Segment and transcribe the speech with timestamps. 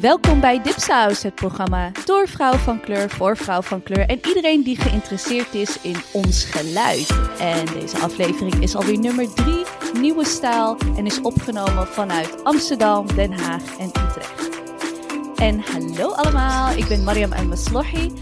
[0.00, 4.62] Welkom bij Dipsaus, het programma door vrouw van kleur voor vrouw van kleur en iedereen
[4.62, 7.10] die geïnteresseerd is in ons geluid.
[7.38, 9.64] En deze aflevering is alweer nummer 3,
[10.00, 14.48] nieuwe stijl en is opgenomen vanuit Amsterdam, Den Haag en Utrecht.
[15.36, 18.12] En hallo allemaal, ik ben Mariam El Maslohi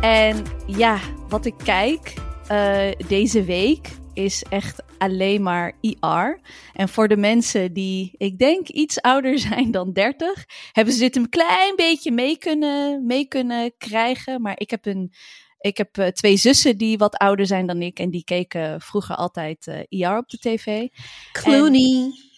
[0.00, 2.14] en ja, wat ik kijk
[2.50, 6.40] uh, deze week is echt alleen maar IR.
[6.72, 11.16] En voor de mensen die, ik denk, iets ouder zijn dan 30, hebben ze dit
[11.16, 14.42] een klein beetje mee kunnen, mee kunnen krijgen.
[14.42, 15.12] Maar ik heb, een,
[15.60, 19.16] ik heb uh, twee zussen die wat ouder zijn dan ik en die keken vroeger
[19.16, 20.88] altijd uh, IR op de tv.
[21.32, 22.02] Clooney.
[22.02, 22.30] En,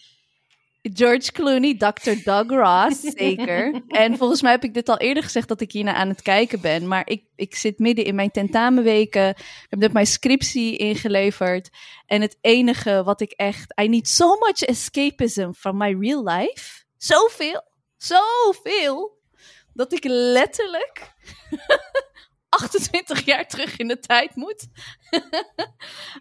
[0.93, 2.13] George Clooney, Dr.
[2.23, 3.81] Doug Ross, zeker.
[3.87, 6.61] en volgens mij heb ik dit al eerder gezegd dat ik hierna aan het kijken
[6.61, 6.87] ben.
[6.87, 9.29] Maar ik, ik zit midden in mijn tentamenweken.
[9.29, 11.69] Ik heb net mijn scriptie ingeleverd.
[12.05, 13.73] En het enige wat ik echt...
[13.81, 16.83] I need so much escapism from my real life.
[16.97, 17.61] Zoveel,
[17.97, 19.17] zoveel.
[19.73, 21.13] Dat ik letterlijk
[22.55, 24.67] 28 jaar terug in de tijd moet.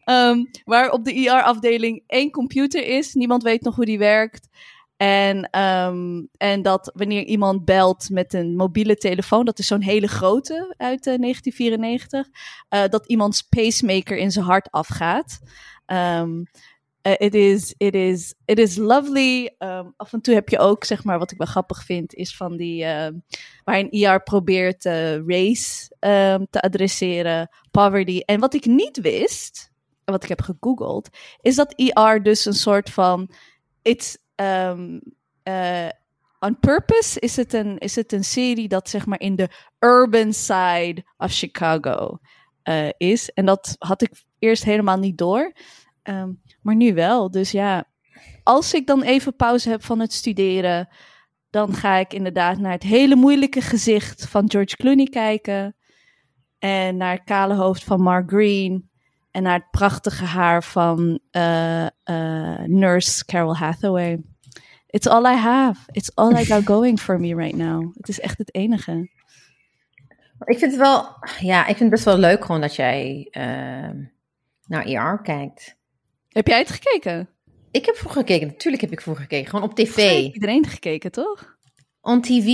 [0.05, 3.15] um, waar op de IR-afdeling één computer is.
[3.15, 4.49] Niemand weet nog hoe die werkt.
[4.97, 10.09] En, um, en dat wanneer iemand belt met een mobiele telefoon, dat is zo'n hele
[10.09, 12.29] grote uit uh, 1994,
[12.71, 15.41] uh, dat iemands pacemaker in zijn hart afgaat.
[15.87, 16.47] Um,
[17.07, 19.55] uh, it, is, it, is, it is lovely.
[19.59, 22.37] Um, af en toe heb je ook, zeg maar, wat ik wel grappig vind, is
[22.37, 23.09] van die, uh,
[23.65, 28.21] waar een IR probeert uh, race um, te adresseren, poverty.
[28.25, 29.71] En wat ik niet wist,
[30.05, 31.09] en wat ik heb gegoogeld,
[31.41, 33.31] is dat IR dus een soort van,
[33.83, 35.01] it's, um,
[36.39, 40.33] on purpose is het, een, is het een serie dat, zeg maar, in de urban
[40.33, 42.19] side of Chicago
[42.97, 43.31] is.
[43.31, 45.53] En dat had ik eerst helemaal niet door.
[46.65, 47.31] Maar nu wel.
[47.31, 47.85] Dus ja,
[48.43, 50.89] als ik dan even pauze heb van het studeren,
[51.51, 55.77] dan ga ik inderdaad naar het hele moeilijke gezicht van George Clooney kijken.
[56.59, 58.91] En naar het kale hoofd van Mark Green.
[59.31, 64.23] En naar het prachtige haar van uh, uh, nurse Carol Hathaway.
[64.87, 65.81] It's all I have.
[65.91, 67.95] It's all I got going for me right now.
[67.97, 69.11] Het is echt het enige.
[70.45, 71.07] Ik vind het wel,
[71.39, 74.07] ja, ik vind het best wel leuk gewoon dat jij uh,
[74.67, 75.77] naar ER kijkt.
[76.35, 77.29] Heb jij het gekeken?
[77.71, 79.51] Ik heb vroeger gekeken, natuurlijk heb ik vroeger gekeken.
[79.51, 79.97] Gewoon op tv.
[79.97, 81.57] Heeft iedereen gekeken, toch?
[82.01, 82.47] On TV.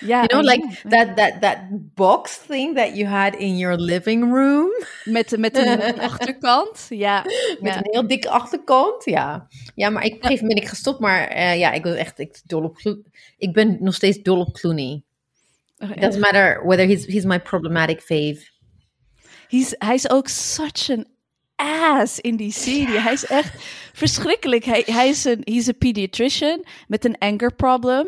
[0.00, 1.58] Ja, you know, like that, that, that
[1.94, 4.70] box thing that you had in your living room.
[5.04, 7.22] Met, met een achterkant, ja.
[7.60, 7.76] Met ja.
[7.76, 9.48] een heel dikke achterkant, ja.
[9.74, 11.94] Ja, maar ik, op een gegeven moment ben ik gestopt, maar uh, ja, ik was
[11.94, 12.98] echt ik, dol op
[13.36, 15.02] Ik ben nog steeds dol op Clooney.
[15.78, 18.48] Oh, It doesn't matter whether he's, he's my problematic fave.
[19.48, 21.06] He's, hij is ook such an
[21.58, 23.00] ass in die serie.
[23.00, 24.64] Hij is echt verschrikkelijk.
[24.64, 28.06] Hij, hij is een he's a pediatrician met een anger problem.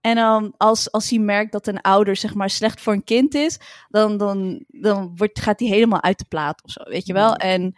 [0.00, 3.34] En dan als, als hij merkt dat een ouder zeg maar slecht voor een kind
[3.34, 7.12] is, dan, dan, dan wordt, gaat hij helemaal uit de plaat of zo, weet je
[7.12, 7.34] wel?
[7.34, 7.74] En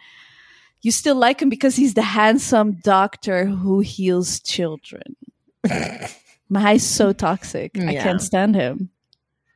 [0.79, 5.17] you still like him because he's the handsome doctor who heals children.
[6.51, 7.77] maar hij is so toxic.
[7.77, 8.93] I can't stand him.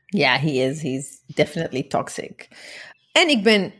[0.07, 0.83] Ja, he is.
[0.83, 2.49] He's definitely toxic.
[3.13, 3.73] En ik ben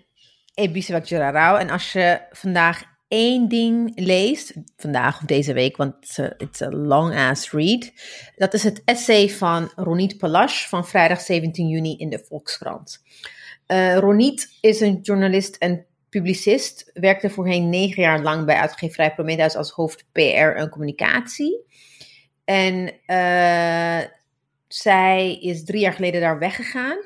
[0.55, 1.61] Ebisewak Gerarau.
[1.61, 6.63] En als je vandaag één ding leest, vandaag of deze week, want it's a, it's
[6.63, 7.93] a long ass read.
[8.37, 13.03] Dat is het essay van Ronit Palash van vrijdag 17 juni in de Volkskrant.
[13.67, 16.91] Uh, Ronit is een journalist en publicist.
[16.93, 21.65] Werkte voorheen negen jaar lang bij uitgeverij Prometheus als hoofd PR en communicatie.
[22.45, 24.09] En uh,
[24.69, 26.99] zij is drie jaar geleden daar weggegaan.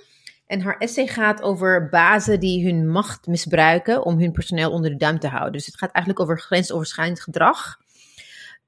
[0.48, 4.96] En haar essay gaat over bazen die hun macht misbruiken om hun personeel onder de
[4.96, 5.52] duim te houden.
[5.52, 7.78] Dus het gaat eigenlijk over grensoverschrijdend gedrag.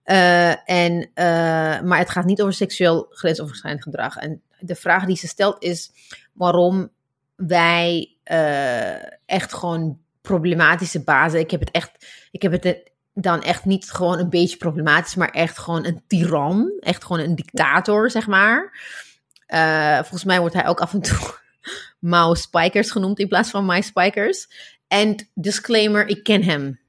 [0.04, 4.16] Uh, en, uh, maar het gaat niet over seksueel grensoverschrijdend gedrag.
[4.16, 5.90] En de vraag die ze stelt is
[6.32, 6.90] waarom
[7.36, 8.94] wij uh,
[9.26, 11.40] echt gewoon problematische bazen.
[11.40, 12.06] Ik heb het echt.
[12.30, 16.72] Ik heb het dan echt niet gewoon een beetje problematisch, maar echt gewoon een tiran.
[16.80, 18.78] Echt gewoon een dictator, zeg maar.
[19.96, 21.38] Volgens mij wordt hij ook af en toe
[22.00, 24.48] Mao Spikers genoemd in plaats van My Spikers.
[24.88, 26.80] En disclaimer, ik ken hem.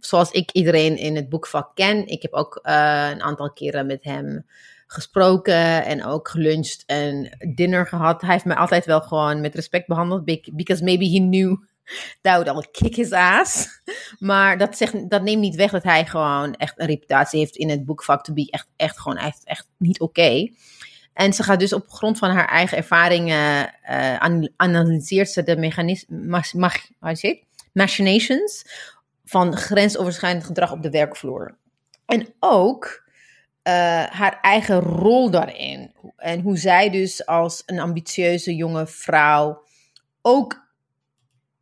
[0.00, 2.06] Zoals ik iedereen in het boekvak ken.
[2.06, 4.46] Ik heb ook uh, een aantal keren met hem
[4.86, 8.20] gesproken en ook geluncht en dinner gehad.
[8.20, 10.24] Hij heeft mij altijd wel gewoon met respect behandeld.
[10.52, 11.56] Because maybe he knew
[12.22, 13.68] that would kick his ass.
[14.18, 17.70] Maar dat, zegt, dat neemt niet weg dat hij gewoon echt een reputatie heeft in
[17.70, 18.24] het boekvak.
[18.24, 20.48] To be echt, echt gewoon echt, echt niet oké.
[21.14, 26.54] En ze gaat dus op grond van haar eigen ervaringen uh, analyseert ze de mechanismes,
[27.72, 28.64] machinations
[29.24, 31.56] van grensoverschrijdend gedrag op de werkvloer.
[32.06, 33.04] En ook
[33.62, 33.72] eh,
[34.04, 35.92] haar eigen rol daarin.
[36.16, 39.62] En hoe zij dus als een ambitieuze jonge vrouw
[40.22, 40.63] ook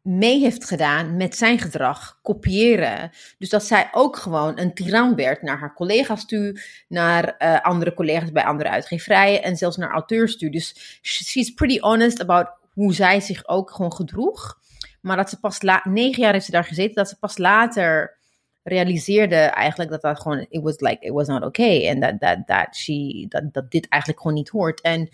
[0.02, 3.10] mee heeft gedaan met zijn gedrag, kopiëren.
[3.38, 7.94] Dus dat zij ook gewoon een tiran werd naar haar collega's toe, naar uh, andere
[7.94, 10.50] collega's bij andere uitgeverijen en zelfs naar auteurs toe.
[10.50, 14.60] Dus she's pretty honest about hoe zij zich ook gewoon gedroeg.
[15.00, 18.19] Maar dat ze pas negen jaar heeft ze daar gezeten, dat ze pas later
[18.62, 21.87] realiseerde eigenlijk dat dat gewoon, it was like, it was not okay.
[21.87, 24.81] En dat, dat, dat, she, dat, dat dit eigenlijk gewoon niet hoort.
[24.81, 25.08] En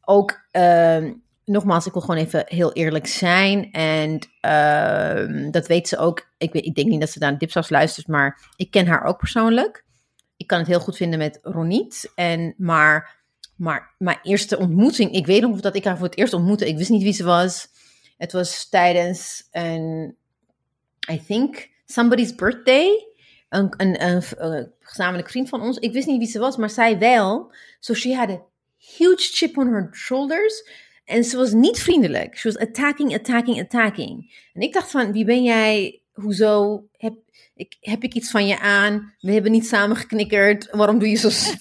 [0.00, 1.10] ook, uh,
[1.44, 3.72] nogmaals, ik wil gewoon even heel eerlijk zijn.
[3.72, 6.26] En uh, dat weet ze ook.
[6.38, 9.18] Ik, weet, ik denk niet dat ze naar Dipsaus luistert, maar ik ken haar ook
[9.18, 9.84] persoonlijk.
[10.36, 12.12] Ik kan het heel goed vinden met Roniet.
[12.14, 13.22] En, maar,
[13.56, 16.68] maar mijn eerste ontmoeting, ik weet nog dat ik haar voor het eerst ontmoette.
[16.68, 17.68] Ik wist niet wie ze was.
[18.16, 20.16] Het was tijdens een,
[21.10, 23.06] I think, somebody's birthday.
[23.48, 24.22] Een, een, een,
[24.96, 25.78] een, vriend van ons.
[25.78, 27.54] Ik wist niet wie ze was, maar zij wel.
[27.80, 28.42] So she had a
[28.76, 30.62] huge chip on her shoulders.
[31.04, 32.38] En ze was niet vriendelijk.
[32.38, 34.34] She was attacking, attacking, attacking.
[34.52, 36.00] En ik dacht van, wie ben jij?
[36.12, 36.84] Hoezo?
[36.96, 37.14] Heb
[37.54, 39.14] ik, heb ik iets van je aan?
[39.20, 40.68] We hebben niet samen geknikkerd.
[40.70, 41.28] Waarom doe je zo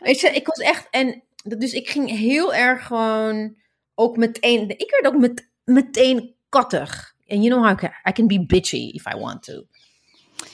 [0.00, 0.86] Weet je, ik was echt...
[0.90, 3.56] En, dus ik ging heel erg gewoon...
[3.94, 4.68] Ook meteen...
[4.68, 7.14] Ik werd ook met, meteen kattig.
[7.28, 9.66] And you know how I can, I can be bitchy if I want to.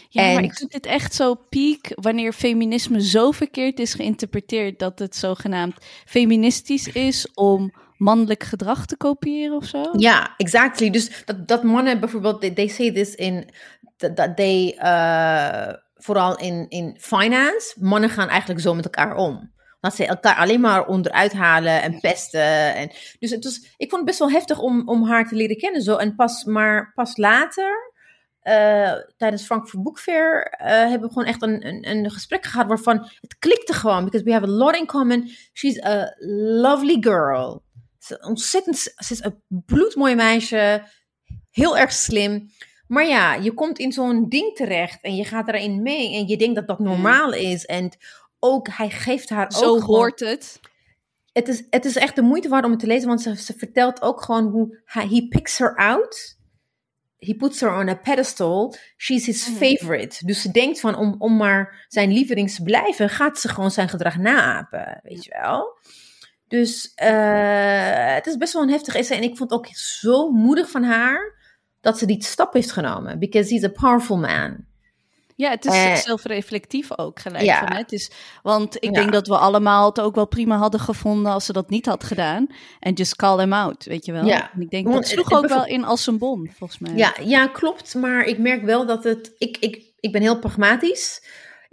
[0.08, 0.34] Ja, en...
[0.34, 5.16] maar ik vind dit echt zo piek wanneer feminisme zo verkeerd is geïnterpreteerd dat het
[5.16, 5.74] zogenaamd
[6.04, 7.72] feministisch is om
[8.04, 9.84] mannelijk gedrag te kopiëren of zo.
[9.92, 10.90] Ja, exactly.
[10.90, 13.50] Dus dat, dat mannen bijvoorbeeld, they, say this in,
[13.96, 19.52] dat they, uh, vooral in, in finance, mannen gaan eigenlijk zo met elkaar om.
[19.80, 22.74] Dat ze elkaar alleen maar onderuit halen en pesten.
[22.74, 25.56] En, dus het was, ik vond het best wel heftig om, om haar te leren
[25.56, 25.82] kennen.
[25.82, 25.96] Zo.
[25.96, 27.92] En pas, maar pas later,
[28.42, 32.66] uh, tijdens Frankfurt Book Fair, uh, hebben we gewoon echt een, een, een gesprek gehad
[32.66, 34.04] waarvan het klikte gewoon.
[34.04, 35.28] Because we have a lot in common.
[35.52, 36.14] She's a
[36.60, 37.62] lovely girl.
[38.04, 40.82] Ze, ontzettend, ze is een bloedmooi meisje.
[41.50, 42.50] Heel erg slim.
[42.86, 46.36] Maar ja, je komt in zo'n ding terecht en je gaat erin mee en je
[46.36, 47.64] denkt dat dat normaal is.
[47.64, 47.90] En
[48.38, 50.60] ook, hij geeft haar Zo ook hoort het.
[51.32, 53.54] Het is, het is echt de moeite waard om het te lezen, want ze, ze
[53.56, 56.36] vertelt ook gewoon hoe hij he picks her out.
[57.18, 58.74] He puts her on a pedestal.
[58.96, 59.56] She's his Mhm.
[59.56, 60.26] favorite.
[60.26, 63.88] Dus ze denkt van om, om maar zijn lieveling te blijven, gaat ze gewoon zijn
[63.88, 65.00] gedrag naapen.
[65.02, 65.78] Weet je wel?
[66.58, 69.16] Dus eh, het is best wel een heftig essay.
[69.16, 71.32] En ik vond ook zo moedig van haar
[71.80, 73.18] dat ze die stap heeft genomen.
[73.18, 74.64] Because he's a powerful man.
[75.36, 77.44] Ja, het is Eh, zelfreflectief ook gelijk.
[77.44, 77.58] ja.
[77.58, 77.78] Van, hè.
[77.78, 78.10] het is,
[78.42, 78.90] want ik Ja.
[78.90, 82.04] denk dat we allemaal het ook wel prima hadden gevonden als ze dat niet had
[82.04, 82.46] gedaan.
[82.80, 84.24] En just call them out, weet je wel.
[84.24, 84.52] Ja.
[84.52, 86.94] En ik denk Want dat sloeg ook wel in als een bom, volgens mij.
[86.94, 87.94] Ja, ja, klopt.
[87.94, 89.32] Maar ik merk wel dat het.
[89.38, 91.22] Ik, ik, ik ben heel pragmatisch.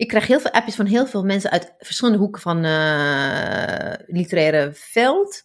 [0.02, 4.72] Ik krijg heel veel appjes van heel veel mensen uit verschillende hoeken van eh literaire
[4.74, 5.44] veld.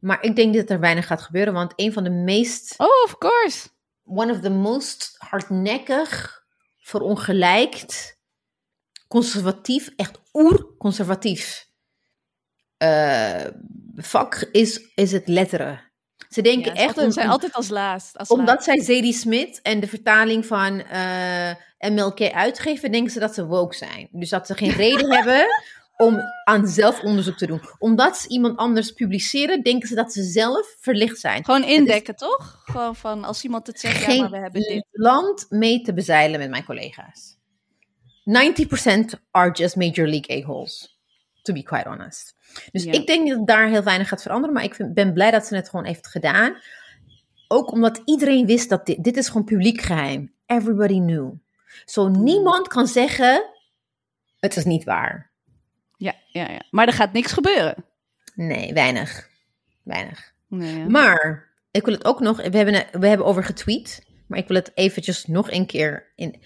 [0.00, 1.52] Maar ik denk dat er weinig gaat gebeuren.
[1.52, 2.74] Want een van de meest.
[2.76, 3.68] Oh, of course.
[4.04, 6.44] One of the most hardnekkig,
[6.78, 8.18] verongelijkt,
[9.08, 11.68] conservatief, echt oer-conservatief
[12.76, 13.46] eh,
[13.96, 15.92] vak is, is het letteren.
[16.28, 17.12] Ze denken Ja, echt.
[17.12, 18.18] zijn altijd als laatst.
[18.18, 18.64] Als omdat laatst.
[18.64, 23.74] zij Zadie Smith en de vertaling van eh, MLK uitgeven, denken ze dat ze woke
[23.76, 24.08] zijn.
[24.12, 25.46] Dus dat ze geen reden hebben
[25.96, 27.60] om aan zelfonderzoek te doen.
[27.78, 31.44] Omdat ze iemand anders publiceren, denken ze dat ze zelf verlicht zijn.
[31.44, 32.62] Gewoon indekken, toch?
[32.64, 34.84] Gewoon van als iemand het zegt, ja, Geen maar we hebben dit.
[34.90, 37.36] land mee te bezeilen met mijn collega's.
[38.24, 40.98] 90% are just major league a-holes.
[41.42, 42.33] To be quite honest.
[42.72, 42.92] Dus Ja.
[42.92, 44.54] ik denk dat daar heel weinig gaat veranderen.
[44.54, 46.56] Maar ik vind- ben blij dat ze het gewoon heeft gedaan.
[47.48, 50.32] Ook omdat iedereen wist dat dit, dit is gewoon publiek geheim.
[50.46, 51.32] Everybody knew.
[51.84, 53.44] Zo niemand kan zeggen,
[54.40, 55.30] het is niet waar.
[55.96, 56.62] Ja, ja, ja.
[56.70, 57.84] Maar er gaat niks gebeuren.
[58.34, 59.28] Nee, weinig.
[59.82, 60.32] Weinig.
[60.48, 60.88] Nee, ja.
[60.88, 62.36] Maar ik wil het ook nog.
[62.36, 64.06] We hebben, we hebben over getweet.
[64.28, 66.42] Maar ik wil het eventjes nog een keer in.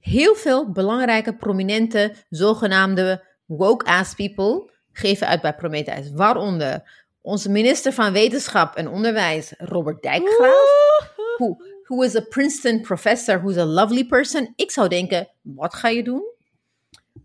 [0.00, 6.10] Heel veel belangrijke, prominente, zogenaamde woke-ass people geven uit bij Prometheus.
[6.12, 6.82] Waaronder
[7.20, 11.12] onze minister van Wetenschap en Onderwijs, Robert Dijkgraaf.
[11.36, 14.52] Who, who is a Princeton professor, who's a lovely person.
[14.56, 16.22] Ik zou denken, wat ga je doen?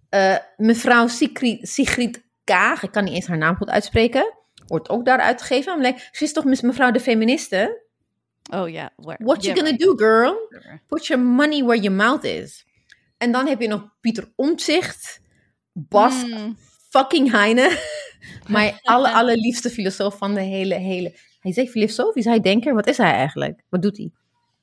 [0.09, 4.33] Eh, mevrouw Sigrid, Sigrid Kaag, ik kan niet eens haar naam goed uitspreken,
[4.67, 5.73] wordt ook daar uitgegeven.
[5.73, 7.81] I'm like, ze is toch mevrouw de feministe?
[8.53, 8.91] Oh ja.
[8.95, 10.35] where- What you yeah, gonna do, girl?
[10.87, 12.65] Put your money where your mouth is.
[13.17, 15.21] En dan heb je nog Pieter Omtzigt,
[15.71, 16.57] Bas Mm.
[16.93, 17.79] Fucking Heine,
[18.47, 21.09] mijn alle, allerliefste filosoof van de hele, hele...
[21.39, 22.73] Hij is echt filosoof, is hij denker?
[22.73, 23.61] Wat is hij eigenlijk?
[23.69, 24.11] Wat doet hij?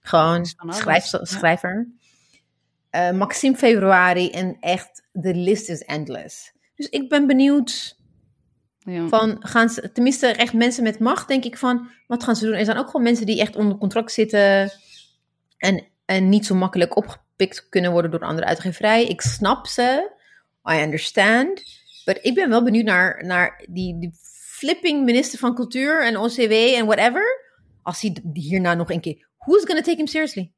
[0.00, 1.88] Gewoon schrijf, schrijver.
[2.90, 6.52] Eh, Maxime Februari en echt, de list is endless.
[6.75, 7.96] Dus ik ben benieuwd
[8.78, 9.08] Ja.
[9.08, 12.54] van, gaan ze, tenminste echt mensen met macht, denk ik van, wat gaan ze doen?
[12.54, 14.72] Er zijn ook gewoon mensen die echt onder contract zitten
[15.56, 19.06] en, en niet zo makkelijk opgepikt kunnen worden door de andere uitgeverij.
[19.06, 20.10] Ik snap ze,
[20.72, 21.79] I understand.
[22.21, 24.11] Ik ben wel benieuwd naar, naar die, die
[24.61, 27.49] flipping minister van cultuur en OCW en whatever.
[27.83, 30.52] Als hij hierna nog een keer, who's gonna take him seriously?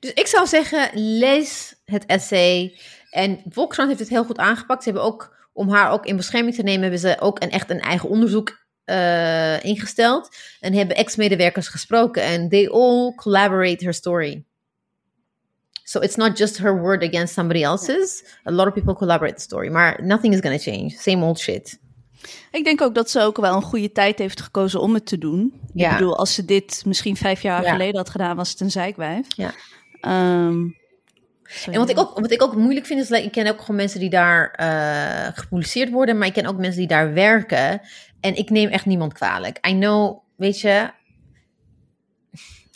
[0.00, 2.78] Dus ik zou zeggen, lees het essay.
[3.10, 4.82] En Volkskrant heeft het heel goed aangepakt.
[4.82, 7.70] Ze hebben ook, om haar ook in bescherming te nemen, hebben ze ook een, echt
[7.70, 10.36] een eigen onderzoek eh, ingesteld.
[10.60, 12.22] En hebben ex-medewerkers gesproken.
[12.22, 14.44] En they all collaborate her story.
[15.86, 18.24] So it's not just her word against somebody else's.
[18.48, 19.68] A lot of people collaborate the story.
[19.70, 20.90] Maar nothing is gonna change.
[20.90, 21.78] Same old shit.
[22.50, 25.18] Ik denk ook dat ze ook wel een goede tijd heeft gekozen om het te
[25.18, 25.60] doen.
[25.74, 25.90] Ja.
[25.90, 27.72] Ik bedoel, als ze dit misschien vijf jaar Ja.
[27.72, 29.26] geleden had gedaan, was het een zeikwijf.
[29.36, 29.52] Ja.
[30.00, 30.64] Ehm,
[31.66, 33.76] En wat ik, ook, wat ik ook moeilijk vind, is like, ik ken ook gewoon
[33.76, 37.80] mensen die daar eh, gepubliceerd worden, maar ik ken ook mensen die daar werken.
[38.20, 39.66] En ik neem echt niemand kwalijk.
[39.68, 40.90] I know, weet je,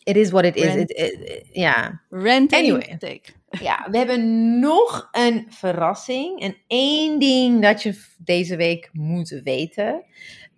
[0.08, 0.64] it is what it is.
[0.64, 0.90] Rent.
[0.90, 2.96] It- it- it- Ja, Ranting Anyway.
[2.98, 3.22] take.
[3.50, 6.40] ja, we hebben nog een verrassing.
[6.40, 10.04] En één ding dat je deze week moet weten,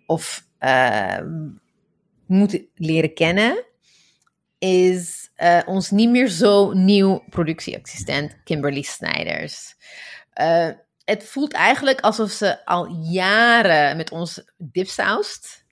[0.05, 1.17] of eh,
[2.27, 3.65] moet leren kennen,
[4.57, 9.75] is eh, ons niet meer zo nieuw productieassistent Kimberly Snijders.
[10.33, 10.69] Eh,
[11.05, 15.65] het voelt eigenlijk alsof ze al jaren met ons dipsaust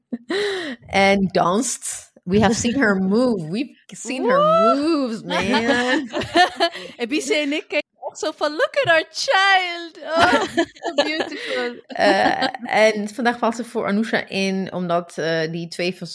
[0.86, 2.12] en danst.
[2.26, 3.50] We have seen her move.
[3.50, 6.10] We've seen her moves, man.
[6.96, 9.98] en Bisse en ik keken echt zo van, look at our child.
[10.02, 11.74] Oh, so beautiful.
[11.86, 16.08] Eh, en vandaag valt ze voor Anousha in, omdat eh, die twee van...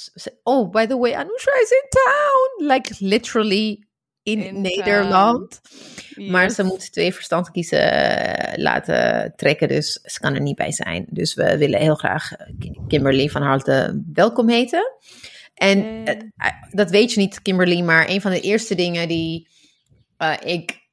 [0.44, 2.72] Oh, by the way, Anousha is in town.
[2.74, 3.86] Like, literally
[4.24, 5.62] in, In Nederland.
[6.16, 10.72] Maar ze moet twee verstand kiezen eh, laten trekken, dus ze kan er niet bij
[10.72, 11.06] zijn.
[11.10, 12.32] Dus we willen heel graag
[12.88, 14.92] Kimberly van harte welkom heten.
[15.62, 16.16] En eh,
[16.70, 19.48] dat weet je niet, Kimberly, maar een van de eerste dingen die
[20.18, 20.90] eh, ik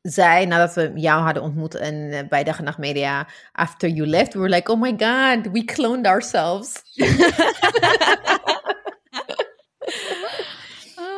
[0.00, 4.08] zei nadat we jou hadden ontmoet en eh, bij Dag en Nacht Media, after you
[4.08, 6.82] left, we were like, oh my god, we cloned ourselves.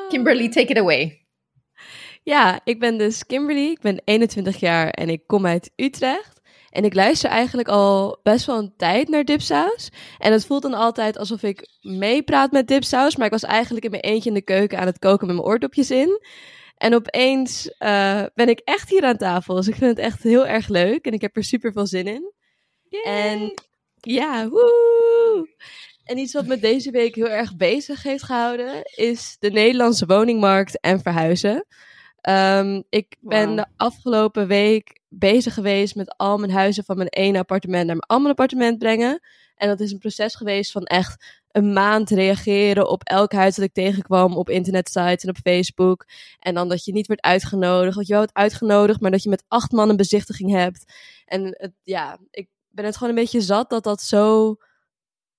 [0.08, 1.26] Kimberly, take it away.
[2.22, 6.40] Ja, ik ben dus Kimberly, ik ben 21 jaar en ik kom uit Utrecht.
[6.72, 9.90] En ik luister eigenlijk al best wel een tijd naar Dipsaus.
[10.18, 13.90] En het voelt dan altijd alsof ik meepraat met Dipsaus, maar ik was eigenlijk in
[13.90, 16.20] mijn eentje in de keuken aan het koken met mijn oordopjes in.
[16.76, 20.46] En opeens eh, ben ik echt hier aan tafel, dus ik vind het echt heel
[20.46, 22.32] erg leuk en ik heb er super veel zin in.
[23.04, 23.54] En
[24.00, 25.48] ja, woe!
[26.04, 30.80] En iets wat me deze week heel erg bezig heeft gehouden, is de Nederlandse woningmarkt
[30.80, 31.66] en verhuizen.
[32.22, 37.38] Ehm, ik ben de afgelopen week bezig geweest met al mijn huizen van mijn ene
[37.38, 39.20] appartement naar mijn andere appartement brengen.
[39.56, 43.64] En dat is een proces geweest van echt een maand reageren op elk huis dat
[43.64, 46.06] ik tegenkwam op internetsites en op Facebook.
[46.38, 49.28] En dan dat je niet werd uitgenodigd, dat je wel wordt uitgenodigd, maar dat je
[49.28, 50.92] met acht man een bezichtiging hebt.
[51.24, 54.56] En het, ja, ik ben het gewoon een beetje zat dat dat zo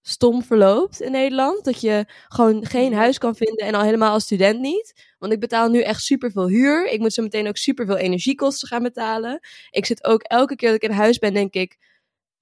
[0.04, 1.64] stom verloopt in Nederland.
[1.64, 5.14] Dat je gewoon geen huis kan vinden en al helemaal als student niet.
[5.20, 6.88] Want ik betaal nu echt superveel huur.
[6.88, 9.40] Ik moet zo meteen ook superveel energiekosten gaan betalen.
[9.70, 11.78] Ik zit ook elke keer dat ik in huis ben, denk ik...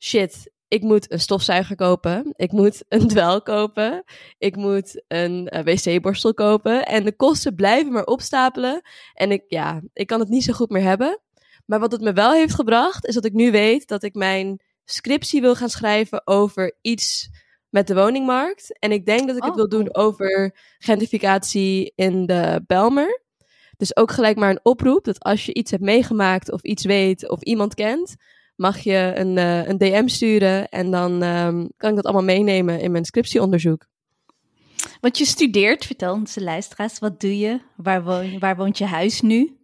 [0.03, 2.33] Shit, ik moet een stofzuiger kopen.
[2.35, 4.03] Ik moet een dwel kopen.
[4.37, 6.85] Ik moet een eh, wc-borstel kopen.
[6.85, 8.81] En de kosten blijven maar opstapelen.
[9.13, 11.19] En ik, ja, ik kan het niet zo goed meer hebben.
[11.65, 14.61] Maar wat het me wel heeft gebracht, is dat ik nu weet dat ik mijn
[14.85, 17.29] scriptie wil gaan schrijven over iets
[17.71, 18.79] met de woningmarkt.
[18.79, 23.21] En ik denk dat ik het Oh, wil doen over gentrificatie in de Belmer.
[23.77, 27.29] Dus ook gelijk maar een oproep dat als je iets hebt meegemaakt of iets weet
[27.29, 28.15] of iemand kent,
[28.55, 32.79] mag je een, eh, een DM sturen en dan ehm, kan ik dat allemaal meenemen
[32.79, 33.85] in mijn scriptieonderzoek.
[35.01, 37.59] Want je studeert, vertel onze luisteraars, wat doe je?
[37.75, 39.57] Waar, woon, waar woont je huis nu?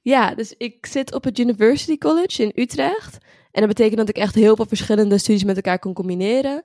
[0.00, 3.18] Ja, dus ik zit op het University College in Utrecht.
[3.50, 6.64] En dat betekent dat ik echt heel veel verschillende studies met elkaar kan combineren.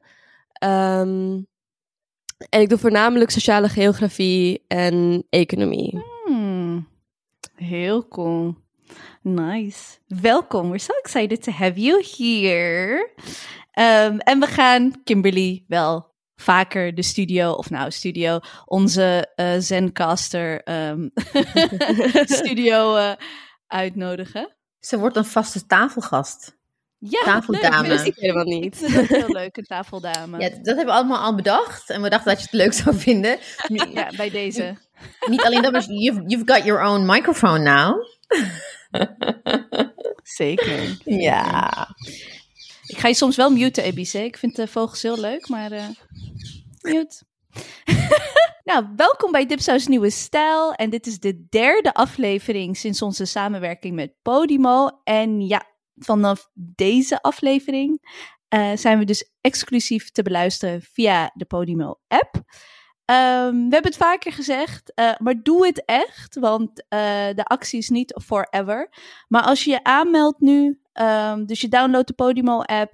[0.59, 1.41] Ehm,
[2.49, 6.03] en ik doe voornamelijk sociale geografie en economie.
[6.25, 6.87] Hmm,
[7.55, 8.55] heel cool.
[9.21, 9.97] Nice.
[10.07, 10.69] Welkom.
[10.69, 13.13] We're so excited to have you here.
[13.71, 20.63] Ehm, en we gaan Kimberly wel vaker de studio, of nou studio, onze eh Zencaster
[20.63, 21.09] ehm,
[22.39, 23.11] studio eh,
[23.67, 24.55] uitnodigen.
[24.79, 26.56] Ze wordt een vaste tafelgast.
[26.99, 27.81] Ja, Tafeldame.
[27.81, 27.87] leuk.
[27.89, 28.77] Dat wist ik helemaal Ik niet.
[28.77, 30.39] vind het heel leuk, een tafeldame.
[30.39, 31.89] Ja, dat hebben we allemaal al bedacht.
[31.89, 33.37] En we dachten dat je het leuk zou vinden.
[33.93, 34.77] Ja, bij deze.
[35.29, 38.03] Niet alleen dat, maar you've, you've got your own microphone now.
[40.23, 40.97] Zeker.
[41.05, 41.87] Ja.
[42.87, 44.13] Ik ga je soms wel muten, ABC.
[44.13, 45.85] Ik vind de vogels heel leuk, maar uh,
[46.81, 47.23] mute.
[48.63, 50.73] nou, welkom bij Dipsaus Nieuwe Stijl.
[50.73, 54.89] En dit is de derde aflevering sinds onze samenwerking met Podimo.
[55.03, 55.63] En ja,
[55.97, 57.99] vanaf deze aflevering
[58.55, 62.35] uh, zijn we dus exclusief te beluisteren via de Podimo-app.
[63.11, 66.99] Um, we hebben het vaker gezegd, uh, maar doe het echt, want uh,
[67.33, 68.89] de actie is niet forever.
[69.27, 72.93] Maar als je je aanmeldt nu, um, dus je downloadt de Podimo-app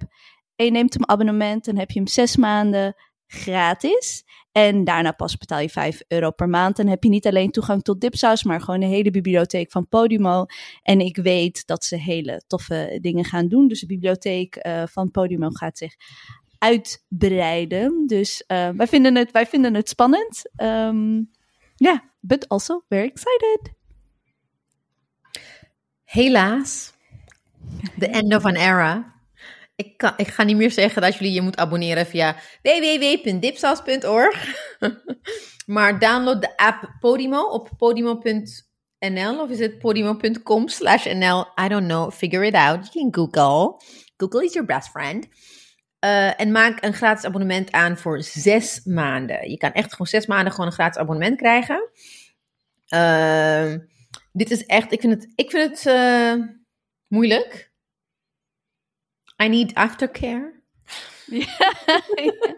[0.56, 2.94] en je neemt hem abonnement, dan heb je hem zes maanden
[3.26, 4.24] gratis.
[4.54, 6.78] En daarna pas betaal je 5 euro per maand.
[6.78, 10.46] En heb je niet alleen toegang tot Dipsaus, maar gewoon de hele bibliotheek van Podimo.
[10.82, 13.68] En ik weet dat ze hele toffe dingen gaan doen.
[13.68, 15.94] Dus de bibliotheek uh, van Podimo gaat zich
[16.58, 18.06] uitbreiden.
[18.06, 20.50] Dus uh, wij, vinden het, wij vinden het spannend.
[20.56, 21.30] Ja, um,
[21.74, 23.72] yeah, but also very excited.
[26.04, 26.92] Helaas,
[27.98, 29.13] the end of an era.
[29.76, 34.54] Ik, ik ga niet meer zeggen dat jullie je moet abonneren via www.dipsas.org.
[35.74, 41.46] maar download de app Podimo op podimo.nl of is het podimo.com slash nl.
[41.64, 42.92] I don't know, figure it out.
[42.92, 43.80] You can Google.
[44.16, 45.26] Google is your best friend.
[46.04, 49.50] Uh, en maak een gratis abonnement aan voor zes maanden.
[49.50, 51.90] Je kan echt gewoon zes maanden gewoon een gratis abonnement krijgen.
[52.88, 53.74] Uh,
[54.32, 56.46] dit is echt, ik vind het, ik vind het uh,
[57.08, 57.72] moeilijk.
[59.42, 60.52] I need aftercare.
[61.26, 61.46] Yeah,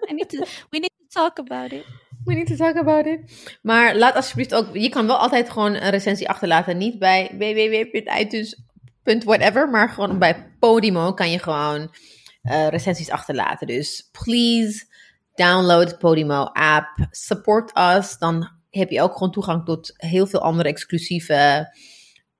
[0.09, 1.85] I need to, we need to talk about it.
[2.25, 3.21] We need to talk about it.
[3.63, 6.77] Maar laat alsjeblieft ook, je kan wel altijd gewoon een recensie achterlaten.
[6.77, 11.95] Niet bij www.iTunes.whatever, maar gewoon bij Podimo kan je gewoon
[12.43, 13.67] uh, recensies achterlaten.
[13.67, 14.87] Dus please
[15.35, 17.07] download de Podimo app.
[17.11, 18.19] Support us.
[18.19, 21.69] Dan heb je ook gewoon toegang tot heel veel andere exclusieve,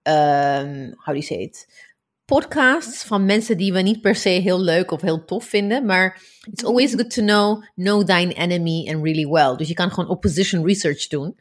[0.03, 1.86] um, how do you say it?
[2.27, 5.87] Podcasts van mensen die we niet per se heel leuk of heel tof vinden.
[5.87, 9.57] Maar it's always good to know, know thine enemy and really well.
[9.57, 11.37] Dus je kan gewoon opposition research doen.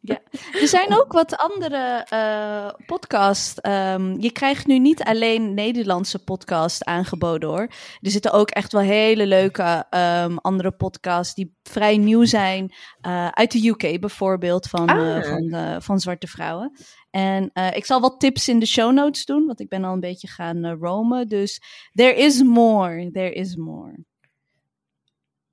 [0.00, 0.20] Ja,
[0.60, 3.54] er zijn ook wat andere uh, podcasts.
[3.62, 7.68] Um, je krijgt nu niet alleen Nederlandse podcasts aangeboden hoor.
[8.00, 12.72] Er zitten ook echt wel hele leuke um, andere podcasts die vrij nieuw zijn.
[13.06, 15.16] Uh, uit de UK bijvoorbeeld, van, ah.
[15.16, 16.76] uh, van, van zwarte vrouwen.
[17.16, 20.00] En ik zal wat tips in de show notes doen, want ik ben al een
[20.00, 21.28] beetje gaan roamen.
[21.28, 21.60] Dus
[21.92, 24.04] there is more, there is more.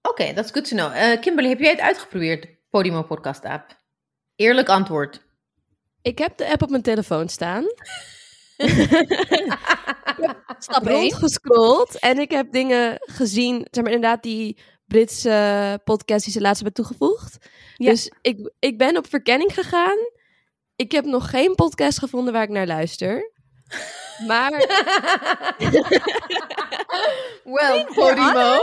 [0.02, 1.22] Oké, okay, that's good to know.
[1.22, 3.78] Kimberly, heb jij het uitgeprobeerd, Podimo Podcast app?
[4.36, 5.26] Eerlijk antwoord.
[6.02, 7.64] Ik heb de app op mijn telefoon staan.
[10.60, 16.42] Stap rondgescrolld en ik heb dingen gezien, zeg maar inderdaad die Britse podcast die ze
[16.42, 17.38] laatst hebben toegevoegd.
[17.76, 17.90] Ja.
[17.90, 19.98] Dus ik, ik ben op verkenning gegaan.
[20.76, 23.32] Ik heb nog geen podcast gevonden waar ik naar luister.
[24.28, 24.52] Maar.
[27.56, 28.62] well, Podimo.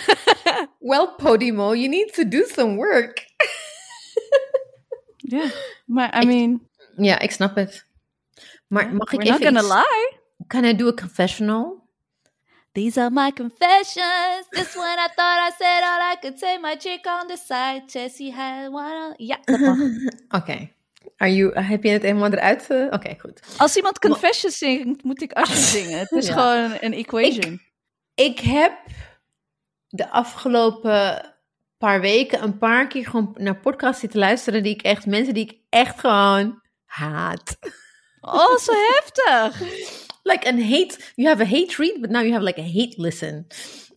[0.90, 3.20] well, Podimo, you need to do some work.
[5.32, 5.50] Ja,
[5.84, 6.68] maar I mean...
[6.96, 7.86] Ja, ik snap het.
[8.66, 9.88] Maar mag ik We're even not gonna iets...
[9.90, 10.20] lie.
[10.46, 11.82] Can I do a confessional?
[12.72, 14.46] These are my confessions.
[14.48, 16.58] This one I thought I said all I could say.
[16.58, 17.82] My chick on the side.
[17.86, 19.14] Jessie had one on...
[19.16, 19.78] Ja, dat mag.
[19.78, 20.36] Oké.
[20.36, 20.74] Okay.
[21.16, 22.66] Are you, heb je het helemaal eruit?
[22.70, 22.84] Uh...
[22.84, 23.40] Oké, okay, goed.
[23.56, 25.98] Als iemand confessions zingt, moet ik Usher zingen.
[25.98, 26.32] Het is ja.
[26.32, 27.60] gewoon een equation.
[28.14, 28.72] Ik, ik heb
[29.88, 31.32] de afgelopen
[31.78, 35.44] paar weken een paar keer gewoon naar podcasts zitten luisteren die ik echt, mensen die
[35.44, 37.58] ik echt gewoon haat.
[38.20, 39.60] Oh, zo heftig.
[40.22, 42.94] Like an hate, you have a hate read, but now you have like a hate
[42.96, 43.46] listen.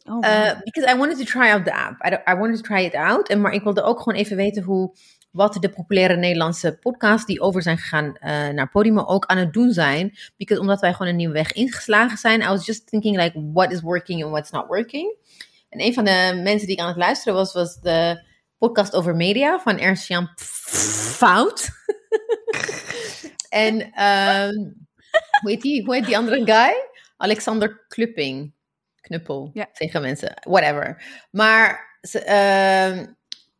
[0.08, 0.23] Oh, wow.
[0.23, 2.01] uh, because I wanted to try out the app.
[2.01, 3.30] I, I wanted to try it out.
[3.30, 4.95] En, maar ik wilde ook gewoon even weten hoe,
[5.36, 8.13] wat de populaire Nederlandse podcasts die over zijn gegaan uh,
[8.48, 10.17] naar Podimo ook aan het doen zijn.
[10.38, 12.41] Because, omdat wij gewoon een nieuwe weg ingeslagen zijn.
[12.41, 15.15] I was just thinking like, what is working and what's not working.
[15.69, 18.26] En een van de mensen die ik aan het luisteren was, was de
[18.58, 21.69] podcast over media van Ernst Jan Fout.
[23.50, 24.88] en um,
[25.41, 26.74] hoe, heet die, hoe heet die andere guy?
[27.17, 28.54] Alexander Klupping.
[29.02, 29.69] Knuppel, ja.
[29.71, 30.34] zeggen mensen.
[30.43, 31.04] Whatever.
[31.32, 32.19] Maar ze,
[32.98, 33.13] uh,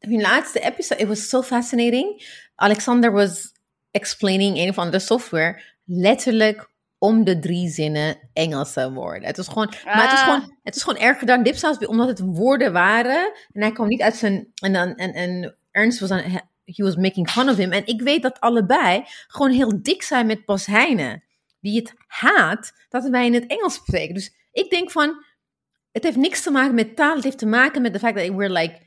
[0.06, 2.24] hun laatste episode, it was so fascinating.
[2.56, 3.54] Alexander was
[3.92, 9.28] explaining een of andere software letterlijk om de drie zinnen Engelse woorden.
[9.28, 10.24] Het was gewoon, maar het is ah.
[10.24, 13.34] gewoon, het is gewoon erger dan dipsaus, omdat het woorden waren.
[13.52, 16.20] En hij kwam niet uit zijn, en dan, en, en Ernst was dan,
[16.66, 17.72] he was making fun of him.
[17.72, 21.24] En ik weet dat allebei gewoon heel dik zijn met Bas Heijnen.
[21.60, 24.14] Die het haat dat wij in het Engels spreken.
[24.14, 25.24] Dus ik denk van,
[25.92, 27.16] het heeft niks te maken met taal.
[27.16, 28.80] Het heeft te maken met de feit dat we're like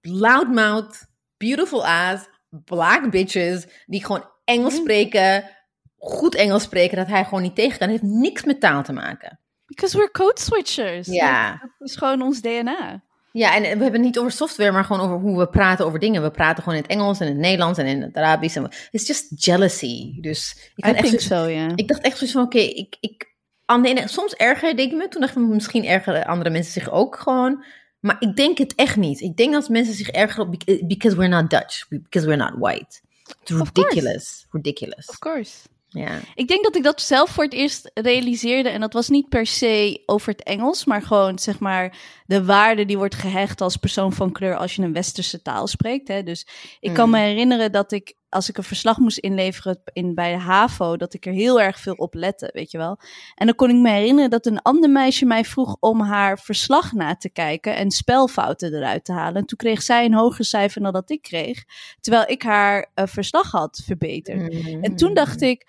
[0.00, 2.28] loudmouth, beautiful ass,
[2.64, 3.66] black bitches.
[3.86, 4.82] Die gewoon Engels mhm.
[4.82, 5.58] spreken
[6.00, 7.88] goed Engels spreken dat hij gewoon niet tegen kan.
[7.88, 9.38] Het heeft niks met taal te maken.
[9.66, 11.06] Because we're code switchers.
[11.06, 11.50] Ja.
[11.78, 13.02] Dat is gewoon ons DNA.
[13.32, 15.98] Ja, en we hebben het niet over software, maar gewoon over hoe we praten over
[15.98, 16.22] dingen.
[16.22, 18.56] We praten gewoon in het Engels en in het Nederlands en in het Arabisch.
[18.56, 20.20] en It's just jealousy.
[20.20, 21.72] Dus ik, I echt think zoiets- so, ja.
[21.74, 23.34] ik dacht echt zoiets van, oké, ik, ik,
[23.64, 25.08] aan de ene, soms ergerde ik me.
[25.08, 27.64] Toen dacht ik, misschien ergeren andere mensen zich ook gewoon.
[28.00, 29.20] Maar ik denk het echt niet.
[29.20, 32.52] Ik denk dat mensen zich ergeren op bec- because we're not Dutch, because we're not
[32.58, 33.00] white.
[33.42, 34.46] It's ridiculous.
[34.50, 35.06] Ridiculous.
[35.08, 35.52] Of course.
[35.88, 36.18] Ja.
[36.34, 38.68] Ik denk dat ik dat zelf voor het eerst realiseerde.
[38.68, 42.84] En dat was niet per se over het Engels, maar gewoon zeg maar de waarde
[42.84, 46.08] die wordt gehecht als persoon van kleur als je een westerse taal spreekt.
[46.08, 46.22] Hè.
[46.22, 46.46] Dus
[46.80, 47.10] ik kan Mm.
[47.14, 51.14] me herinneren dat ik, als ik een verslag moest inleveren in, bij de HAVO, dat
[51.14, 52.98] ik er heel erg veel op lette, weet je wel.
[53.34, 56.92] En dan kon ik me herinneren dat een ander meisje mij vroeg om haar verslag
[56.92, 59.40] na te kijken en spelfouten eruit te halen.
[59.40, 61.64] En toen kreeg zij een hoger cijfer dan dat ik kreeg,
[62.00, 64.54] terwijl ik haar eh, verslag had verbeterd.
[64.80, 65.68] En toen dacht ik,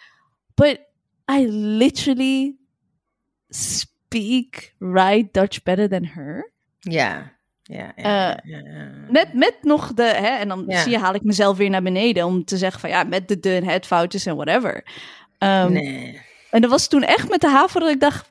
[0.54, 0.80] but
[1.32, 2.56] I literally
[3.50, 6.52] speak right Dutch better than her.
[6.80, 7.40] Ja.
[7.72, 8.62] Ja, ja, Eh, ja.
[9.10, 10.82] Met, met nog de, hè, en dan Ja.
[10.82, 13.40] zie je, haal ik mezelf weer naar beneden om te zeggen van ja, met de
[13.40, 14.86] de en het foutjes en whatever.
[15.38, 16.22] Ehm, nee.
[16.50, 18.30] En dat was toen echt met de HAVO dat ik dacht,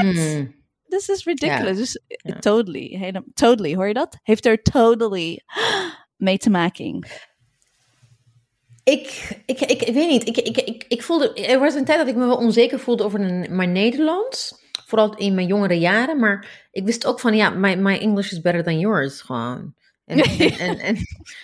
[0.00, 0.54] Hmm.
[0.88, 1.68] this is ridiculous.
[1.68, 1.72] Ja.
[1.72, 2.38] Dus eh, Ja.
[2.38, 4.18] totally, hele- totally, hoor je dat?
[4.22, 5.42] Heeft er totally
[6.16, 7.06] mee te maken.
[8.84, 10.28] Ik, ik, ik, ik weet niet.
[10.28, 13.04] Ik, ik, ik, ik voelde, er was een tijd dat ik me wel onzeker voelde
[13.04, 14.64] over een- mijn Nederlands.
[14.86, 16.18] Vooral in mijn jongere jaren.
[16.20, 19.20] Maar ik wist ook van, ja, my, my English is better than yours.
[19.20, 19.74] Gewoon.
[20.04, 20.96] En, en, en, en,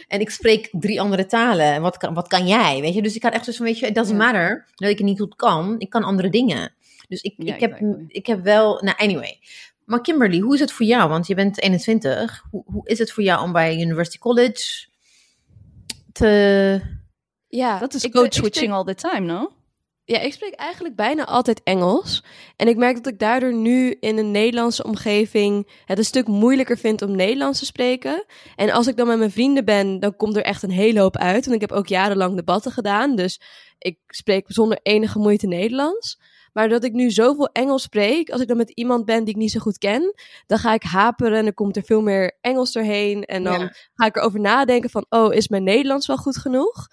[0.09, 1.67] en ik spreek drie andere talen.
[1.67, 2.81] En wat kan, wat kan jij?
[2.81, 3.03] Weet je?
[3.03, 5.19] Dus ik had echt zo van, weet je, it doesn't matter dat ik het niet
[5.21, 5.75] goed kan.
[5.79, 6.75] Ik kan andere dingen.
[7.09, 8.05] Dus ik, Ja, ik, heb, exactly.
[8.09, 9.39] ik heb wel, nou anyway.
[9.85, 11.09] Maar Kimberly, hoe is het voor jou?
[11.09, 12.45] Want je bent 21.
[12.51, 14.89] Hoe, hoe is het voor jou om bij University College
[16.13, 16.81] te...
[17.49, 19.53] Ja, Dat is code switching all the time, no?
[20.05, 22.25] Ja, ik spreek eigenlijk bijna altijd Engels.
[22.57, 26.79] En ik merk dat ik daardoor nu in een Nederlandse omgeving het een stuk moeilijker
[26.79, 28.25] vind om Nederlands te spreken.
[28.57, 31.17] En als ik dan met mijn vrienden ben, dan komt er echt een hele hoop
[31.17, 31.45] uit.
[31.45, 33.17] Want ik heb ook jarenlang debatten gedaan.
[33.17, 33.41] Dus
[33.79, 36.21] ik spreek zonder enige moeite Nederlands.
[36.53, 39.41] Maar dat ik nu zoveel Engels spreek, als ik dan met iemand ben die ik
[39.41, 40.15] niet zo goed ken,
[40.47, 43.25] dan ga ik haperen en dan komt er veel meer Engels doorheen.
[43.25, 43.73] En dan Ja.
[43.95, 46.87] ga ik erover nadenken van, oh, is mijn Nederlands wel goed genoeg?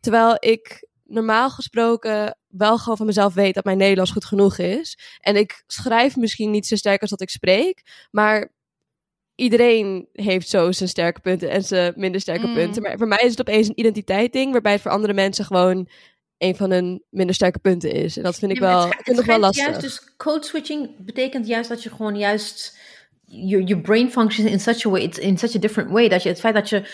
[0.00, 4.98] Terwijl ik normaal gesproken wel gewoon van mezelf weet dat mijn Nederlands goed genoeg is.
[5.20, 8.52] En ik schrijf misschien niet zo sterk als dat ik spreek, maar
[9.34, 12.54] iedereen heeft zo zijn sterke punten en zijn minder sterke Mm.
[12.54, 12.82] punten.
[12.82, 15.88] Maar voor mij is het opeens een identiteitsding, waarbij het voor andere mensen gewoon
[16.38, 18.16] een van hun minder sterke punten is.
[18.16, 19.64] En dat vind ik Ja, wel, het ik schijnt- vind het wel lastig.
[19.64, 22.78] Juist, dus code switching betekent juist dat je gewoon juist
[23.24, 26.22] je je brain functions in such a way, it's in such a different way dat
[26.22, 26.88] je het feit dat je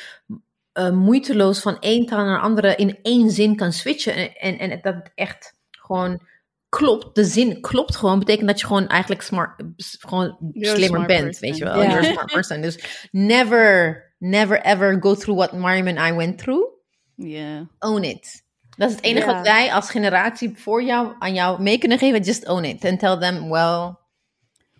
[0.78, 4.78] eh, moeiteloos van één taal naar andere in één zin kan switchen en, en, en
[4.82, 6.20] dat het echt gewoon
[6.68, 11.24] klopt, de zin klopt gewoon, betekent dat je gewoon eigenlijk smart, gewoon You're slimmer bent,
[11.24, 11.48] person.
[11.48, 11.82] weet je wel.
[11.82, 11.88] Ja.
[11.88, 12.60] You're a smart person.
[12.60, 16.66] Dus never, never ever go through what Mariam and I went through.
[17.14, 17.60] Yeah.
[17.78, 18.46] Own it.
[18.76, 22.22] Dat is het enige wat wij als generatie voor jou aan jou mee kunnen geven.
[22.22, 22.84] Just own it.
[22.84, 23.96] And tell them, well,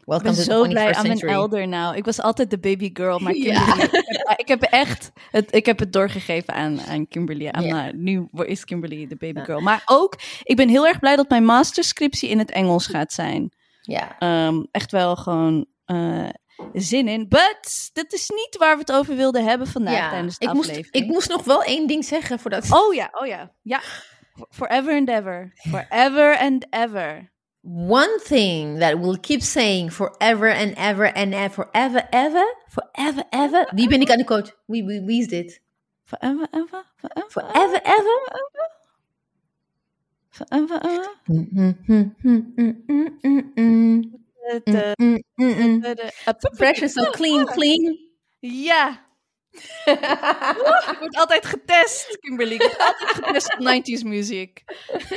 [0.08, 1.32] Ik welcome ben to zo the 21st blij aan mijn century.
[1.32, 1.96] elder nou.
[1.96, 3.32] Ik was altijd de baby girl, maar.
[3.42, 7.48] Kimberly, ik, heb, ik heb echt het, ik heb het doorgegeven aan, aan Kimberly.
[7.48, 9.60] Aan, nou, nu is Kimberly de baby girl.
[9.60, 13.52] Maar ook, ik ben heel erg blij dat mijn masterscriptie in het Engels gaat zijn.
[13.80, 14.18] Ja.
[14.18, 16.28] Ehm, echt wel gewoon eh,
[16.72, 17.28] zin in.
[17.28, 20.10] But dat is niet waar we het over wilden hebben vandaag ja.
[20.10, 22.72] tijdens de Ik, moest, ik moest nog wel één ding zeggen voordat...
[22.72, 23.52] Oh ja, oh ja.
[23.62, 23.80] Ja.
[24.50, 25.52] Forever and ever.
[25.70, 27.36] Forever and ever.
[27.68, 33.66] One thing that we'll keep saying forever and ever and ever, forever, ever, forever, ever.
[33.74, 34.50] Wie ben ik aan de coach?
[34.66, 35.60] Wie, wie, wie is dit?
[36.04, 38.20] Forever, ever, forever, Forever, ever?
[40.30, 41.06] forever, ever.
[41.28, 44.02] Mm, mm, mm, mm, mm, mm, mm, mm.
[44.48, 45.80] De- de- Mm, mm, mm.
[45.82, 47.98] de- de- Fresh and so clean, clean.
[48.40, 48.96] Ja.
[50.92, 52.54] Ik word altijd getest, Kimberly.
[52.54, 54.64] Ik word altijd getest op 90s muziek.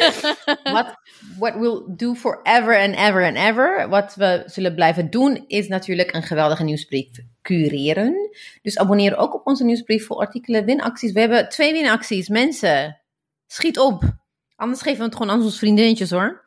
[0.63, 0.95] What,
[1.37, 6.13] what we'll do forever and ever and ever, wat we zullen blijven doen, is natuurlijk
[6.13, 7.07] een geweldige nieuwsbrief
[7.41, 8.29] cureren.
[8.61, 11.11] Dus abonneer ook op onze nieuwsbrief voor artikelen, winacties.
[11.11, 12.29] We hebben twee winacties.
[12.29, 13.01] Mensen,
[13.47, 14.03] schiet op.
[14.55, 16.45] Anders geven we het gewoon aan onze vriendinnetjes hoor.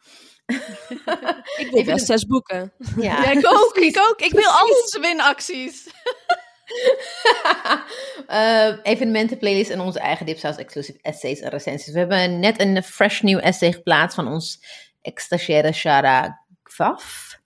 [1.56, 2.72] Ik wil best zes boeken.
[2.96, 4.20] Ja, Ja, ik ook, ik ook.
[4.20, 5.86] Ik wil al onze winacties.
[8.26, 11.92] Eh, evenementen, playlists en onze eigen Dipsaus exclusive essays en recensies.
[11.92, 14.60] We hebben net een fresh nieuw essay geplaatst van ons
[15.02, 17.38] ex-stagiaire Shara Gvaf.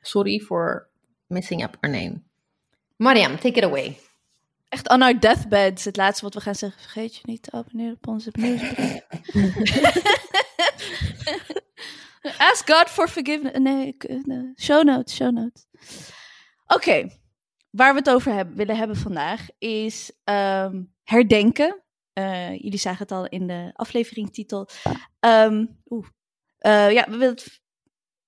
[0.00, 0.88] Sorry for
[1.26, 2.22] messing up her name.
[2.96, 3.98] Mariam, take it away.
[4.68, 5.84] Echt on our deathbeds.
[5.84, 6.80] Het laatste wat we gaan zeggen.
[6.80, 9.00] Vergeet je niet te abonneren op onze nieuwsbrief.
[12.50, 13.58] Ask God for forgiveness.
[13.58, 15.66] Nee, eh, show notes, show notes.
[16.66, 17.08] Oké,
[17.70, 21.82] waar we het over hebben, willen hebben vandaag is ehm, herdenken.
[22.12, 24.68] Eh, jullie zagen het al in de afleveringtitel.
[25.20, 26.06] Ehm Oeh.
[26.58, 27.34] Eh, ja, we.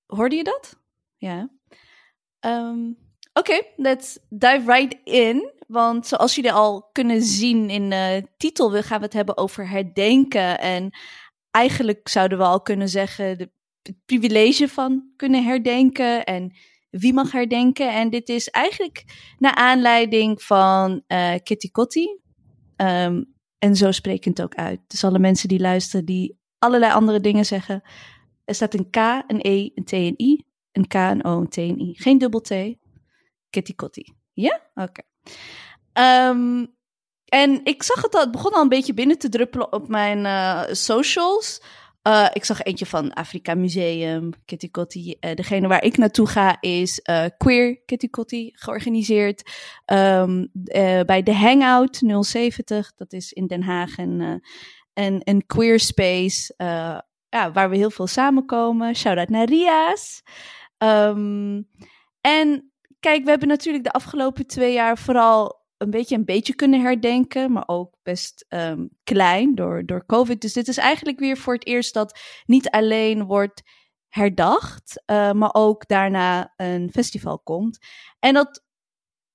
[0.07, 0.81] Hoorde je dat?
[1.17, 1.51] Ja.
[2.39, 2.93] Ehm,
[3.35, 5.53] Oké, let's dive right in.
[5.67, 10.59] Want zoals jullie al kunnen zien in de titel, we gaan het hebben over herdenken.
[10.59, 10.91] En
[11.51, 13.51] eigenlijk zouden we al kunnen zeggen de,
[13.83, 16.53] het privilege van kunnen herdenken en
[16.93, 17.93] wie mag herdenken.
[17.93, 19.05] En dit is eigenlijk
[19.39, 22.19] naar aanleiding van eh, Kitty Kotti.
[22.77, 23.23] Ehm,
[23.59, 23.91] en zo
[24.25, 24.81] het ook uit.
[24.87, 27.83] Dus alle mensen die luisteren die allerlei andere dingen zeggen.
[28.45, 30.45] Er staat een K, een E, een T, een I.
[30.73, 31.95] Een K, een O, een T, een I.
[31.95, 32.51] Geen dubbel T.
[33.51, 34.15] Kitty Kotti.
[34.33, 34.61] Ja?
[34.75, 35.03] Oké.
[35.93, 36.67] Ehm,
[37.25, 40.27] en ik zag het al, het begon al een beetje binnen te druppelen op mijn
[40.27, 41.63] eh, socials.
[42.03, 45.17] Eh, ik zag eentje van Afrika Museum, Kitty Kotti.
[45.21, 49.51] Eh, degene waar ik naartoe ga is eh, Queer Kitty Kotti, georganiseerd
[49.85, 52.95] ehm, eh, bij de Hangout 070.
[52.95, 54.43] Dat is in Den Haag een,
[54.95, 56.55] een, een queer space
[57.29, 58.95] ja, waar we heel veel samenkomen.
[58.95, 60.23] Shout-out naar Ria's.
[60.79, 61.62] Ehm,
[62.21, 66.81] en kijk, we hebben natuurlijk de afgelopen twee jaar vooral een beetje een beetje kunnen
[66.81, 70.40] herdenken, maar ook best ehm, klein door, door COVID.
[70.40, 73.62] Dus dit is eigenlijk weer voor het eerst dat niet alleen wordt
[74.09, 77.79] herdacht, eh, maar ook daarna een festival komt.
[78.18, 78.64] En, dat,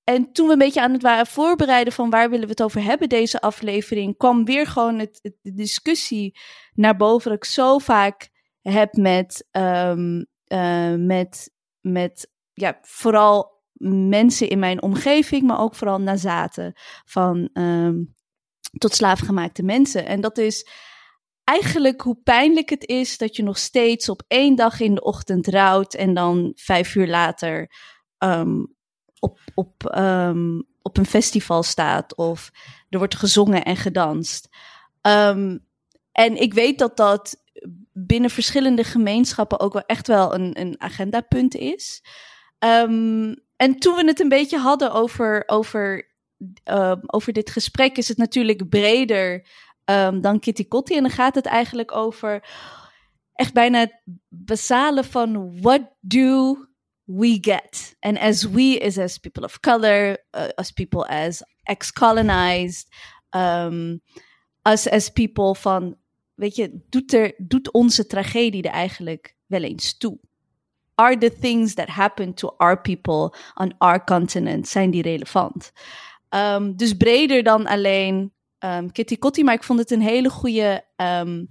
[0.04, 2.82] en toen we een beetje aan het waren voorbereiden van waar willen we het over
[2.82, 6.38] hebben, deze aflevering, kwam weer gewoon het, de discussie
[6.74, 8.30] naar boven dat ik zo vaak
[8.60, 16.00] heb met, ehm, eh, met, met ja, vooral mensen in mijn omgeving, maar ook vooral
[16.00, 16.72] nazaten
[17.04, 18.02] van ehm,
[18.78, 20.06] tot slaafgemaakte mensen.
[20.06, 20.68] En dat is
[21.44, 25.46] eigenlijk hoe pijnlijk het is dat je nog steeds op één dag in de ochtend
[25.46, 27.70] rouwt en dan vijf uur later
[28.18, 28.64] ehm,
[29.18, 32.50] op, op, ehm, op een festival staat of
[32.88, 34.48] er wordt gezongen en gedanst.
[36.12, 37.42] En ik weet dat dat
[37.92, 42.02] binnen verschillende gemeenschappen ook wel echt wel een, een agendapunt is.
[43.58, 46.14] En toen we het een beetje hadden over, over,
[46.64, 49.46] ehm, over dit gesprek, is het natuurlijk breder
[49.84, 50.96] ehm, dan Kitty Kotti.
[50.96, 52.48] En dan gaat het eigenlijk over
[53.32, 56.56] echt bijna het basale van what do
[57.04, 57.96] we get?
[58.00, 62.86] And as we is as people of color, uh, as people as ex-colonized,
[63.30, 64.00] um,
[64.62, 65.96] us as people van,
[66.34, 70.18] weet je, doet, er, doet onze tragedie er eigenlijk wel eens toe?
[70.98, 75.72] Are the things that happen to our people on our continent, zijn die relevant?
[76.30, 80.84] Um, dus breder dan alleen um, Kitty Kotti, maar ik vond het een hele goede
[80.96, 81.50] um,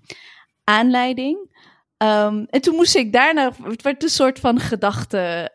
[0.64, 1.56] aanleiding.
[1.98, 5.52] En toen moest ik daarna, het werd een soort van gedachte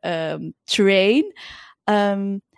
[0.00, 1.32] um, train.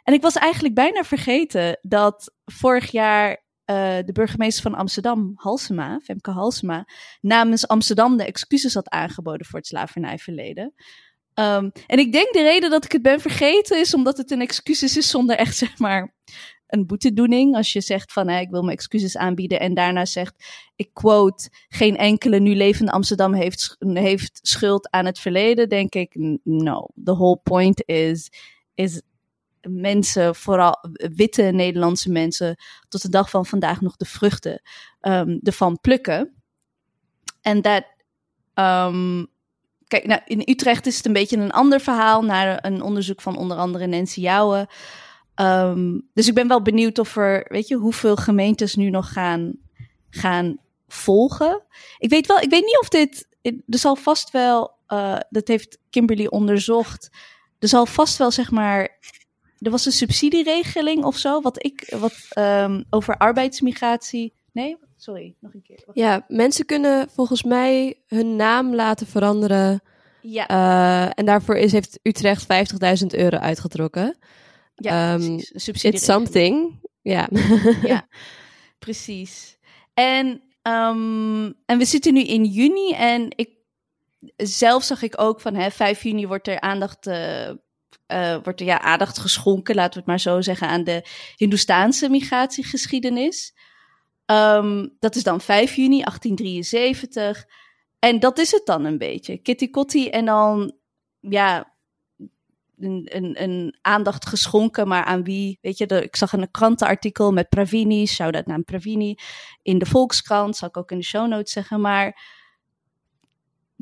[0.05, 6.01] En ik was eigenlijk bijna vergeten dat vorig jaar uh, de burgemeester van Amsterdam, Halsema,
[6.03, 6.89] Femke Halsema,
[7.21, 10.75] namens Amsterdam de excuses had aangeboden voor het slavernijverleden.
[11.35, 14.41] Um, en ik denk de reden dat ik het ben vergeten is omdat het een
[14.41, 16.15] excuses is zonder echt, zeg maar,
[16.67, 17.57] een boetedoening.
[17.57, 20.45] Als je zegt van hey, ik wil mijn excuses aanbieden en daarna zegt,
[20.77, 26.15] ik quote, geen enkele nu levende Amsterdam heeft, heeft schuld aan het verleden, denk ik,
[26.43, 26.89] no.
[27.05, 28.31] The whole point is,
[28.75, 29.03] is
[29.69, 32.57] mensen, vooral witte Nederlandse mensen,
[32.89, 34.63] tot de dag van vandaag nog de vruchten
[35.01, 36.43] um, ervan plukken.
[37.41, 37.85] En dat,
[38.55, 39.27] um,
[39.87, 43.37] kijk, nou, in Utrecht is het een beetje een ander verhaal naar een onderzoek van
[43.37, 44.67] onder andere Nancy Jouwen.
[45.41, 49.53] Um, dus ik ben wel benieuwd of er, weet je, hoeveel gemeentes nu nog gaan,
[50.11, 51.63] gaan volgen.
[51.99, 55.79] Ik weet wel, ik weet niet of dit, er zal vast wel, uh, dat heeft
[55.91, 57.11] Kimberly onderzocht,
[57.59, 58.99] er zal vast wel, zeg maar,
[59.65, 65.55] er was een subsidieregeling of zo, wat ik, wat um, over arbeidsmigratie, nee, sorry, nog
[65.55, 65.83] een keer.
[65.87, 65.99] Wacht.
[65.99, 69.83] Ja, mensen kunnen volgens mij hun naam laten veranderen.
[70.21, 70.51] Ja.
[70.51, 72.47] Uh, en daarvoor is, heeft Utrecht
[73.03, 74.17] 50.000 euro uitgetrokken.
[74.75, 76.81] Ja, um, It's something.
[77.03, 77.29] Ja.
[77.83, 78.09] ja,
[78.79, 79.59] precies.
[79.95, 80.27] En,
[80.63, 83.51] um, en we zitten nu in juni en ik,
[84.37, 87.51] zelf zag ik ook van hè, 5 juni wordt er aandacht, uh,
[88.15, 91.03] uh, wordt er ja, aandacht geschonken, laten we het maar zo zeggen, aan de
[91.37, 93.55] Hindoestaanse migratiegeschiedenis.
[94.27, 97.47] Um, dat is dan 5 juni 1873.
[97.99, 99.37] En dat is het dan een beetje.
[99.37, 100.75] Kitty Kotti en dan,
[101.21, 101.73] ja,
[102.79, 105.59] een, een, een, aandacht geschonken, maar aan wie?
[105.61, 109.15] Weet je, ik zag een krantenartikel met Pravini, shout-out naar Pravini,
[109.63, 112.21] in de Volkskrant, zal ik ook in de show notes zeggen, maar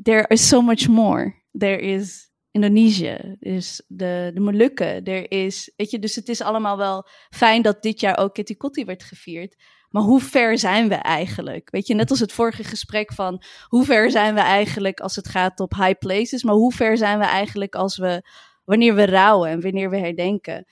[0.03, 1.41] there is so much more.
[1.57, 6.41] There is Indonesië, er is de, de Molukken, er is, weet je, dus het is
[6.41, 9.55] allemaal wel fijn dat dit jaar ook Kitty Kotti werd gevierd.
[9.89, 11.71] Maar hoe ver zijn we eigenlijk?
[11.71, 15.27] Weet je, net als het vorige gesprek van hoe ver zijn we eigenlijk als het
[15.27, 18.29] gaat op high places, maar hoe ver zijn we eigenlijk als we,
[18.63, 20.65] wanneer we rouwen en wanneer we herdenken?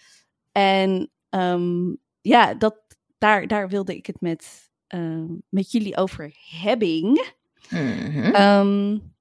[0.51, 2.75] En um, ja, dat,
[3.17, 7.21] daar, daar wilde ik het met, um, met jullie over hebben.
[7.69, 8.35] Mhm.
[8.35, 9.13] Um,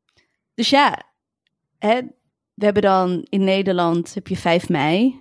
[0.54, 1.12] dus ja,
[1.78, 2.00] hè,
[2.60, 5.20] we hebben dan in Nederland heb je 5 mei.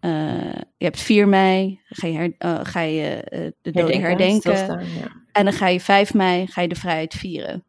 [0.00, 4.52] Uh, je hebt 4 mei, ga je, her, uh, ga je uh, de doden herdenken.
[4.52, 5.22] ja.
[5.32, 7.64] En dan ga je 5 mei, ga je de vrijheid vieren.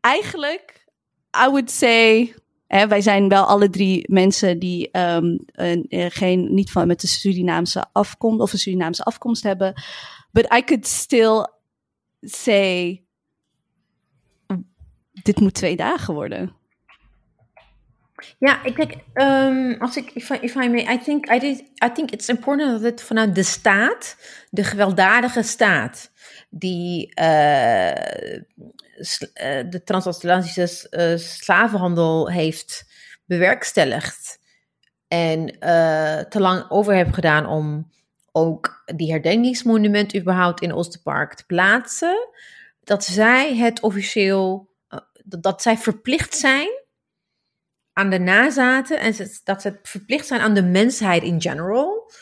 [0.00, 0.86] Eigenlijk,
[1.46, 2.34] I would say,
[2.66, 7.06] hè, wij zijn wel alle drie mensen die um, een, geen, niet van met de
[7.06, 9.82] Surinaamse afkomst of een Surinaamse afkomst hebben.
[10.32, 11.46] But I could still
[12.20, 13.02] say,
[15.22, 16.58] dit moet twee dagen worden.
[18.38, 22.10] Ja, ik denk, um, als ik, if I, if I I think, I, I think
[22.10, 24.16] it's important dat het vanuit de staat,
[24.50, 26.10] de gewelddadige staat,
[26.50, 27.14] die uh,
[29.68, 32.84] de transatlantische uh, slavenhandel heeft
[33.24, 34.38] bewerkstelligd
[35.08, 35.46] en
[36.28, 37.90] te lang over heeft gedaan om
[38.32, 42.28] ook die herdenkingsmonument überhaupt in Oosterpark te plaatsen,
[42.84, 44.68] dat zij het officieel,
[45.24, 46.79] dat zij verplicht zijn
[48.00, 52.12] aan de nazaten en dat ze verplicht zijn aan de mensheid in general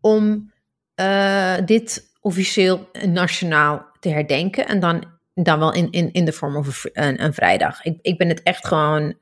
[0.00, 0.52] om
[1.00, 6.64] uh, dit officieel nationaal te herdenken en dan, dan wel in, in, in de vorm
[6.64, 7.84] van een, een vrijdag.
[7.84, 9.14] Ik, ik ben het echt gewoon,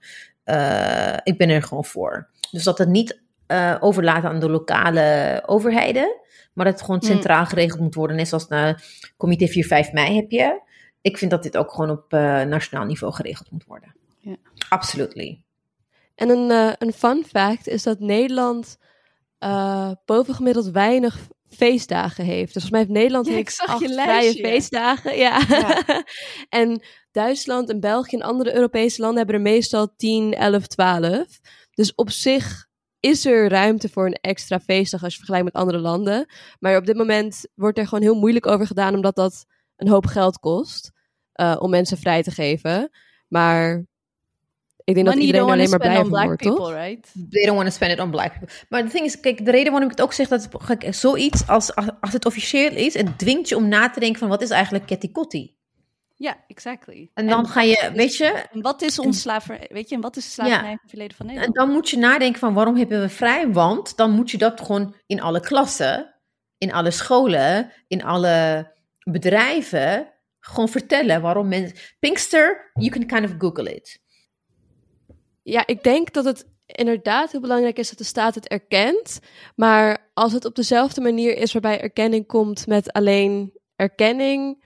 [0.44, 2.29] uh, ik ben er gewoon voor.
[2.51, 6.16] Dus dat het niet uh, overlaten aan de lokale overheden,
[6.53, 8.16] maar dat het gewoon centraal geregeld moet worden.
[8.16, 8.75] Net zoals de
[9.16, 9.46] comité
[9.88, 10.61] 4-5 mei heb je.
[11.01, 12.11] Ik vind dat dit ook gewoon op
[12.49, 13.94] nationaal niveau geregeld moet worden.
[14.18, 14.37] Ja.
[14.68, 15.42] Absolutely.
[16.21, 18.77] En een, uh, een fun fact is dat Nederland
[19.45, 22.55] uh, bovengemiddeld weinig feestdagen heeft.
[22.55, 25.17] Dus volgens mij heeft Nederland ja, heeft acht vrije feestdagen.
[25.17, 25.41] Ja.
[25.49, 25.85] ja.
[26.63, 31.27] en Duitsland en België en andere Europese landen hebben er meestal 10, 11, 12.
[31.71, 32.67] Dus op zich
[33.01, 36.27] is er ruimte voor een extra feestdag als je vergelijkt met andere landen.
[36.59, 39.45] Maar op dit moment wordt er gewoon heel moeilijk over gedaan, omdat dat
[39.77, 40.91] een hoop geld kost
[41.41, 42.91] uh, om mensen vrij te geven.
[43.29, 43.89] Maar
[44.85, 46.75] ik denk Money dat iedereen alleen maar blij van black wordt, people, toch?
[46.75, 47.12] right?
[47.31, 48.49] They don't want to spend it on black people.
[48.69, 51.47] Maar de ding is, kijk, de reden waarom ik het ook zeg dat kijk, zoiets
[51.47, 54.51] als, als het officieel is, het dwingt je om na te denken van wat is
[54.51, 55.59] eigenlijk Ketty Kotti?
[56.16, 57.11] Ja, exactly.
[57.14, 60.16] En dan ga je, weet je, En wat is ons slaver, weet je, en wat
[60.16, 61.57] is slavernij verleden van en Nederland?
[61.57, 63.53] dan moet je nadenken van waarom hebben we vrij?
[63.53, 66.14] Want dan moet je dat gewoon in alle klassen,
[66.59, 68.69] in alle scholen, in alle
[69.05, 71.77] bedrijven gewoon vertellen waarom mensen.
[71.99, 74.01] Pinkster, you can kind of Google it.
[75.42, 79.20] Ja, ik denk dat het inderdaad heel belangrijk is dat de staat het erkent.
[79.57, 84.64] Maar als het op dezelfde manier is waarbij erkenning komt met alleen erkenning,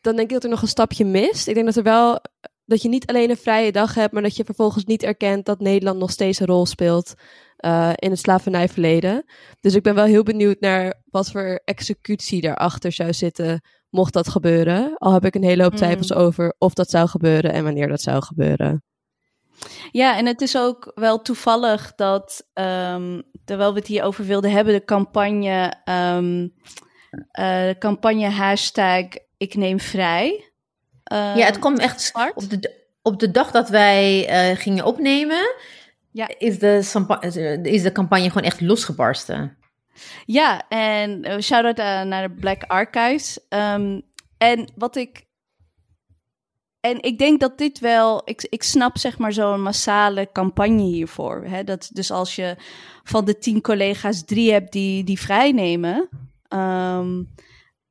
[0.00, 1.48] dan denk ik dat er nog een stapje mist.
[1.48, 2.20] Ik denk dat er wel
[2.64, 5.60] dat je niet alleen een vrije dag hebt, maar dat je vervolgens niet erkent dat
[5.60, 7.14] Nederland nog steeds een rol speelt
[7.64, 9.24] uh, in het slavernijverleden.
[9.60, 14.28] Dus ik ben wel heel benieuwd naar wat voor executie daarachter zou zitten, mocht dat
[14.28, 14.96] gebeuren.
[14.96, 16.16] Al heb ik een hele hoop twijfels mm.
[16.16, 18.82] over of dat zou gebeuren en wanneer dat zou gebeuren.
[19.92, 24.74] Ja, en het is ook wel toevallig dat, um, terwijl we het hierover wilden hebben,
[24.74, 26.54] de campagne, um,
[27.12, 29.04] uh, de campagne hashtag
[29.36, 30.50] ik neem vrij.
[31.12, 35.54] Uh, ja, het kwam echt op de, op de dag dat wij uh, gingen opnemen,
[36.12, 36.28] ja.
[36.38, 39.56] is, de, is de campagne gewoon echt losgebarsten.
[40.26, 43.38] Ja, en uh, shout-out naar de Black Archives.
[43.48, 44.02] Um,
[44.38, 45.26] en wat ik
[46.80, 51.44] en ik denk dat dit wel, ik, ik snap zeg maar zo'n massale campagne hiervoor.
[51.44, 51.64] Hè?
[51.64, 52.56] Dat, dus als je
[53.04, 56.08] van de tien collega's drie hebt die, die vrijnemen.
[56.48, 57.28] Um,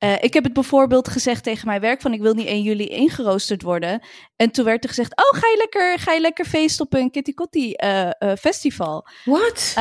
[0.04, 2.86] uh, ik heb het bijvoorbeeld gezegd tegen mijn werk van ik wil niet 1 juli
[2.86, 4.02] ingeroosterd worden.
[4.36, 7.12] En toen werd er gezegd, oh ga je lekker, ga je lekker feest op een
[7.12, 9.08] Kitty Kotti uh, uh, festival.
[9.26, 9.74] What?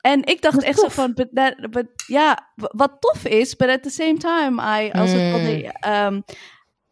[0.00, 0.92] en ik dacht wat echt tof.
[0.92, 4.90] zo van, but that, but, ja, wat tof is, but at the same time, I,
[4.90, 5.18] als Mm.
[5.18, 6.24] het um,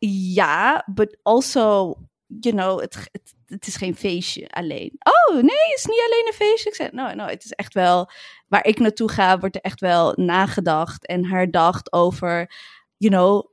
[0.08, 1.94] ja, but also,
[2.26, 4.92] you know, het, het, het, is geen feestje alleen.
[4.98, 6.68] Oh, nee, het is niet alleen een feestje.
[6.68, 8.10] Ik zei, no, no, het is echt wel,
[8.48, 12.54] waar ik naartoe ga, wordt er echt wel nagedacht en herdacht over,
[12.96, 13.50] you know,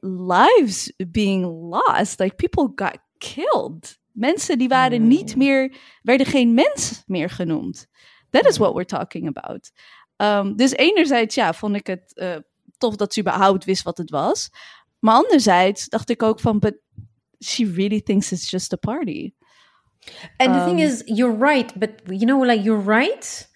[0.00, 2.18] lives being lost.
[2.18, 3.98] Like, people got killed.
[4.12, 5.08] Mensen die waren Mm.
[5.08, 7.86] niet meer, werden geen mens meer genoemd.
[8.30, 9.70] That is what we're talking about.
[10.16, 12.36] Um, dus enerzijds, ja, vond ik het uh,
[12.78, 14.50] tof dat ze überhaupt wist wat het was.
[15.04, 16.74] Maar anderzijds dacht ik ook van, but
[17.38, 19.34] she really thinks it's just a party.
[20.36, 23.50] And the thing Um, is, you're right, but you know, like you're right.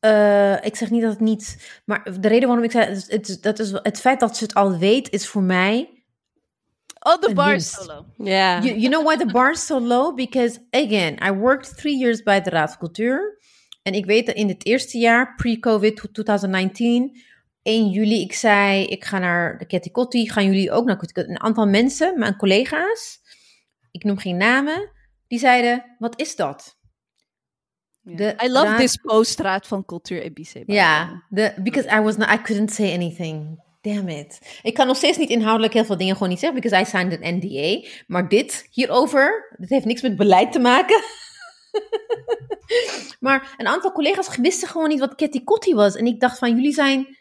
[0.00, 3.42] Eh, ik zeg niet dat het niet, maar de reden waarom ik zei, het, het,
[3.42, 6.04] dat is het feit dat ze het al weet, is voor mij.
[6.98, 7.72] Oh, the bar winst.
[7.72, 8.04] solo.
[8.16, 8.60] Ja.
[8.62, 10.14] You, you know why the bar is so low?
[10.14, 13.38] Because again, I worked three years bij de Raad van Cultuur.
[13.82, 17.20] En ik weet dat in het eerste jaar, pre-COVID, 2019,
[17.66, 20.30] 1 juli, ik zei, ik ga naar de Ketty Kotti.
[20.30, 21.20] Gaan jullie ook naar Kotti?
[21.20, 23.20] Een aantal mensen, mijn collega's,
[23.90, 24.90] ik noem geen namen,
[25.26, 26.76] die zeiden, wat is dat?
[28.00, 30.62] De I love raad- this post Raad van Cultuur way.
[30.66, 33.64] Ja, de, because I was not, I couldn't say anything.
[33.80, 34.60] Damn it.
[34.62, 37.22] Ik kan nog steeds niet inhoudelijk heel veel dingen gewoon niet zeggen, because I signed
[37.22, 37.88] an NDA.
[38.06, 41.02] Maar dit hierover, dit heeft niks met beleid te maken.
[43.26, 45.96] maar een aantal collega's wisten gewoon niet wat Ketty Kotti was.
[45.96, 47.16] En ik dacht van, jullie zijn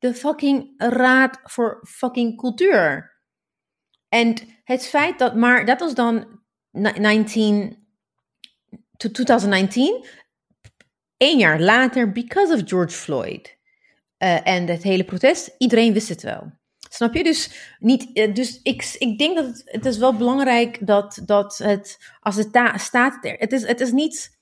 [0.00, 3.12] de fucking raad voor fucking cultuur.
[4.08, 4.34] En
[4.64, 6.40] het feit dat, maar dat was dan
[6.70, 7.86] ni- 19,
[8.96, 10.06] to 2019
[11.16, 13.58] één jaar later, because of George Floyd
[14.16, 16.52] eh, en het hele protest, iedereen wist het wel.
[16.88, 17.22] Snap je?
[17.22, 21.58] Dus, niet, eh, dus ik, ik denk dat het, het is wel belangrijk dat, dat
[21.58, 24.38] het, als het daar staat, het, is, het is niet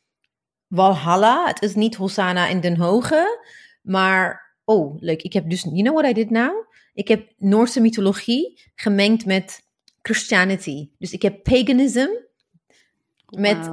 [0.67, 3.45] Walhalla, het is niet Hosanna in Den Hoge,
[3.83, 6.66] maar, oh, leuk, ik heb dus, you know what I did now?
[6.95, 9.62] Ik heb Noorse mythologie gemengd met
[10.03, 10.91] Christianity.
[10.99, 12.07] Dus ik heb paganism
[13.31, 13.71] met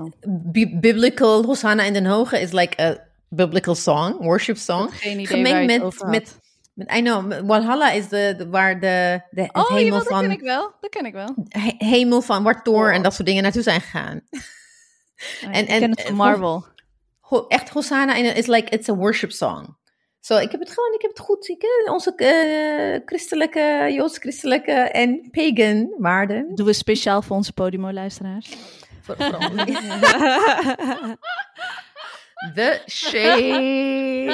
[0.79, 2.97] biblical Hosanna in Den Hoge is like a
[3.29, 4.89] biblical song, worship song.
[4.91, 6.37] Gemengd met, met,
[6.97, 10.17] I know, Walhalla is de, de- waar de, de het Oh, hemel jawel, dat ken
[10.21, 10.73] van, ik wel.
[10.81, 11.35] Dat ken ik wel.
[11.47, 12.43] he- hemel van
[12.87, 12.93] Oh.
[12.93, 14.21] en dat soort dingen naartoe zijn gegaan.
[15.41, 16.65] En, En- en- ken het van Marvel.
[17.19, 19.77] Ho- echt Hosanna in is like, it's a worship song.
[20.25, 21.47] Zo, ik heb het gewoon, ik heb het goed.
[21.47, 26.55] Ik, eh, onze eh, christelijke, joods-christelijke en pagan waarden.
[26.55, 28.55] Doen we speciaal voor onze Podimo-luisteraars.
[29.01, 29.39] Voor- voor-
[32.55, 34.25] The shade.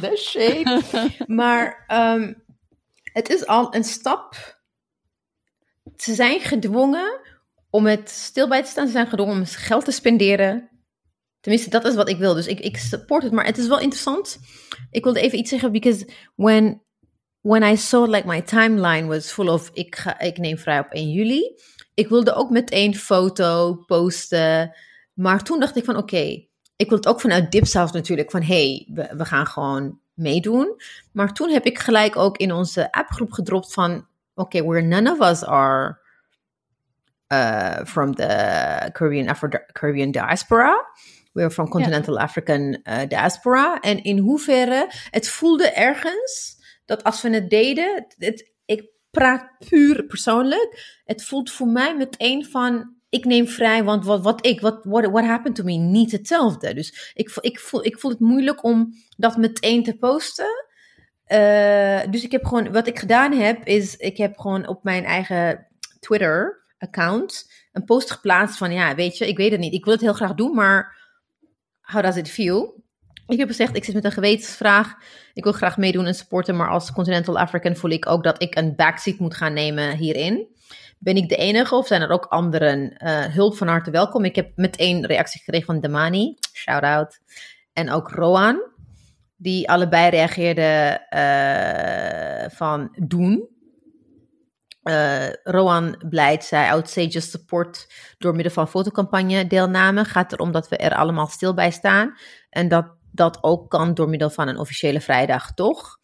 [0.00, 0.82] The shade.
[1.26, 2.32] Maar ehm,
[3.02, 4.56] het is al een stap.
[5.96, 7.20] Ze zijn gedwongen
[7.70, 8.86] om het stil bij te staan.
[8.86, 10.71] Ze zijn gedwongen om geld te spenderen.
[11.42, 12.34] Tenminste, dat is wat ik wil.
[12.34, 13.32] Dus ik, ik support het.
[13.32, 14.38] Maar het is wel interessant.
[14.90, 15.72] Ik wilde even iets zeggen.
[15.72, 16.82] Because when,
[17.40, 19.70] when I saw like my timeline was full of...
[19.72, 21.54] Ik, ga, ik neem vrij op 1 juli.
[21.94, 24.76] Ik wilde ook meteen foto posten.
[25.12, 28.30] Maar toen dacht ik van oké, ik wil het ook vanuit Dipsaus natuurlijk.
[28.30, 30.80] Van hey, we, we gaan gewoon meedoen.
[31.12, 35.20] Maar toen heb ik gelijk ook in onze appgroep gedropt van oké, where none of
[35.20, 35.98] us are
[37.32, 40.86] uh, from the Afro Caribbean diaspora.
[41.32, 43.80] We're from continental African uh, diaspora.
[43.80, 49.50] En in hoeverre het voelde ergens dat als we het deden, het, het- ik praat
[49.68, 51.00] puur persoonlijk.
[51.04, 55.06] Het voelt voor mij meteen van ik neem vrij, want wat, wat ik, wat what,
[55.10, 56.74] what happened to me, niet hetzelfde.
[56.74, 60.64] Dus ik, ik, voel, ik voel het moeilijk om dat meteen te posten.
[61.24, 65.04] Eh, dus ik heb gewoon, wat ik gedaan heb, is ik heb gewoon op mijn
[65.04, 65.66] eigen
[66.00, 69.74] Twitter-account een post geplaatst van, ja, weet je, ik weet het niet.
[69.74, 71.00] Ik wil het heel graag doen, maar
[71.82, 72.80] how does it feel?
[73.26, 74.94] Ik heb gezegd, ik zit met een gewetensvraag.
[75.34, 78.56] Ik wil graag meedoen en supporten, maar als Continental African voel ik ook dat ik
[78.56, 80.46] een backseat moet gaan nemen hierin.
[80.98, 82.96] Ben ik de enige of zijn er ook anderen?
[82.96, 84.24] Eh, hulp van harte welkom.
[84.24, 87.18] Ik heb meteen reactie gekregen van Damani, shout out.
[87.72, 88.62] En ook Roan,
[89.36, 93.48] die allebei reageerden eh, van doen.
[94.82, 97.86] Eh, Roan Blijt zei, I would say just support
[98.18, 100.04] door middel van fotocampagne deelname.
[100.04, 102.14] Gaat erom dat we er allemaal stil bij staan.
[102.50, 106.00] En dat dat ook kan door middel van een officiële vrijdag, toch?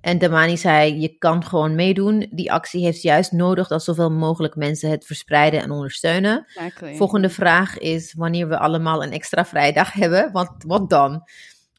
[0.00, 2.26] En Damani zei, je kan gewoon meedoen.
[2.30, 6.46] Die actie heeft juist nodig dat zoveel mogelijk mensen het verspreiden en ondersteunen.
[6.54, 6.94] Exactly.
[6.94, 10.32] Volgende vraag is wanneer we allemaal een extra vrijdag hebben.
[10.32, 11.22] Wat, wat dan?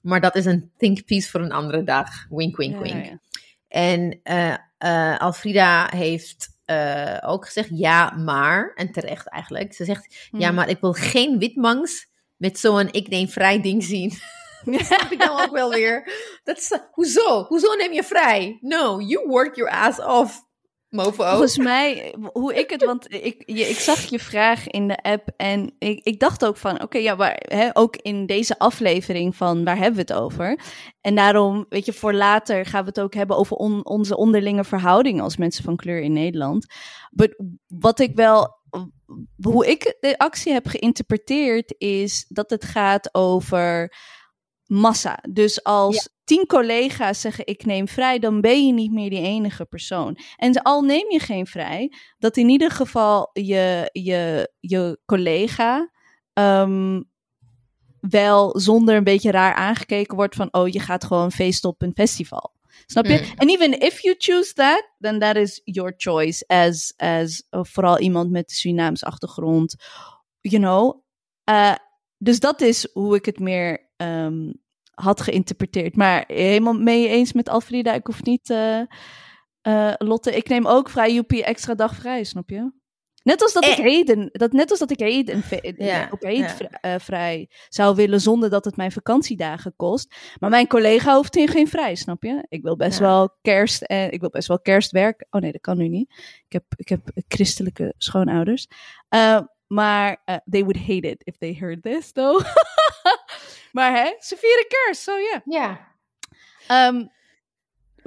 [0.02, 2.10] Maar dat is een think piece voor een andere dag.
[2.30, 3.06] Wink, wink, Ja, wink.
[3.06, 3.20] ja.
[3.78, 8.72] En eh, eh, Alfrida heeft eh, ook gezegd ja, maar.
[8.76, 9.74] En terecht eigenlijk.
[9.74, 10.56] Ze zegt ja, Hmm.
[10.56, 12.08] maar ik wil geen witmangs
[12.38, 14.14] met zo'n ik neem vrij ding zien.
[14.66, 16.12] Dat snap ik dan ook wel weer.
[16.44, 17.44] Dat is, hoezo?
[17.44, 18.58] Hoezo neem je vrij?
[18.62, 20.44] No, you work your ass off,
[20.90, 21.30] mofo.
[21.30, 25.76] Volgens mij, hoe ik het, want ik, ik zag je vraag in de app en
[25.80, 29.78] ik, ik dacht ook van, oké, ja, maar hè, ook in deze aflevering van waar
[29.78, 30.60] hebben we het over?
[31.02, 34.64] En daarom, weet je, voor later gaan we het ook hebben over on- onze onderlinge
[34.64, 36.66] verhoudingen als mensen van kleur in Nederland.
[37.12, 38.56] But wat ik wel,
[39.42, 43.94] hoe ik de actie heb geïnterpreteerd, is dat het gaat over
[44.68, 45.20] massa.
[45.30, 49.66] Dus als tien collega's zeggen ik neem vrij, dan ben je niet meer die enige
[49.66, 50.18] persoon.
[50.36, 55.92] En al neem je geen vrij, dat in ieder geval je, je, je collega
[56.34, 57.02] ehm,
[58.00, 61.96] wel zonder een beetje raar aangekeken wordt van oh je gaat gewoon feesten op een
[61.96, 62.56] festival.
[62.86, 63.18] Snap je?
[63.18, 63.38] Mm.
[63.38, 68.00] En even if you choose that, then that is your choice as, as uh, vooral
[68.00, 69.76] iemand met Surinaams achtergrond.
[70.42, 71.02] You know?
[71.50, 71.76] Uh,
[72.18, 74.52] dus dat is hoe ik het meer ehm,
[74.92, 75.96] had geïnterpreteerd.
[75.96, 78.50] Maar helemaal mee eens met Alfreda, ik hoef niet...
[78.50, 78.80] eh,
[79.62, 82.72] eh, Lotte, ik neem ook vrij Joepie extra dag vrij, snap je?
[83.24, 83.84] Net als dat ik Eh.
[83.84, 85.44] heden, dat, net als dat ik heden
[85.78, 86.70] Ja, op ja.
[86.82, 90.16] eh, vrij zou willen zonder dat het mijn vakantiedagen kost.
[90.40, 92.46] Maar mijn collega hoeft in geen vrij, snap je?
[92.50, 93.06] Ik wil best Ja.
[93.06, 95.26] wel kerst en ik wil best wel kerstwerk.
[95.30, 96.10] Oh nee, dat kan nu niet.
[96.46, 98.68] Ik heb, ik heb christelijke schoonouders.
[99.10, 102.46] Eh, maar eh, they would hate it if they heard this, though.
[103.78, 105.42] maar hè, ze vieren kerst, so yeah.
[105.46, 105.88] Ja.
[106.92, 107.10] Um,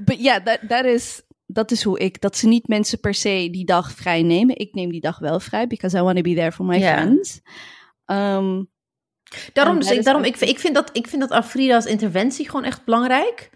[0.04, 3.48] but yeah, that, that is, dat is hoe ik, dat ze niet mensen per se
[3.50, 4.56] die dag vrij nemen.
[4.56, 6.96] Ik neem die dag wel vrij, because I want to be there for my Ja.
[6.96, 7.40] friends.
[8.06, 8.70] Um,
[9.52, 11.84] Daarom, dus dat ik, daarom ook- ik, vind- ik, vind dat, ik vind dat Afrida's
[11.84, 13.50] interventie gewoon echt belangrijk.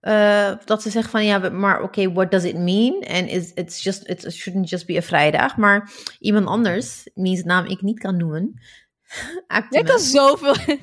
[0.00, 3.00] Eh, dat ze zegt van ja, maar oké, what does it mean?
[3.00, 5.56] En is it's just it shouldn't just be a vrijdag.
[5.56, 8.60] Maar iemand anders, wiens naam ik niet kan noemen.
[9.06, 9.90] Jij Actimus.
[9.90, 10.54] kan zoveel.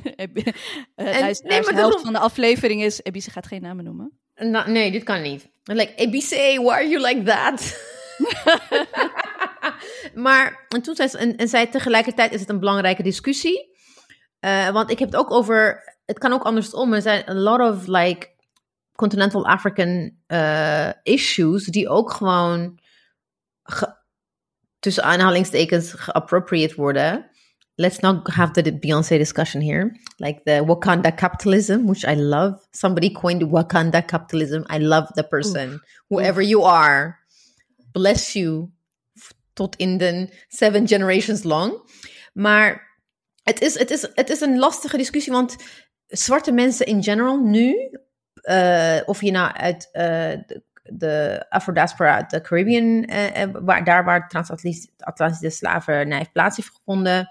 [0.95, 2.99] Nee, maar de helft van de aflevering is.
[3.03, 4.19] Ebise gaat geen namen noemen.
[4.65, 5.49] Nee, dit kan niet.
[5.63, 6.29] Like, ABC,
[6.61, 7.79] why are you like that?
[10.23, 13.71] maar en toen zei ze, en, en zei tegelijkertijd is het een belangrijke discussie.
[14.39, 16.93] Eh, want ik heb het ook over, het kan ook andersom.
[16.93, 18.31] Er zijn a lot of like
[18.95, 22.79] continental African eh, issues die ook gewoon
[23.63, 23.95] ge-
[24.79, 27.29] tussen aanhalingstekens geappropriate worden.
[27.77, 29.95] Let's not have the Beyoncé discussion here.
[30.19, 32.59] Like the Wakanda capitalism, which I love.
[32.71, 34.63] Somebody coined Wakanda capitalism.
[34.69, 35.79] I love the person.
[36.09, 37.17] Whoever you are,
[37.93, 38.71] bless you.
[39.55, 41.89] Tot in de seven generations long.
[42.33, 42.81] Maar
[43.43, 45.55] het is, het, is, het is een lastige discussie, want
[46.07, 47.89] zwarte mensen in general nu,
[48.33, 54.03] eh, of je nou uit eh, de, de Afro-diaspora uit de Caribbean, eh, waar, daar
[54.03, 57.29] waar transatlantische slavernij heeft plaats heeft gevonden,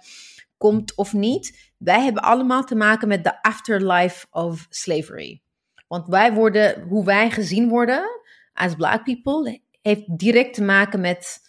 [0.63, 5.43] komt of niet, wij hebben allemaal te maken met de afterlife of slavery.
[5.89, 8.05] Want wij worden, hoe wij gezien worden
[8.53, 11.41] als black people, heeft direct te maken met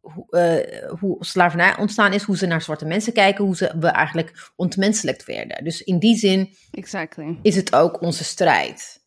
[0.00, 3.88] hoe, eh, hoe slavernij ontstaan is, hoe ze naar zwarte mensen kijken, hoe ze, we
[3.88, 5.64] eigenlijk ontmenselijkt werden.
[5.64, 7.38] Dus in die zin Exactly.
[7.42, 9.02] is het ook onze strijd.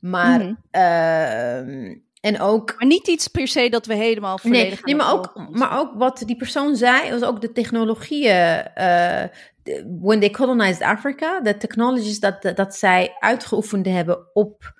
[0.00, 0.54] Maar, Mhm.
[0.70, 5.12] ehm, en ook Maar niet iets per se dat we helemaal volledig Nee, nee maar,
[5.12, 8.64] ook, maar ook wat die persoon zei, was ook de technologieën.
[9.62, 14.74] de- when they colonized Africa, de technologies dat, dat zij uitgeoefend hebben op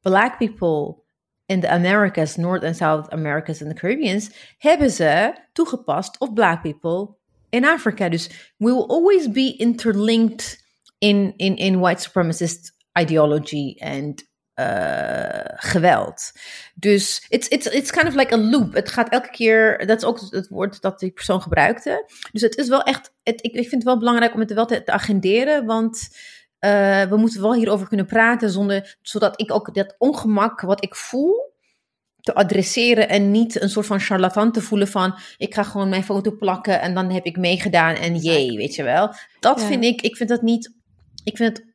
[0.00, 1.02] black people
[1.46, 6.62] in de Americas, North en South Americas en de Caribbeans, hebben ze toegepast op black
[6.62, 7.16] people
[7.50, 8.08] in Afrika.
[8.08, 10.64] Dus we will always be interlinked
[10.98, 14.14] in, in, in white supremacist ideology en
[14.54, 16.32] eh, geweld.
[16.74, 18.72] Dus it's, it's, it's kind of like a loop.
[18.74, 22.10] Het gaat elke keer, dat is ook het woord dat die persoon gebruikte.
[22.32, 24.66] Dus het is wel echt, het, ik, ik vind het wel belangrijk om het wel
[24.66, 26.08] te, te agenderen, want
[26.58, 30.94] eh, we moeten wel hierover kunnen praten, zonder, zodat ik ook dat ongemak wat ik
[30.94, 31.50] voel,
[32.20, 36.04] te adresseren en niet een soort van charlatan te voelen van ik ga gewoon mijn
[36.04, 39.14] foto plakken en dan heb ik meegedaan en jee, weet je wel.
[39.40, 39.66] Dat Ja.
[39.66, 40.74] vind ik, ik vind dat niet,
[41.24, 41.66] ik vind het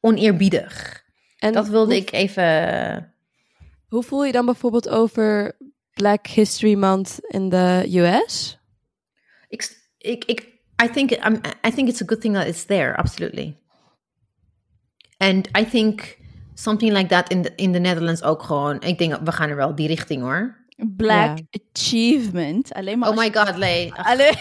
[0.00, 0.99] oneerbiedig.
[1.40, 3.14] En Dat wilde hoe, ik even...
[3.88, 5.56] Hoe voel je dan bijvoorbeeld over
[5.92, 8.58] Black History Month in de US?
[9.48, 10.40] Ik, ik, ik,
[10.84, 13.56] I think, um, I think it's a good thing that it's there, absolutely.
[15.16, 16.18] And I think
[16.54, 18.80] something like that in the, in the Netherlands ook gewoon.
[18.80, 20.58] Ik denk, we gaan er wel die richting hoor.
[20.96, 21.38] Black
[21.72, 22.72] achievement.
[22.72, 23.94] Alleen maar Oh my god, Lee.
[23.94, 24.34] Alleen,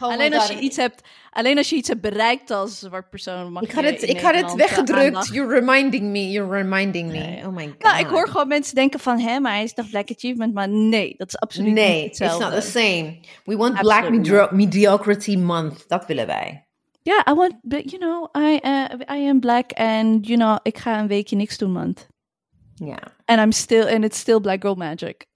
[0.00, 3.10] oh my alleen, als je iets hebt, alleen als je iets hebt bereikt als zwart
[3.10, 3.52] persoon.
[3.52, 5.06] Mag Ik had het, ik had het eh, weggedrukt.
[5.06, 6.30] aandacht- You're reminding me.
[6.30, 7.18] You're reminding me.
[7.18, 7.46] Nee.
[7.46, 7.78] Oh my god.
[7.82, 10.54] Nou, ik hoor gewoon mensen denken van, hè, maar hij is toch Black Achievement?
[10.54, 12.60] Maar nee, dat is absoluut Nee, niet it's not hetzelfde.
[12.60, 13.18] the same.
[13.44, 15.84] We want Black Absolutely Mediocrity Month.
[15.88, 16.66] Dat willen wij.
[17.02, 20.78] Ja, I want, but, you know, I, uh, I am black and, you know, ik
[20.78, 21.96] ga een weekje niks doen, man.
[22.74, 25.26] Ja, And I'm still, and it's still black girl magic.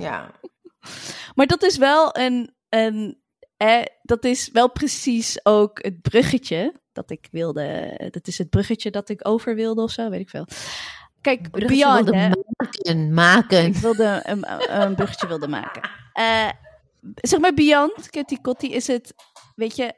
[0.00, 0.30] ja.
[1.34, 3.22] Maar dat is wel een, een
[3.56, 7.94] eh, dat is wel precies ook het bruggetje dat ik wilde.
[8.10, 10.46] Dat is het bruggetje dat ik over wilde of zo, weet ik veel.
[11.20, 12.44] Kijk, Beyond, wilde
[12.74, 13.64] maken, maken.
[13.64, 14.44] ik wilde een,
[14.80, 15.90] een bruggetje wilde maken.
[16.12, 16.48] Eh,
[17.14, 19.14] zeg maar, Beyond, Kitty Kotti, is het,
[19.54, 19.94] weet je,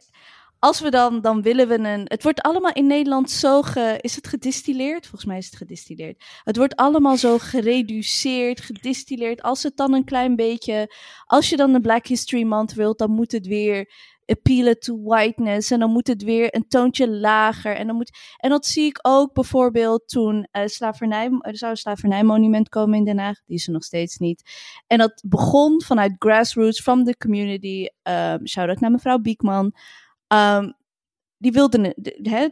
[0.66, 2.04] als we dan, dan willen we een.
[2.04, 3.98] Het wordt allemaal in Nederland zo ge.
[4.00, 5.06] Is het gedistilleerd?
[5.06, 6.24] Volgens mij is het gedistilleerd.
[6.42, 9.42] Het wordt allemaal zo gereduceerd, gedistilleerd.
[9.42, 10.94] Als het dan een klein beetje.
[11.24, 13.92] Als je dan een Black History Month wilt, dan moet het weer
[14.24, 15.70] appealen to whiteness.
[15.70, 17.76] En dan moet het weer een toontje lager.
[17.76, 22.68] En, dan moet, en dat zie ik ook bijvoorbeeld toen uh, er zou een slavernijmonument
[22.68, 23.40] komen in Den Haag.
[23.46, 24.42] Die is er nog steeds niet.
[24.86, 27.86] En dat begon vanuit grassroots, from the community.
[28.02, 29.74] Um, Shout-out naar mevrouw Biekman.
[30.28, 30.74] Um,
[31.38, 31.94] die wilden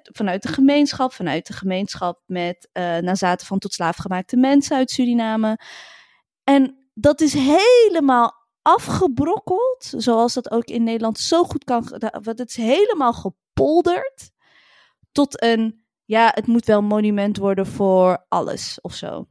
[0.02, 5.58] vanuit de gemeenschap, vanuit de gemeenschap met uh, nazaten van tot slaafgemaakte mensen uit Suriname.
[6.44, 11.88] En dat is helemaal afgebrokkeld, zoals dat ook in Nederland zo goed kan.
[12.22, 14.30] Want het is helemaal gepolderd
[15.12, 19.26] tot een, ja, het moet wel monument worden voor alles of zo.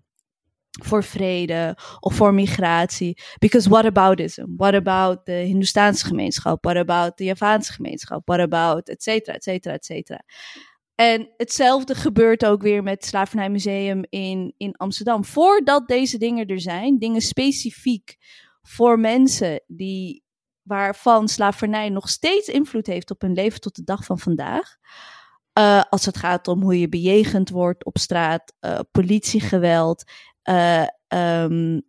[0.81, 3.21] Voor vrede of voor migratie.
[3.39, 4.45] Because what about ism?
[4.55, 6.63] What about de Hindoestaanse gemeenschap?
[6.63, 8.21] What about de Javaanse gemeenschap?
[8.25, 10.23] What about et cetera, et cetera, et cetera.
[10.95, 15.25] En hetzelfde gebeurt ook weer met het Slavernijmuseum in, in Amsterdam.
[15.25, 18.15] Voordat deze dingen er zijn, dingen specifiek
[18.61, 20.23] voor mensen die,
[20.61, 24.75] waarvan slavernij nog steeds invloed heeft op hun leven tot de dag van vandaag.
[25.59, 30.03] Uh, als het gaat om hoe je bejegend wordt op straat, uh, politiegeweld,
[30.49, 31.81] uh, um,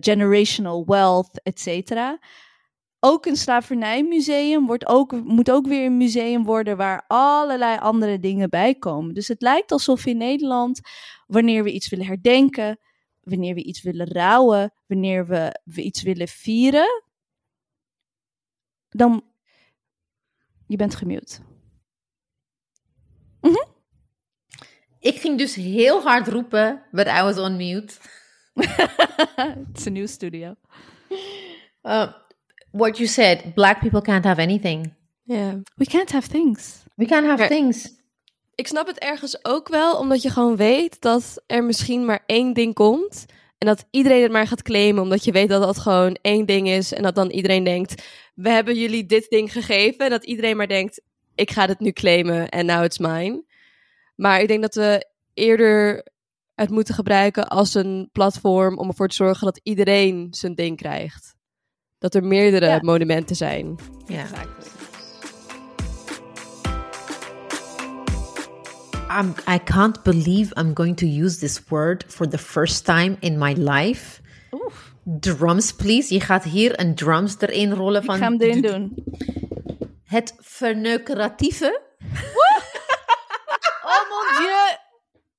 [0.00, 2.18] generational wealth, et cetera.
[3.00, 8.50] Ook een slavernijmuseum wordt ook, moet ook weer een museum worden waar allerlei andere dingen
[8.50, 9.14] bij komen.
[9.14, 10.80] Dus het lijkt alsof in Nederland,
[11.26, 12.78] wanneer we iets willen herdenken,
[13.20, 17.02] wanneer we iets willen rouwen, wanneer we, we iets willen vieren,
[18.88, 19.22] dan.
[20.66, 21.40] Je bent gemute.
[23.40, 23.77] -hmm.
[25.08, 27.94] Ik ging dus heel hard roepen, but I was on mute.
[29.72, 30.56] It's a new studio.
[31.82, 32.08] Uh,
[32.70, 34.94] what you said, black people can't have anything.
[35.22, 35.54] Yeah.
[35.76, 36.84] We can't have things.
[36.94, 37.96] We can't have things
[38.58, 42.52] ik snap het ergens ook wel, omdat je gewoon weet dat er misschien maar één
[42.52, 43.26] ding komt.
[43.58, 46.68] En dat iedereen het maar gaat claimen, omdat je weet dat dat gewoon één ding
[46.68, 46.92] is.
[46.92, 48.02] En dat dan iedereen denkt,
[48.34, 49.98] we hebben jullie dit ding gegeven.
[49.98, 51.00] En dat iedereen maar denkt,
[51.34, 53.44] ik ga het nu claimen en now it's mine.
[54.20, 56.06] Maar ik denk dat we eerder
[56.54, 61.34] het moeten gebruiken als een platform om ervoor te zorgen dat iedereen zijn ding krijgt.
[61.98, 62.78] Dat er meerdere ja.
[62.82, 63.78] monumenten zijn.
[64.06, 64.26] Ja.
[69.20, 73.38] I'm, I can't believe I'm going to use this word for the first time in
[73.38, 74.20] my life.
[74.50, 74.94] Oef.
[75.04, 76.14] Drums, please.
[76.14, 78.14] Je gaat hier een drums erin rollen van.
[78.14, 79.04] Ik ga hem erin doen.
[80.04, 81.80] Het verneukeratieve.
[83.92, 84.76] Oh mon dieu.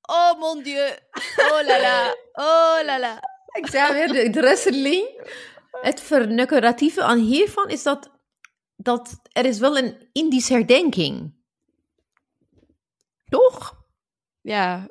[0.02, 0.88] Oh mon dieu.
[1.36, 2.14] Oh la la.
[2.32, 3.22] Oh la la.
[3.52, 5.28] Ik zei weer de wrestling.
[5.70, 8.10] Het verneukeratieve aan hiervan is dat,
[8.76, 11.34] dat er is wel een Indische herdenking.
[13.28, 13.84] Toch?
[14.40, 14.88] Ja.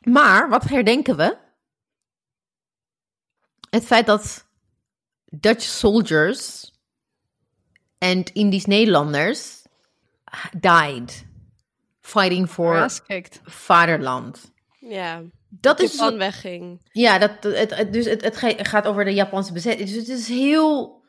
[0.00, 1.38] Maar wat herdenken we?
[3.70, 4.46] Het feit dat
[5.24, 6.72] Dutch soldiers
[7.98, 9.62] en Indisch Nederlanders
[10.60, 11.25] died
[12.06, 12.88] fighting for
[13.42, 14.52] vaderland.
[14.78, 15.22] Ja.
[15.48, 16.80] Dat is van wegging.
[16.92, 19.88] Ja, dat, het, het, dus het, het gaat over de Japanse bezetting.
[19.88, 21.04] Dus het is heel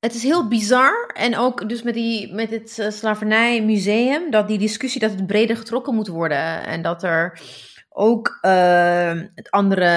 [0.00, 1.10] het is heel bizar.
[1.14, 5.56] En ook dus met, die, met het uh, slavernijmuseum, dat die discussie dat het breder
[5.56, 6.64] getrokken moet worden.
[6.64, 7.40] En dat er
[7.88, 9.88] ook uh, het andere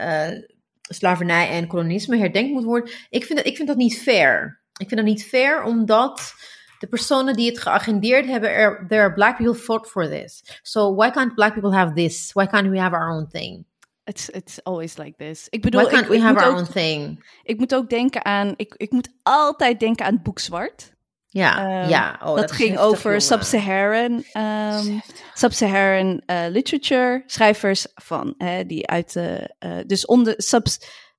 [0.00, 0.46] uh,
[0.80, 2.90] slavernij en kolonisme herdenkt moet worden.
[3.10, 4.60] Ik vind, dat, ik vind dat niet fair.
[4.78, 6.34] Ik vind dat niet fair, omdat
[6.78, 10.60] de personen die het geagendeerd hebben, er, there are black people fought for this.
[10.62, 12.30] So why can't black people have this?
[12.32, 13.64] Why can't we have our own thing?
[14.04, 15.46] It's, it's always like this.
[15.50, 17.24] Ik bedoel, Why can't ik, we have our ook, own thing?
[17.42, 20.94] Ik moet ook denken aan, ik, ik moet altijd denken aan het boek Zwart.
[21.28, 22.20] Ja, Um, ja.
[22.24, 25.02] Oh, dat, ging over sub-Saharan um,
[25.34, 30.66] sub-Saharan eh, literature, schrijvers van hè, die uit de eh, dus onder sub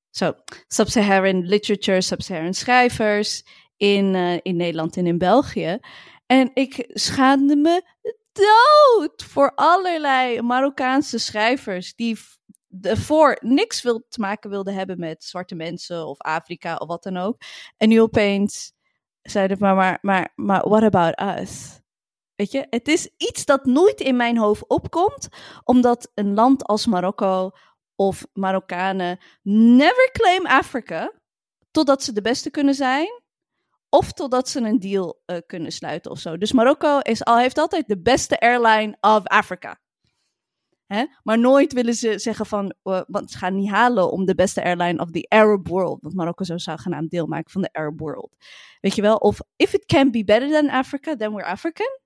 [0.09, 0.33] zo
[0.67, 3.43] sub-Saharan literature, sub-Saharan schrijvers
[3.77, 5.79] in uh, in Nederland en in België.
[6.25, 7.83] En ik schaamde me
[8.31, 12.17] dood voor allerlei Marokkaanse schrijvers die
[12.81, 17.17] voor niks wil te maken wilden hebben met zwarte mensen of Afrika of wat dan
[17.17, 17.41] ook.
[17.77, 18.73] En nu opeens
[19.21, 21.79] zeiden maar, maar, maar, maar what about us?
[22.35, 25.27] Weet je, het is iets dat nooit in mijn hoofd opkomt,
[25.63, 27.51] omdat een land als Marokko
[27.95, 31.13] of Marokkanen never claim Africa,
[31.71, 33.21] totdat ze de beste kunnen zijn,
[33.89, 36.37] of totdat ze een deal uh, kunnen sluiten of zo.
[36.37, 39.79] Dus Marokko is al, heeft altijd de beste airline of Africa.
[40.85, 41.05] Hè?
[41.23, 44.63] Maar nooit willen ze zeggen van, uh, want ze gaan niet halen om de beste
[44.63, 46.01] airline of the Arab world.
[46.01, 48.35] Want Marokko zou zogenaamd deel maken van de Arab world.
[48.81, 49.15] Weet je wel?
[49.15, 51.99] Of if it can be better than Africa, then we're African.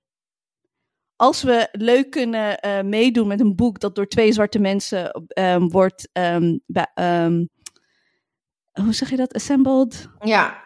[1.15, 5.25] Als we leuk kunnen uh, meedoen met een boek dat door twee zwarte mensen
[5.69, 6.61] wordt, um,
[6.95, 7.49] um,
[8.71, 10.09] hoe zeg je dat, assembled?
[10.19, 10.60] Ja,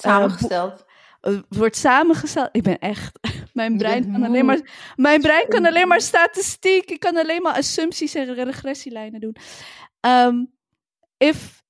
[0.00, 0.84] samengesteld.
[1.22, 2.48] Uh, wordt samengesteld.
[2.52, 3.18] Ik ben echt.
[3.52, 4.92] Mijn brein kan alleen maar.
[4.96, 6.90] Mijn brein kan alleen maar statistiek.
[6.90, 9.36] Ik kan alleen maar assumpties en regressielijnen doen.
[10.00, 10.52] Um,
[11.16, 11.62] if,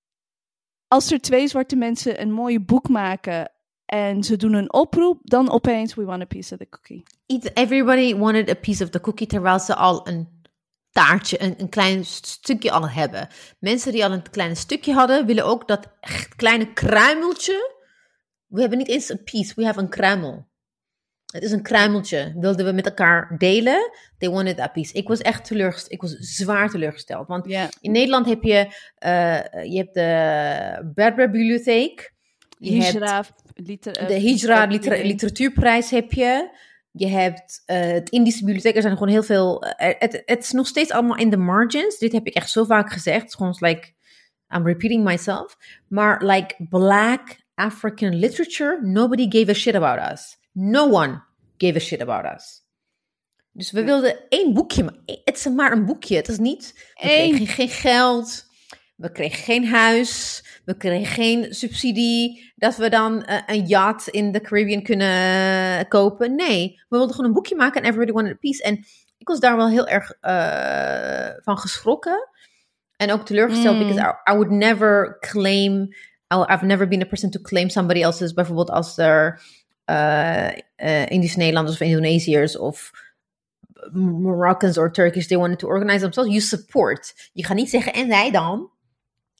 [0.88, 3.52] als er twee zwarte mensen een mooie boek maken
[3.84, 7.02] en ze doen een oproep, dan opeens we want a piece of the cookie.
[7.54, 10.28] Everybody wanted a piece of the cookie, terwijl ze al een
[10.90, 13.28] taartje, een, een klein stukje al hebben.
[13.58, 15.86] Mensen die al een klein stukje hadden, willen ook dat
[16.36, 17.77] kleine kruimeltje
[18.48, 20.46] we hebben niet eens een piece, we have een kruimel.
[21.32, 22.34] Het is een kruimeltje.
[22.36, 23.90] Wilden we met elkaar delen.
[24.18, 24.92] They wanted that piece.
[24.92, 25.92] Ik was echt teleurgesteld.
[25.92, 27.26] Ik was zwaar teleurgesteld.
[27.26, 27.68] Want yeah.
[27.80, 28.66] in Nederland heb je,
[29.04, 32.12] uh, je hebt de Berber Bibliotheek.
[32.58, 36.56] Je Hijra, hebt liter, de Hijra liter, Literatuurprijs heb je.
[36.90, 38.76] Je hebt uh, het Indische Bibliotheek.
[38.76, 39.64] Er zijn gewoon heel veel.
[39.64, 41.98] Uh, het, het is nog steeds allemaal in de margins.
[41.98, 43.20] Dit heb ik echt zo vaak gezegd.
[43.20, 43.92] Het is gewoon like,
[44.54, 45.56] I'm repeating myself.
[45.88, 50.36] Maar like black African literature, nobody gave a shit about us.
[50.52, 51.22] No one
[51.56, 52.66] gave a shit about us.
[53.52, 55.02] Dus we wilden één boekje.
[55.24, 56.16] Het is maar een boekje.
[56.16, 56.92] Het is niet.
[56.94, 58.46] We kregen geen geld.
[58.96, 60.44] We kregen geen huis.
[60.64, 62.52] We kregen geen subsidie.
[62.56, 66.34] Dat we dan uh, een yacht in de Caribbean kunnen kopen.
[66.34, 67.82] Nee, we wilden gewoon een boekje maken.
[67.82, 68.62] En everybody wanted a piece.
[68.62, 68.84] En
[69.18, 72.28] ik was daar wel heel erg uh, van geschrokken.
[72.96, 73.76] En ook teleurgesteld.
[73.76, 73.86] Mm.
[73.86, 75.88] Because I, I would never claim
[76.30, 79.40] I've never been a person to claim somebody else's, bijvoorbeeld als er
[79.90, 82.90] uh, uh, Indische Nederlanders of Indonesiërs of
[83.92, 86.30] Moroccans or Turkish, they wanted to organize themselves.
[86.30, 87.30] You support.
[87.32, 88.70] Je gaat niet zeggen, en wij dan?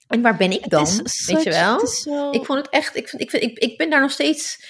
[0.06, 0.86] En waar ben ik dan?
[1.26, 1.86] Weet je wel?
[1.86, 2.30] So...
[2.30, 4.66] Ik vond het echt, ik, vind, ik, vind, ik, ik ben daar nog steeds.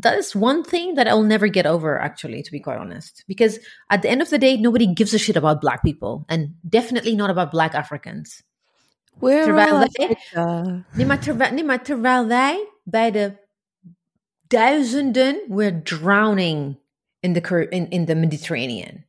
[0.00, 3.22] That is one thing that I'll never get over, actually, to be quite honest.
[3.26, 6.22] Because at the end of the day, nobody gives a shit about black people.
[6.26, 8.42] And definitely not about black Africans.
[9.20, 10.84] Terwijl wij, Africa.
[10.92, 13.32] nee, maar terwijl, nee, maar terwijl wij bij de
[14.46, 16.78] duizenden, we're drowning
[17.20, 19.04] in the, in, in the Mediterranean.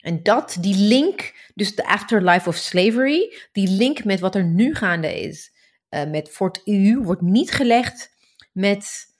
[0.00, 4.74] En dat, die link, dus de afterlife of slavery, die link met wat er nu
[4.74, 5.52] gaande is,
[5.90, 8.16] uh, met Fort EU, wordt niet gelegd
[8.52, 9.10] met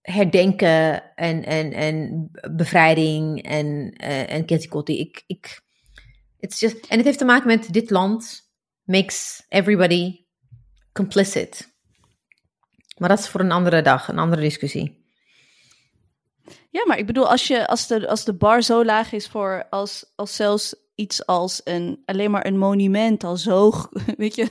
[0.00, 3.66] herdenken en, en, en bevrijding en,
[4.04, 4.44] uh, en.
[4.84, 5.60] Ik, ik,
[6.38, 8.45] it's just, en het heeft te maken met dit land
[8.86, 10.24] makes everybody
[10.92, 11.74] complicit.
[12.96, 15.04] Maar dat is voor een andere dag, een andere discussie.
[16.70, 19.66] Ja, maar ik bedoel, als, je, als, de, als de bar zo laag is voor
[19.70, 23.72] als, als zelfs iets als een, alleen maar een monument al zo,
[24.16, 24.48] weet je,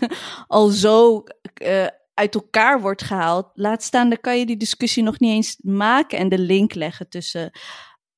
[0.48, 1.24] al zo
[1.62, 5.58] uh, uit elkaar wordt gehaald, laat staan, dan kan je die discussie nog niet eens
[5.62, 7.52] maken en de link leggen tussen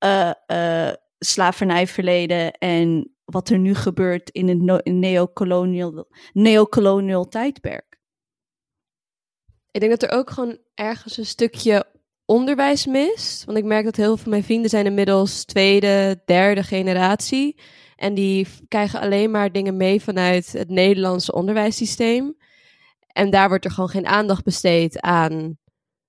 [0.06, 8.00] uh, uh, slavernijverleden en wat er nu gebeurt in het neocolonial, neocolonial tijdperk.
[9.72, 11.86] Ik denk dat er ook gewoon ergens een stukje
[12.26, 13.46] onderwijs mist.
[13.46, 17.60] Want ik merk dat heel veel van mijn vrienden zijn inmiddels tweede, derde generatie.
[17.96, 22.38] En die krijgen alleen maar dingen mee vanuit het Nederlandse onderwijssysteem.
[23.08, 25.58] En daar wordt er gewoon geen aandacht besteed aan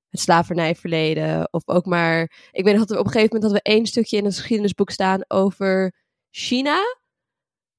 [0.09, 1.53] het slavernijverleden.
[1.53, 2.49] Of ook maar.
[2.51, 4.91] Ik weet dat we op een gegeven moment hadden we één stukje in het geschiedenisboek
[4.91, 5.95] staan over
[6.31, 6.98] China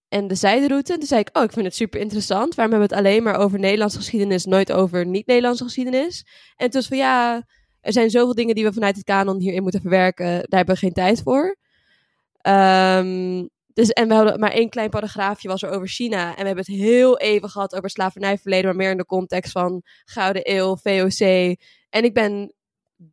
[0.10, 0.94] en de zijderoute.
[0.94, 2.56] En toen zei ik, oh, ik vind het super interessant.
[2.56, 6.26] Waarom hebben we het alleen maar over Nederlandse geschiedenis, nooit over niet-Nederlandse geschiedenis?
[6.56, 7.46] En toen was van, ja,
[7.82, 10.26] er zijn zoveel dingen die we vanuit het kanon hierin moeten verwerken.
[10.26, 11.58] Daar hebben we geen tijd voor.
[12.42, 16.28] Um, dus, en we hadden maar één klein paragraafje was er over China.
[16.30, 19.82] En we hebben het heel even gehad over slavernijverleden, maar meer in de context van
[20.06, 21.56] Gouden Eeuw, VOC.
[21.90, 22.54] En ik ben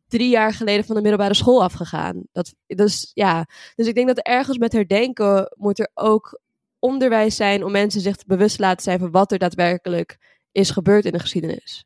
[0.07, 2.23] drie jaar geleden van de middelbare school afgegaan.
[2.31, 3.45] Dat, dus, ja.
[3.75, 6.39] dus ik denk dat ergens met herdenken moet er ook
[6.79, 10.17] onderwijs zijn om mensen zich bewust te laten zijn van wat er daadwerkelijk
[10.51, 11.85] is gebeurd in de geschiedenis.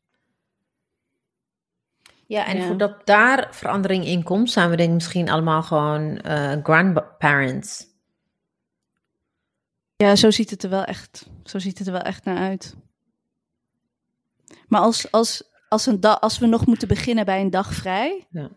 [2.26, 2.66] Ja, en ja.
[2.66, 7.86] voordat daar verandering in komt, zijn we denk ik misschien allemaal gewoon uh, grandparents.
[9.96, 12.76] Ja, zo ziet het er wel echt, zo ziet het er wel echt naar uit.
[14.68, 18.26] Maar als, als, als, een als we nog moeten beginnen bij een dag vrij.
[18.30, 18.50] Ja.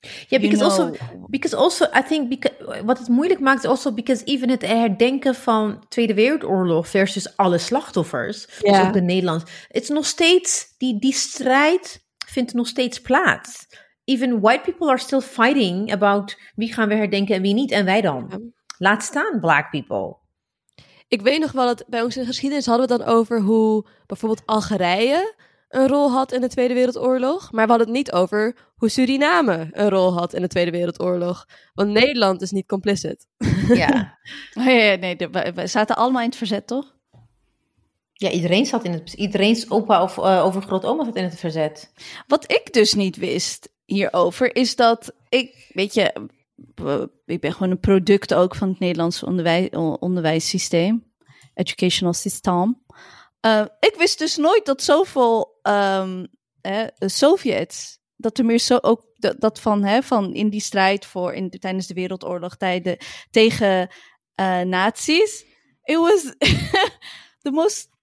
[0.00, 0.94] Yeah, because also,
[1.28, 5.34] because also, I think, because, wat het moeilijk maakt, is also because even het herdenken
[5.34, 8.72] van Tweede Wereldoorlog versus alle slachtoffers, Ja.
[8.72, 13.66] dus ook de Nederlands, het is nog steeds, die, die strijd vindt nog steeds plaats.
[14.04, 17.84] Even white people are still fighting about wie gaan we herdenken en wie niet, en
[17.84, 18.26] wij dan.
[18.28, 18.38] Ja.
[18.78, 20.16] Laat staan black people.
[21.08, 23.40] Ik weet nog wel dat bij ons in de geschiedenis hadden we het dan over
[23.40, 25.34] hoe bijvoorbeeld Algerije
[25.68, 27.52] een rol had in de Tweede Wereldoorlog.
[27.52, 31.46] Maar we hadden het niet over hoe Suriname een rol had in de Tweede Wereldoorlog.
[31.74, 33.26] Want Nederland is niet complicit.
[33.68, 34.16] Ja.
[34.54, 36.96] Oh, ja, ja, nee, de- we, we zaten allemaal in het verzet, toch?
[38.18, 39.12] ja, iedereen zat in het...
[39.12, 41.92] Iedereen's opa of eh, overgrootoma zat in het verzet.
[42.26, 46.12] Wat ik dus niet wist hierover, is dat ik, weet je,
[47.26, 51.04] ik ben gewoon een product ook van het Nederlandse onderwij onderwijssysteem,
[51.54, 52.82] educational system.
[53.40, 56.26] Eh, ik wist dus nooit dat zoveel ehm,
[56.60, 61.06] hè, Sovjets, dat er meer zo ook dat, dat van, hè, van in die strijd
[61.06, 62.96] voor in, tijdens de Wereldoorlog tijden,
[63.30, 63.88] tegen
[64.34, 65.44] eh nazi's.
[65.82, 66.22] It was
[67.42, 67.96] the most.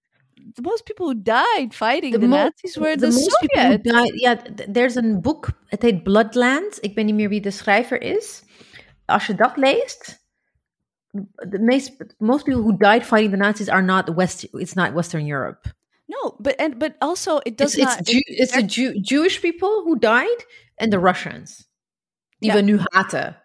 [0.54, 4.22] The most people who died fighting the, The Nazis were the, who Soviets.
[4.22, 6.78] Ja, th- there's een boek, het heet Bloodland.
[6.82, 8.44] Ik weet niet meer wie de schrijver is.
[9.06, 10.25] Als je dat leest,
[11.52, 15.26] the meest, most people who died fighting the Nazis are not West, it's not Western
[15.26, 15.68] Europe.
[16.08, 18.06] No, but and but also it does It's, it's, not.
[18.06, 20.46] Jew, it's the Jew, Jewish people who died
[20.78, 21.68] and the Russians.
[22.40, 23.36] Die we nu haten.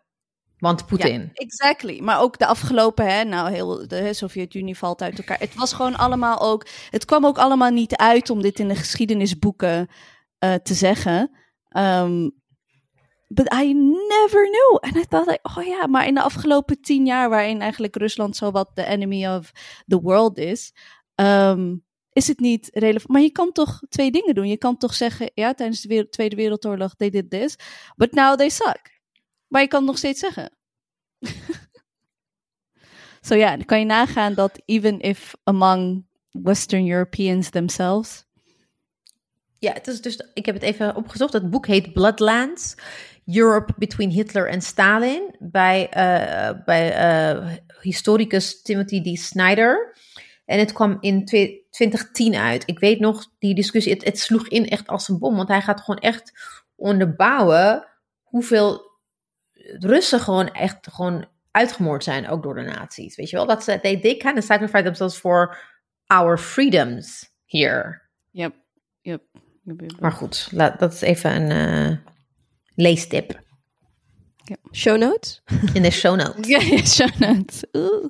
[0.58, 1.20] Want Poetin.
[1.20, 2.00] Ja, exactly.
[2.00, 5.38] Maar ook de afgelopen, hè, nou, heel de Sovjet-Unie valt uit elkaar.
[5.38, 6.66] Het was gewoon allemaal ook.
[6.90, 9.88] Het kwam ook allemaal niet uit om dit in de geschiedenisboeken
[10.38, 11.30] eh, te zeggen.
[11.76, 12.39] Um,
[13.32, 13.72] but I
[14.08, 14.78] never knew.
[14.80, 18.36] En I thought, like, oh ja, maar in de afgelopen tien jaar, waarin eigenlijk Rusland
[18.36, 19.52] zowat de enemy of
[19.86, 20.72] the world is,
[21.14, 21.76] ehm,
[22.12, 23.08] is het niet relevant.
[23.08, 24.48] Maar je kan toch twee dingen doen.
[24.48, 27.56] Je kan toch zeggen, ja, tijdens de Tweede Wereldoorlog, they did this,
[27.96, 29.00] but now they suck.
[29.48, 30.56] Maar je kan het nog steeds zeggen.
[33.26, 38.24] Zo ja, dan kan je nagaan dat even if among Western Europeans themselves.
[39.58, 41.32] Ja, het is dus, ik heb het even opgezocht.
[41.32, 42.74] Het boek heet Bloodlands.
[43.26, 45.34] Europe Between Hitler en Stalin.
[45.38, 47.46] Bij, eh, bij eh,
[47.80, 49.18] historicus Timothy D.
[49.18, 49.96] Snyder.
[50.44, 52.62] En het kwam in twee- 2010 uit.
[52.66, 55.36] Ik weet nog, die discussie, het, het sloeg in echt als een bom.
[55.36, 56.32] Want hij gaat gewoon echt
[56.76, 57.86] onderbouwen
[58.22, 58.88] hoeveel
[59.78, 63.16] Russen gewoon echt gewoon uitgemoord zijn, ook door de nazi's.
[63.16, 63.46] Weet je wel?
[63.46, 65.58] Dat ze, they, they kind of sacrifice themselves for
[66.06, 68.00] our freedoms here.
[68.30, 68.54] Yep,
[69.00, 69.22] yep.
[69.62, 70.00] yep, yep.
[70.00, 71.96] Maar goed, la- dat is even een eh,
[72.74, 73.40] leestip
[74.72, 75.42] Show notes?
[75.72, 76.46] in de show notes.
[76.52, 77.64] Ja, ja, show notes.
[77.72, 78.04] Oeh,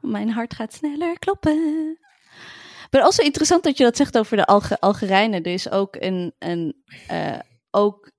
[0.00, 1.98] mijn hart gaat sneller kloppen.
[2.90, 5.42] Maar also interessant dat je dat zegt over de Alge Algerijnen.
[5.42, 7.38] Er is ook een, een eh,
[7.70, 8.10] ook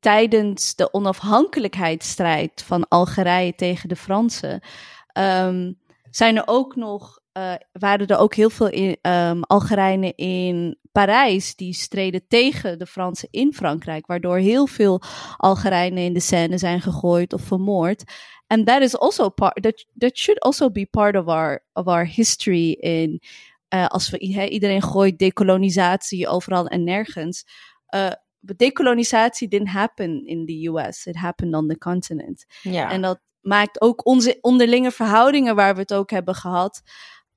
[0.00, 4.60] tijdens de onafhankelijkheidsstrijd van Algerije tegen de Fransen,
[5.06, 5.72] ehm,
[6.10, 11.56] zijn er ook nog, eh, waren er ook heel veel in, ehm, Algerijnen in Parijs
[11.56, 15.02] die streden tegen de Fransen in Frankrijk, waardoor heel veel
[15.36, 18.04] Algerijnen in de scène zijn gegooid of vermoord.
[18.46, 22.06] And that is also part that that should also be part of our of our
[22.06, 23.20] history in
[23.68, 24.18] eh, als we
[24.48, 27.44] iedereen gooit decolonisatie overal en nergens.
[27.86, 31.06] Eh, but decolonisatie didn't happen in the US.
[31.06, 32.44] It happened on the continent.
[32.62, 32.90] Ja.
[32.90, 36.82] En dat maakt ook onze onderlinge verhoudingen, waar we het ook hebben gehad,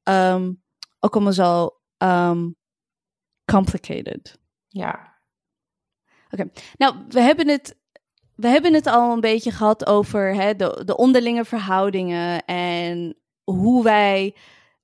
[0.03, 0.51] ehm,
[0.99, 2.47] ook allemaal zo ehm,
[3.45, 4.39] complicated.
[4.67, 5.09] ja.
[6.77, 7.77] Nou, we hebben het,
[8.35, 13.83] we hebben het al een beetje gehad over hè, de, de onderlinge verhoudingen en hoe
[13.83, 14.35] wij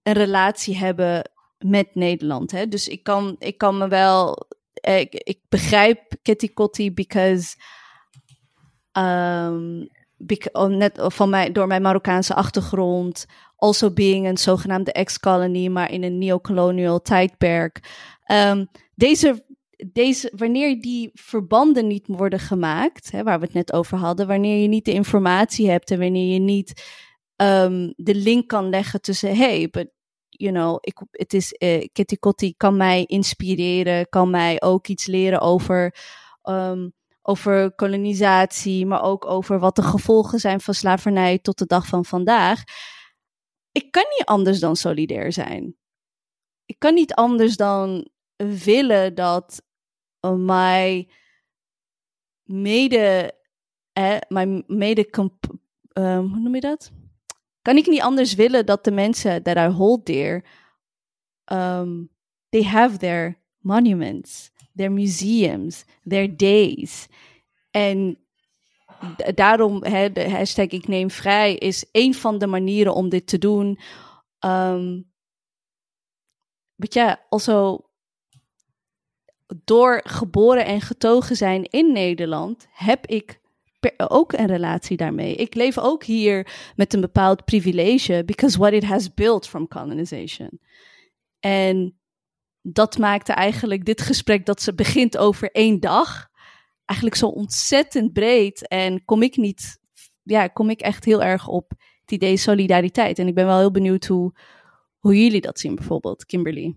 [0.03, 2.51] een relatie hebben met Nederland.
[2.51, 2.67] Hè?
[2.67, 4.47] Dus ik kan, ik kan me wel.
[4.73, 7.55] Ik, ik begrijp Kitty Kotti because.
[8.93, 9.87] Um,
[10.17, 13.25] bec- oh, net van mij, door mijn Marokkaanse achtergrond.
[13.55, 17.79] Also being een zogenaamde ex-colony, maar in een neocolonial tijdperk.
[18.28, 18.65] Ehm,
[18.95, 19.45] deze,
[19.91, 24.61] deze, wanneer die verbanden niet worden gemaakt, hè, waar we het net over hadden, wanneer
[24.61, 26.84] je niet de informatie hebt en wanneer je niet
[27.36, 29.89] um, de link kan leggen tussen, hey, but
[30.30, 35.05] you know, ik, het is, uh, Kitty Kotti kan mij inspireren, kan mij ook iets
[35.05, 35.95] leren over,
[36.43, 41.86] um, over kolonisatie, maar ook over wat de gevolgen zijn van slavernij tot de dag
[41.86, 42.63] van vandaag.
[43.71, 45.75] Ik kan niet anders dan solidair zijn.
[46.65, 49.61] Ik kan niet anders dan willen dat
[50.38, 51.07] mijn
[52.43, 53.33] mede,
[53.93, 55.07] eh, mijn mede,
[55.93, 56.91] um, hoe noem je dat?
[57.61, 60.43] Kan ik niet anders willen dat de mensen that I hold dear,
[61.51, 62.09] um,
[62.49, 67.07] they have their monuments, their museums, their days.
[67.71, 68.17] En
[69.35, 73.38] daarom, hè, de hashtag ik neem vrij is een van de manieren om dit te
[73.38, 73.79] doen.
[74.45, 75.11] Um,
[76.75, 77.86] but yeah, also
[79.63, 83.39] door geboren en getogen zijn in Nederland, heb ik
[83.97, 85.35] ook een relatie daarmee.
[85.35, 90.59] Ik leef ook hier met een bepaald privilege, because what it has built from colonization.
[91.39, 91.99] En
[92.61, 96.27] dat maakte eigenlijk dit gesprek dat ze begint over één dag,
[96.85, 98.67] eigenlijk zo ontzettend breed.
[98.67, 99.79] En kom ik niet,
[100.23, 101.71] ja, kom ik echt heel erg op
[102.01, 103.19] het idee solidariteit.
[103.19, 104.39] En ik ben wel heel benieuwd hoe,
[104.99, 106.75] hoe jullie dat zien, bijvoorbeeld, Kimberly.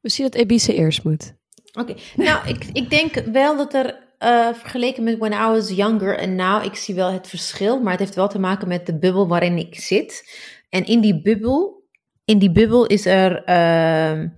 [0.00, 1.34] Misschien dat Ebice eerst moet.
[1.72, 6.18] Oké, nou, ik, ik denk wel dat er eh, vergeleken met when I was younger
[6.18, 8.98] en now, ik zie wel het verschil, maar het heeft wel te maken met de
[8.98, 10.38] bubbel waarin ik zit.
[10.68, 11.88] En in die bubbel,
[12.24, 14.28] in die bubbel is er ehm,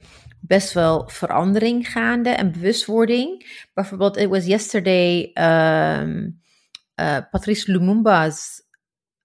[0.41, 3.47] best wel verandering gaande en bewustwording.
[3.75, 6.41] Bijvoorbeeld, it was yesterday um,
[7.01, 8.63] uh, Patrice Lumumba's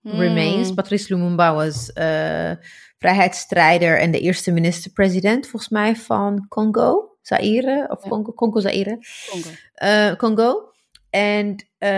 [0.02, 0.68] remains.
[0.68, 0.76] Hmm.
[0.76, 2.56] Patrice Lumumba was uh,
[2.98, 7.18] vrijheidsstrijder en de eerste minister-president, volgens mij, van Congo.
[7.22, 8.10] Zaire, of Ja.
[8.10, 9.00] Congo, Congo Zaire.
[9.30, 9.50] Congo.
[9.74, 10.72] Eh, Congo.
[11.10, 11.90] En eh,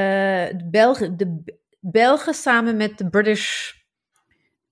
[0.57, 3.71] de, Belgen, de Belgen samen met de British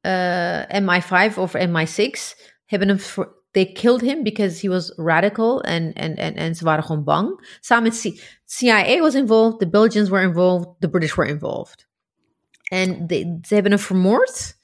[0.01, 2.19] eh, MI5 of MI6
[2.65, 6.63] hebben hem voor, they killed him because he was radical en, en, en, en ze
[6.63, 7.57] waren gewoon bang.
[7.59, 11.87] Samen met CIA was involved, the Belgians were involved, the British were involved.
[12.63, 13.05] En
[13.41, 14.56] ze hebben hem vermoord.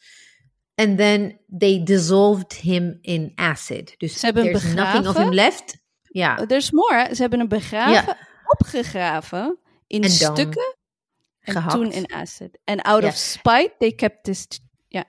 [0.75, 3.93] And then they dissolved him in acid.
[3.97, 5.23] Dus Ze hebben there's nothing of begraven?
[5.23, 5.77] him left.
[6.03, 6.39] Ja.
[6.39, 7.07] Er is more.
[7.15, 8.17] Ze hebben hem begraven,
[8.59, 10.75] opgegraven in En stukken.
[11.39, 11.73] En gehakt.
[11.73, 12.59] toen in acid.
[12.63, 13.07] En out Ja.
[13.07, 14.47] of spite, they kept this.
[14.87, 15.05] Ja.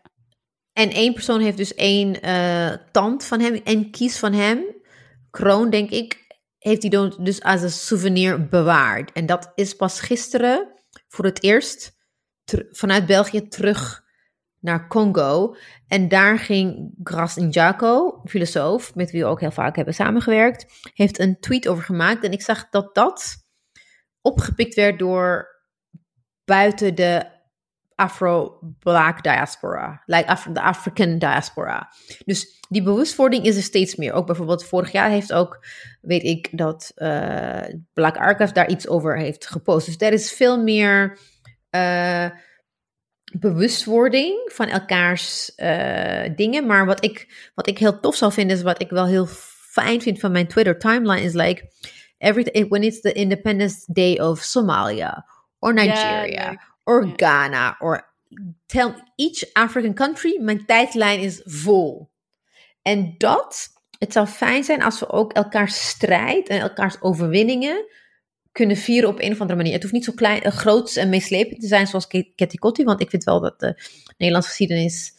[0.73, 4.65] En één persoon heeft dus één eh, tand van hem, en kies van hem,
[5.31, 6.23] kroon denk ik,
[6.59, 6.91] heeft hij
[7.21, 9.12] dus als een souvenir bewaard.
[9.12, 10.73] En dat is pas gisteren
[11.09, 11.93] voor het eerst
[12.71, 14.04] vanuit België terug
[14.65, 15.57] naar Congo.
[15.89, 21.19] En daar ging Gras Njako, filosoof, met wie we ook heel vaak hebben samengewerkt, heeft
[21.19, 22.25] een tweet over gemaakt.
[22.25, 23.37] En ik zag dat dat
[24.21, 25.49] opgepikt werd door
[26.45, 27.33] buiten de
[27.95, 31.93] Afro-Black diaspora, like Af de African diaspora.
[32.25, 34.12] Dus die bewustwording is er steeds meer.
[34.12, 35.67] Ook bijvoorbeeld vorig jaar heeft ook,
[36.01, 37.62] weet ik, dat eh,
[37.93, 39.87] Black Archive daar iets over heeft gepost.
[39.87, 41.19] Dus er is veel meer
[41.71, 42.31] eh,
[43.39, 46.66] bewustwording van elkaars eh, dingen.
[46.66, 49.26] Maar wat ik, wat ik heel tof zou vinden, is wat ik wel heel
[49.70, 51.70] fijn vind van mijn Twitter timeline, is like,
[52.18, 55.26] every, when it's the Independence Day of Somalia,
[55.59, 57.12] or Nigeria, like- or.
[57.16, 58.12] Ghana, or
[58.66, 62.11] tell each African country, mijn tijdlijn is vol.
[62.82, 63.68] En dat,
[63.99, 67.87] het zou fijn zijn als we ook elkaars strijd en elkaars overwinningen
[68.55, 69.73] kunnen vieren op een of andere manier.
[69.73, 72.85] Het hoeft niet zo klein, uh, groots en meeslepend te zijn zoals Ke- Ketty Kotti,
[72.85, 73.83] want ik vind wel dat de
[74.17, 75.13] Nederlandse geschiedenis,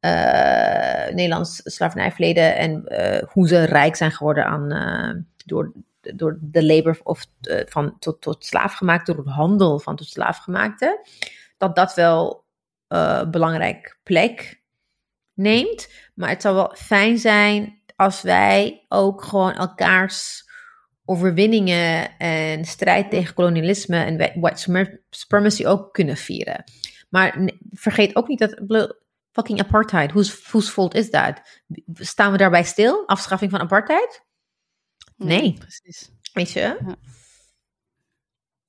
[0.00, 5.72] eh Nederlands slavernijverleden en eh, hoe ze rijk zijn geworden aan, eh, door,
[6.14, 11.06] door de labor of eh, van tot, tot slaafgemaakte, door het handel van tot slaafgemaakte,
[11.58, 12.44] dat dat wel
[12.88, 14.60] eh belangrijk plek
[15.34, 15.88] neemt.
[16.14, 20.41] Maar het zou wel fijn zijn als wij ook gewoon elkaars
[21.04, 26.64] overwinningen en strijd tegen kolonialisme en whi- white supremacy ook kunnen vieren.
[27.10, 28.94] Maar vergeet ook niet dat
[29.30, 31.40] fucking apartheid, whose, whose fault is that?
[31.94, 33.06] Staan we daarbij stil?
[33.06, 34.22] Afschaffing van apartheid?
[35.16, 35.52] Nee.
[35.58, 36.10] Precies.
[36.32, 36.60] Weet je?
[36.60, 36.96] Ja.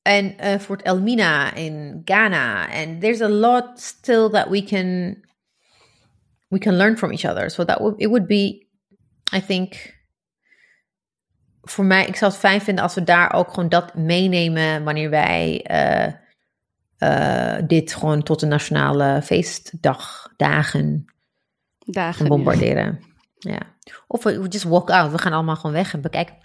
[0.02, 2.70] En eh Fort Elmina in Ghana.
[2.70, 5.18] And there's a lot still that we can
[6.48, 7.50] we can learn from each other.
[7.50, 8.68] So that would it would be,
[9.36, 9.93] I think,
[11.64, 15.10] voor mij, ik zou het fijn vinden als we daar ook gewoon dat meenemen wanneer
[15.10, 16.14] wij eh,
[16.98, 21.06] eh, dit gewoon tot een nationale feestdag, dagen
[22.28, 23.00] bombarderen.
[23.40, 23.60] Ja.
[24.08, 25.12] Of we, we just walk out.
[25.12, 26.36] We gaan allemaal gewoon weg en bekijken.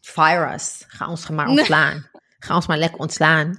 [0.00, 0.84] Fire us.
[0.86, 2.10] Ga ons maar ontslaan.
[2.38, 3.58] Ga ons maar lekker ontslaan.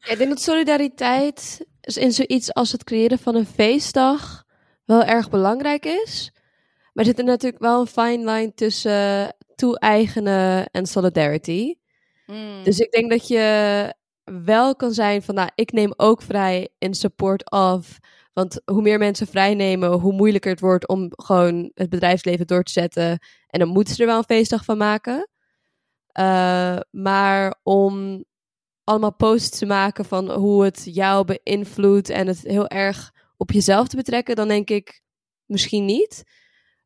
[0.00, 4.44] Ja, ik denk dat solidariteit in zoiets als het creëren van een feestdag
[4.84, 6.32] wel erg belangrijk is.
[6.98, 11.74] Maar er zit er natuurlijk wel een fine line tussen toe-eigenen en solidarity.
[12.26, 12.64] Mm.
[12.64, 13.94] Dus ik denk dat je
[14.24, 17.98] wel kan zijn van, nou, ik neem ook vrij in support of.
[18.32, 22.62] Want hoe meer mensen vrij nemen, hoe moeilijker het wordt om gewoon het bedrijfsleven door
[22.62, 23.18] te zetten.
[23.46, 25.28] En dan moeten ze er wel een feestdag van maken.
[26.12, 28.24] Eh, maar om
[28.84, 33.88] allemaal posts te maken van hoe het jou beïnvloedt en het heel erg op jezelf
[33.88, 35.02] te betrekken, dan denk ik
[35.46, 36.24] misschien niet.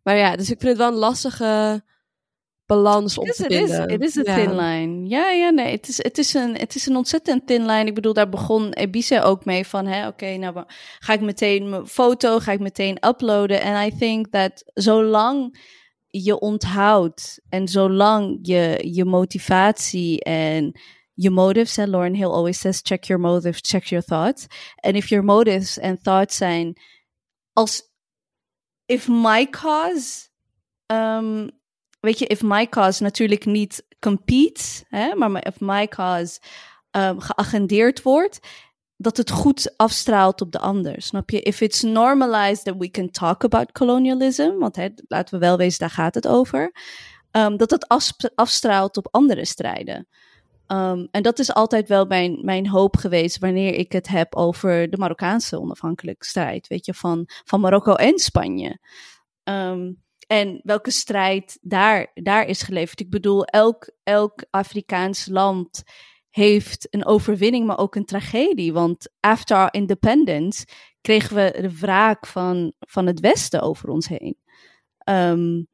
[0.03, 1.83] Maar ja, dus ik vind het wel een lastige
[2.67, 3.57] balans om te is.
[3.57, 3.89] vinden.
[3.89, 4.35] It is a Ja.
[4.35, 5.09] thin line.
[5.09, 5.73] Ja, ja, nee.
[5.73, 7.85] Het is, het, is een, het is een ontzettend thin line.
[7.85, 10.65] Ik bedoel, daar begon Ebice ook mee van, hè, oké, nou
[10.99, 13.61] ga ik meteen mijn foto, ga ik meteen uploaden.
[13.61, 15.61] En I think that zolang
[16.07, 20.81] je onthoudt en zolang je je motivatie en
[21.15, 24.47] je motives, and Lauren Hill always says, check your motives, check your thoughts.
[24.77, 26.77] And if your motives and thoughts zijn
[27.53, 27.83] als
[28.93, 30.29] if my cause,
[30.87, 31.51] um,
[32.01, 36.41] weet je, if my cause natuurlijk niet compete, hè, maar if my cause
[36.91, 38.39] um, geagendeerd wordt,
[38.97, 41.03] dat het goed afstraalt op de ander.
[41.03, 41.41] Snap je?
[41.41, 45.79] If it's normalized that we can talk about colonialism, want hè, laten we wel wezen,
[45.79, 46.73] daar gaat het over.
[47.31, 47.87] Um, dat het
[48.35, 50.09] afstraalt op andere strijden.
[50.73, 54.91] Um, en dat is altijd wel mijn, mijn hoop geweest wanneer ik het heb over
[54.91, 56.67] de Marokkaanse onafhankelijke strijd.
[56.67, 58.79] Weet je, van, van Marokko en Spanje.
[59.45, 63.01] Um, en welke strijd daar, daar is geleverd.
[63.01, 65.83] Ik bedoel, elk, elk Afrikaans land
[66.31, 68.73] heeft een overwinning, maar ook een tragedie.
[68.73, 70.67] Want after our independence
[71.01, 74.37] kregen we de wraak van, van het Westen over ons heen.
[75.09, 75.69] Um,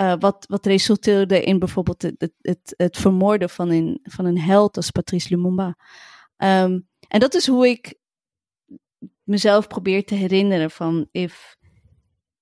[0.00, 4.76] uh, wat, wat resulteerde in bijvoorbeeld het, het, het, vermoorden van een, van een held
[4.76, 5.76] als Patrice Lumumba.
[6.36, 7.98] Um, en dat is hoe ik
[9.22, 11.56] mezelf probeer te herinneren van if,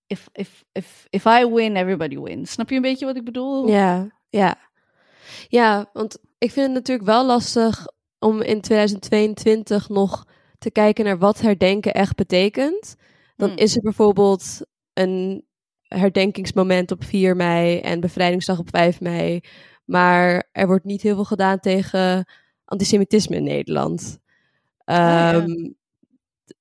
[0.06, 2.50] if, if, if, if I win, everybody wins.
[2.50, 3.68] Snap je een beetje wat ik bedoel?
[3.68, 4.56] Ja, ja.
[5.48, 7.86] Ja, want ik vind het natuurlijk wel lastig
[8.18, 10.24] om in 2022 nog
[10.58, 12.96] te kijken naar wat herdenken echt betekent.
[13.36, 13.58] Dan hmm.
[13.58, 14.60] is er bijvoorbeeld
[14.92, 15.47] een
[15.88, 19.40] herdenkingsmoment op 4 mei en bevrijdingsdag op 5 mei.
[19.84, 22.28] Maar er wordt niet heel veel gedaan tegen
[22.64, 24.18] antisemitisme in Nederland.
[24.84, 25.76] Oh, um,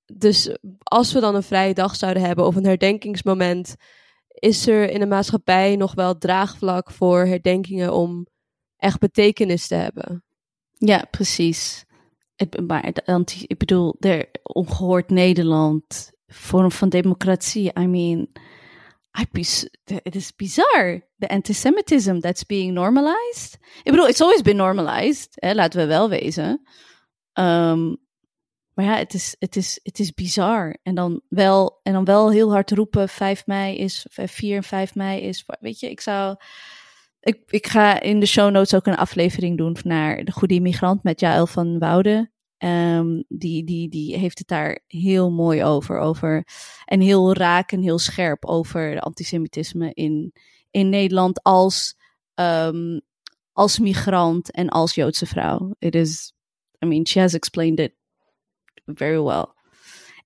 [0.05, 3.75] Dus als we dan een vrije dag zouden hebben of een herdenkingsmoment,
[4.27, 8.27] is er in de maatschappij nog wel draagvlak voor herdenkingen om
[8.77, 10.23] echt betekenis te hebben.
[10.73, 11.85] Ja, precies.
[12.65, 17.71] Maar anti, ik bedoel, er, ongehoord Nederland, vorm van democratie.
[17.79, 18.27] I mean,
[20.03, 21.01] it is bizar.
[21.19, 23.57] The antisemitism that's being normalized.
[23.83, 25.29] Ik bedoel, it's always been normalized.
[25.35, 26.61] Hè, laten we wel wezen.
[27.33, 27.97] Um,
[28.73, 30.77] maar ja, het is, het, is, het is bizar.
[30.83, 34.95] En dan, wel, en dan wel heel hard roepen: 5 mei is, 4 en 5
[34.95, 35.45] mei is.
[35.59, 36.35] Weet je, ik zou.
[37.19, 41.03] Ik, ik ga in de show notes ook een aflevering doen naar De Goede Immigrant
[41.03, 42.31] met Jaël van Wouden.
[42.59, 46.47] Um, die, die, die heeft het daar heel mooi over, over.
[46.85, 50.33] En heel raak en heel scherp over antisemitisme in,
[50.71, 51.95] in Nederland als,
[52.35, 53.01] um,
[53.51, 55.75] als migrant en als Joodse vrouw.
[55.79, 56.33] It is,
[56.83, 57.93] I mean, she has explained it
[58.85, 59.55] very well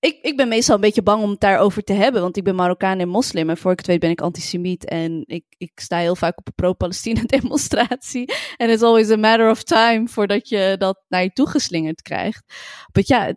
[0.02, 2.54] ik, ik ben meestal een beetje bang om het daarover te hebben, want ik ben
[2.54, 3.50] Marokkaan en moslim.
[3.50, 4.84] En voor ik het weet ben ik antisemiet.
[4.84, 8.32] En ik, ik sta heel vaak op een pro-Palestina-demonstratie.
[8.56, 12.54] En it's always a matter of time voordat je dat naar je toe geslingerd krijgt.
[12.92, 13.34] But ja,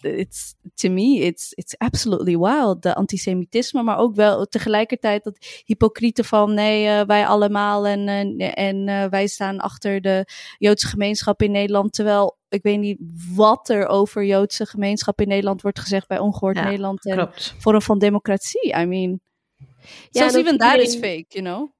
[0.00, 2.82] it's, to me, it's, it's absolutely wild.
[2.82, 8.08] De antisemitisme, maar ook wel tegelijkertijd dat hypocriete van nee, uh, wij allemaal en,
[8.40, 11.92] uh, en uh, wij staan achter de Joodse gemeenschap in Nederland.
[11.92, 12.98] Terwijl ik weet niet
[13.34, 17.54] wat er over Joodse gemeenschap in Nederland wordt gezegd bij Ongehoord Nederland en klopt.
[17.58, 18.78] vorm van democratie.
[18.78, 19.20] I mean,
[19.56, 19.66] ja,
[20.10, 21.70] zelfs even daar is fake, you know.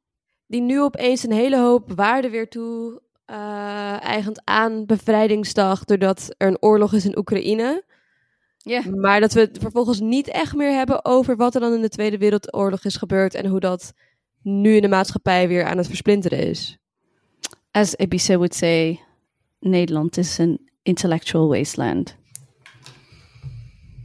[0.46, 6.48] Die nu opeens een hele hoop waarde weer toe uh, eigent aan bevrijdingsdag, doordat er
[6.48, 7.84] een oorlog is in Oekraïne.
[8.56, 8.86] Yeah.
[8.86, 11.88] Maar dat we het vervolgens niet echt meer hebben over wat er dan in de
[11.88, 13.92] Tweede Wereldoorlog is gebeurd en hoe dat
[14.42, 16.78] nu in de maatschappij weer aan het versplinteren is.
[17.70, 19.00] As Ebise would say,
[19.60, 22.16] Nederland is een intellectual wasteland.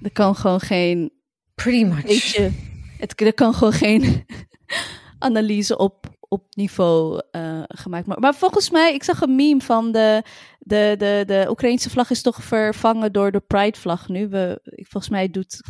[0.01, 1.12] Er kan gewoon geen.
[1.56, 2.24] Pretty much.
[2.24, 2.51] Je,
[2.97, 4.26] het, er kan gewoon geen
[5.20, 8.23] analyse op, op niveau uh, gemaakt worden.
[8.23, 10.23] Maar volgens mij, ik zag een meme van de,
[10.60, 14.27] de, de, de Oekraïnse vlag is toch vervangen door de Pride-vlag nu.
[14.27, 15.61] We, volgens mij doet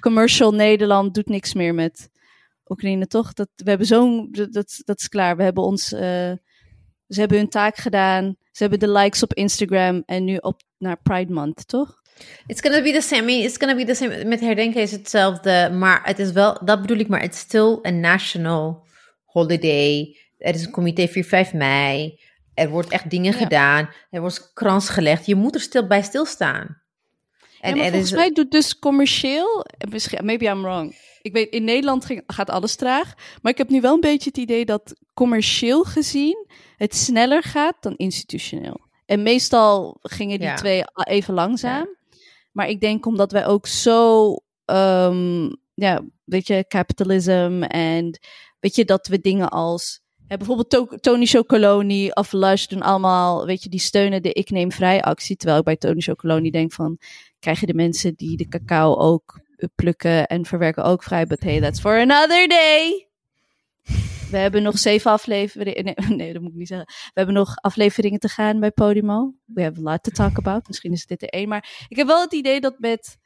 [0.00, 2.08] Commercial Nederland doet niks meer met
[2.68, 3.32] Oekraïne, toch?
[3.32, 4.28] Dat, we hebben zo'n.
[4.30, 5.36] Dat, dat is klaar.
[5.36, 5.92] We hebben ons.
[5.92, 6.32] Uh,
[7.08, 8.36] ze hebben hun taak gedaan.
[8.50, 12.02] Ze hebben de likes op Instagram en nu op naar Pride Month, toch?
[12.46, 13.32] It's gonna be the same.
[13.32, 14.24] It's gonna be the same.
[14.24, 17.78] Met herdenken is hetzelfde, maar het is wel, dat bedoel ik, maar het is still
[17.86, 18.86] a national
[19.24, 20.16] holiday.
[20.38, 22.20] Er is een comité 4, 5 mei.
[22.54, 23.90] Er wordt echt dingen gedaan.
[24.10, 25.26] Er wordt krans gelegd.
[25.26, 26.82] Je moet er stil bij stilstaan.
[27.60, 28.16] En ja, volgens is...
[28.16, 29.66] mij doet dus commercieel,
[30.22, 30.94] maybe I'm wrong.
[31.26, 33.14] Ik weet, in Nederland ging, gaat alles traag.
[33.42, 36.46] Maar ik heb nu wel een beetje het idee dat commercieel gezien
[36.76, 38.80] het sneller gaat dan institutioneel.
[39.06, 41.88] En meestal gingen die twee even langzaam.
[42.52, 44.28] Maar ik denk omdat wij ook zo,
[44.64, 48.20] um, ja, weet je, capitalism en
[48.60, 53.62] weet je, dat we dingen als, ja, bijvoorbeeld Tony Chocoloni of Lush doen allemaal, weet
[53.62, 55.36] je, die steunen de Ik Neem Vrij actie.
[55.36, 56.98] Terwijl ik bij Tony Chocoloni denk van,
[57.38, 59.44] krijgen de mensen die de cacao ook
[59.74, 61.26] plukken en verwerken ook vrij?
[61.26, 63.06] But hey, that's for another day.
[64.30, 65.94] We hebben nog zeven afleveringen.
[65.96, 66.86] Nee, nee, dat moet ik niet zeggen.
[66.86, 69.34] We hebben nog afleveringen te gaan bij Podimo.
[69.44, 70.66] We have a lot to talk about.
[70.66, 71.48] Misschien is dit er één.
[71.48, 73.18] Maar ik heb wel het idee dat met.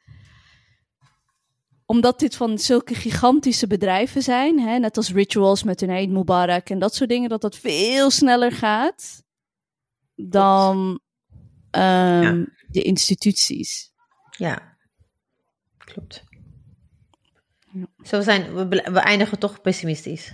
[1.85, 4.59] Omdat dit van zulke gigantische bedrijven zijn.
[4.59, 7.29] Hè, net als rituals met hun Eid Mubarak en dat soort dingen.
[7.29, 9.23] Dat dat veel sneller gaat.
[10.15, 10.99] Dan
[11.71, 13.91] ehm, de instituties.
[14.37, 14.70] Ja,
[15.93, 16.23] klopt.
[17.73, 17.85] Ja.
[18.03, 20.31] Zo we zijn, we, we eindigen toch pessimistisch.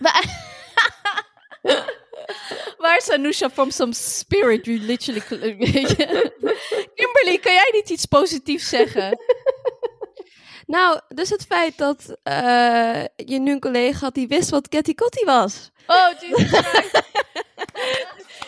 [2.78, 4.64] Waar is Anusha from some spirit?
[4.66, 5.20] You literally...
[6.94, 9.18] Kimberly, kan jij niet iets positiefs zeggen?
[10.66, 14.94] Nou, dus het feit dat eh, je nu een collega had die wist wat Catty
[14.94, 15.70] Kotti was.
[15.86, 17.02] Oh, Jesus Christ.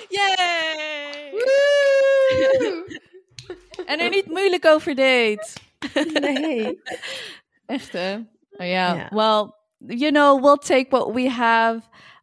[0.09, 1.33] Yay!
[3.87, 5.53] En er niet moeilijk over deed.
[6.21, 6.81] Nee.
[7.67, 8.15] Echt, hè?
[8.51, 9.09] Oh ja, Ja.
[9.11, 9.53] well,
[9.97, 11.81] you know, we'll take what we have.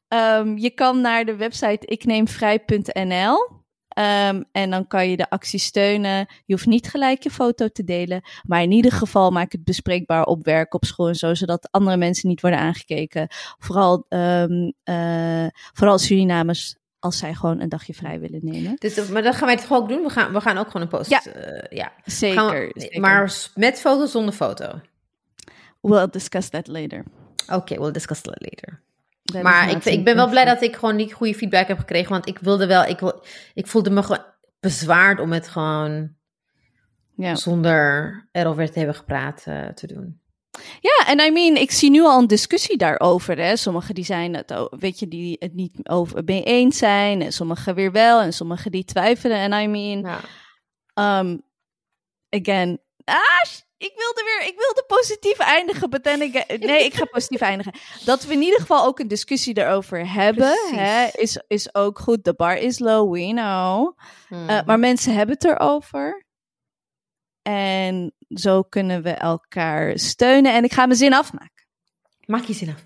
[0.09, 3.55] Um, je kan naar de website ikneemvrij.nl.
[3.97, 6.27] Um, en dan kan je de actie steunen.
[6.45, 8.21] Je hoeft niet gelijk je foto te delen.
[8.43, 11.34] Maar in ieder geval maak het bespreekbaar op werk, op school en zo.
[11.34, 13.27] Zodat andere mensen niet worden aangekeken.
[13.57, 18.75] Vooral, um, uh, vooral Surinamers, als zij gewoon een dagje vrij willen nemen.
[18.75, 20.01] Dus, maar dat gaan wij toch ook doen?
[20.03, 21.09] We gaan, we gaan ook gewoon een post.
[21.09, 21.23] Ja.
[21.25, 21.91] eh, ja.
[22.05, 22.39] Zeker.
[22.39, 22.99] Gaan we- zeker.
[23.01, 24.81] Maar met foto, zonder foto.
[25.81, 27.03] We'll discuss that later.
[27.53, 28.81] Oké, we'll discuss that later.
[29.43, 32.09] Maar ik, ik ben wel blij dat ik gewoon die goede feedback heb gekregen.
[32.11, 34.23] Want ik wilde wel, ik, wil, ik voelde me gewoon
[34.59, 36.15] bezwaard om het gewoon
[37.15, 37.35] Ja.
[37.35, 40.19] zonder erover te hebben gepraat eh, te doen.
[40.80, 43.38] Ja, en I mean, ik zie nu al een discussie daarover.
[43.38, 43.56] Hè.
[43.56, 47.22] Sommigen die zijn het, weet je, die het niet over mee eens zijn.
[47.22, 48.22] En sommigen weer wel.
[48.22, 49.38] En sommigen die twijfelen.
[49.38, 49.99] En I mean,
[50.95, 51.19] Ja.
[51.19, 51.41] um,
[52.30, 55.89] again, ah, ik wilde weer, ik wilde positief eindigen.
[55.89, 56.03] But
[56.60, 57.73] nee, ik ga positief eindigen.
[58.06, 62.23] Dat we in ieder geval ook een discussie erover hebben, hè, is, is ook goed.
[62.23, 63.98] The bar is low, we know.
[64.27, 64.49] Hmm.
[64.49, 66.26] Uh, maar mensen hebben het erover.
[67.47, 70.53] En zo kunnen we elkaar steunen.
[70.53, 71.65] En ik ga mijn zin afmaken.
[72.25, 72.85] Maak je zin af.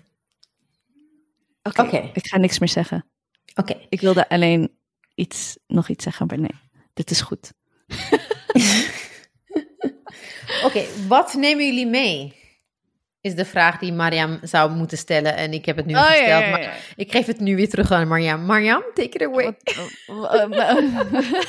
[1.62, 2.10] Oké.
[2.12, 3.06] Ik ga niks meer zeggen.
[3.54, 3.86] Oké.
[3.88, 4.78] Ik wilde alleen
[5.14, 6.60] iets, nog iets zeggen, maar nee.
[6.94, 7.52] Dit is goed.
[10.66, 12.41] Oké, wat nemen jullie mee?
[13.22, 15.36] Is de vraag die Mariam zou moeten stellen.
[15.36, 16.50] En ik heb het nu Oh, gesteld.
[16.50, 18.44] Maar ik geef het nu weer terug aan Mariam.
[18.46, 19.44] Mariam, take it away.
[20.06, 20.76] Wat- eh, eh,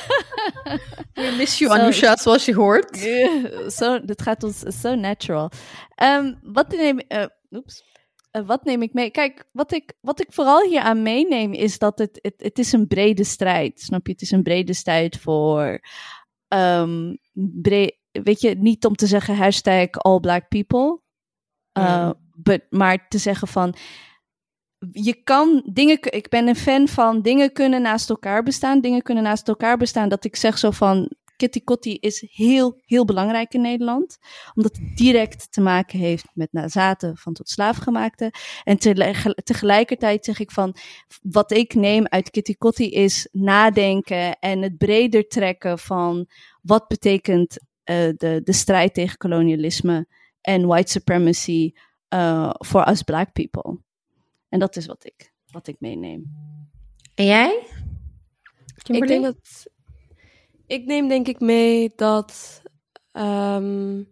[1.14, 3.04] We miss you, Anusha, zoals je hoort.
[3.04, 5.50] eh, Zo, dit gaat ons zo natural.
[5.94, 7.82] Ehm, wat, neem, eh, oeps.
[8.30, 9.10] Eh, wat neem ik mee?
[9.10, 12.72] Kijk, wat ik, wat ik vooral hier aan meeneem is dat het, het, het is
[12.72, 13.80] een brede strijd.
[13.80, 14.12] Snap je?
[14.12, 15.80] Het is een brede strijd voor.
[16.48, 21.02] ehm, bre- weet je, niet om te zeggen hashtag all black people.
[21.78, 23.74] Uh, but, maar te zeggen van.
[24.92, 25.98] Je kan dingen.
[26.02, 28.80] Ik ben een fan van dingen kunnen naast elkaar bestaan.
[28.80, 30.08] Dingen kunnen naast elkaar bestaan.
[30.08, 31.10] Dat ik zeg zo van.
[31.36, 34.18] Kitty Kotti is heel, heel belangrijk in Nederland.
[34.54, 38.32] Omdat het direct te maken heeft met nazaten van tot slaafgemaakte.
[38.64, 38.78] En
[39.44, 40.76] tegelijkertijd zeg ik van.
[41.22, 44.38] Wat ik neem uit Kitty Kotti is nadenken.
[44.38, 46.26] En het breder trekken van.
[46.62, 50.06] Wat betekent uh, de, de strijd tegen kolonialisme
[50.44, 51.72] en white supremacy
[52.14, 53.78] uh, voor us black people.
[54.48, 56.36] En dat is wat ik, wat ik meeneem.
[57.14, 57.66] En jij?
[58.84, 59.66] Ik denk dat.
[60.66, 62.62] Ik neem denk ik mee dat
[63.12, 64.08] um,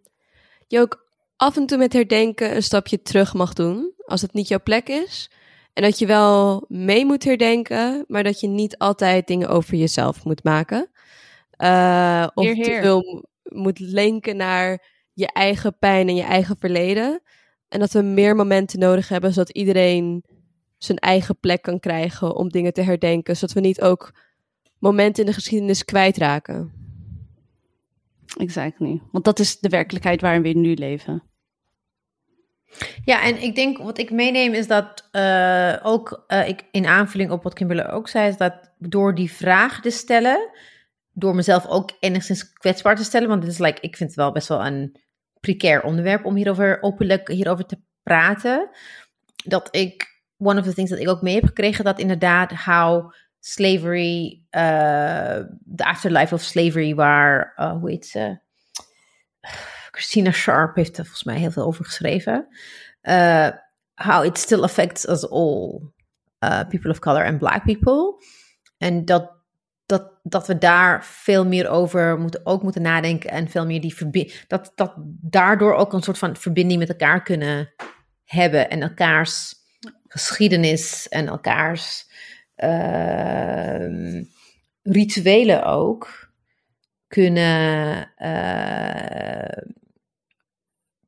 [0.66, 1.06] je ook
[1.36, 3.92] af en toe met herdenken een stapje terug mag doen.
[4.04, 5.30] Als het niet jouw plek is.
[5.72, 10.24] En dat je wel mee moet herdenken, maar dat je niet altijd dingen over jezelf
[10.24, 10.90] moet maken.
[11.58, 12.64] Uh, of Heer, heer.
[12.64, 17.22] te veel moet linken naar je eigen pijn en je eigen verleden.
[17.68, 20.24] En dat we meer momenten nodig hebben, zodat iedereen
[20.78, 23.36] zijn eigen plek kan krijgen om dingen te herdenken.
[23.36, 24.14] Zodat we niet ook
[24.78, 26.72] momenten in de geschiedenis kwijtraken.
[28.36, 29.00] Exactly.
[29.10, 31.22] Want dat is de werkelijkheid waarin we nu leven.
[33.04, 37.30] Ja, en ik denk wat ik meeneem is dat uh, ook uh, ik, in aanvulling
[37.30, 40.50] op wat Kimberly ook zei, is dat door die vraag te stellen,
[41.12, 44.32] door mezelf ook enigszins kwetsbaar te stellen, want het is like, ik vind het wel
[44.32, 44.96] best wel een
[45.40, 48.70] precair onderwerp om hierover openlijk hierover te praten,
[49.44, 53.12] dat ik, one of the things dat ik ook mee heb gekregen, dat inderdaad how
[53.40, 55.40] slavery, uh,
[55.76, 58.40] the afterlife of slavery, waar, uh, hoe heet ze?
[59.90, 62.48] Christina Sharp heeft er volgens mij heel veel over geschreven.
[63.02, 63.48] Uh,
[63.94, 65.80] how it still affects us all,
[66.68, 68.24] people of color and black people.
[68.78, 69.41] En dat,
[69.86, 73.94] dat, dat we daar veel meer over moeten, ook moeten nadenken en veel meer die
[73.94, 77.72] verbinding, dat, dat daardoor ook een soort van verbinding met elkaar kunnen
[78.24, 79.54] hebben en elkaars
[80.08, 82.10] geschiedenis en elkaars
[82.54, 84.22] ehm,
[84.82, 86.30] rituelen ook
[87.06, 88.12] kunnen.
[88.16, 89.62] eh,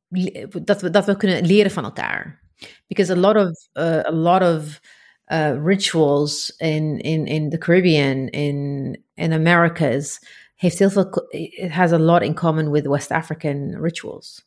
[0.07, 2.43] le- dat, we, dat we kunnen leren van elkaar.
[2.87, 4.79] Because a lot of, uh, a lot of
[5.31, 10.19] uh, rituals in, in, in the Caribbean, in, in Americas,
[10.57, 14.43] it has a lot in common with West African rituals.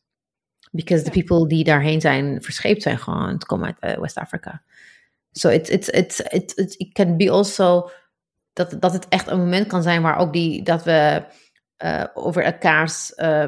[0.73, 4.63] Because the people die daarheen zijn verscheept zijn gewoon, het komen uit uh, West Africa.
[5.33, 7.91] So it's, it's, it's, it's, it's, it can be also,
[8.53, 11.25] dat, dat het echt een moment kan zijn waar ook die, dat we
[11.85, 13.47] uh, over elkaars uh,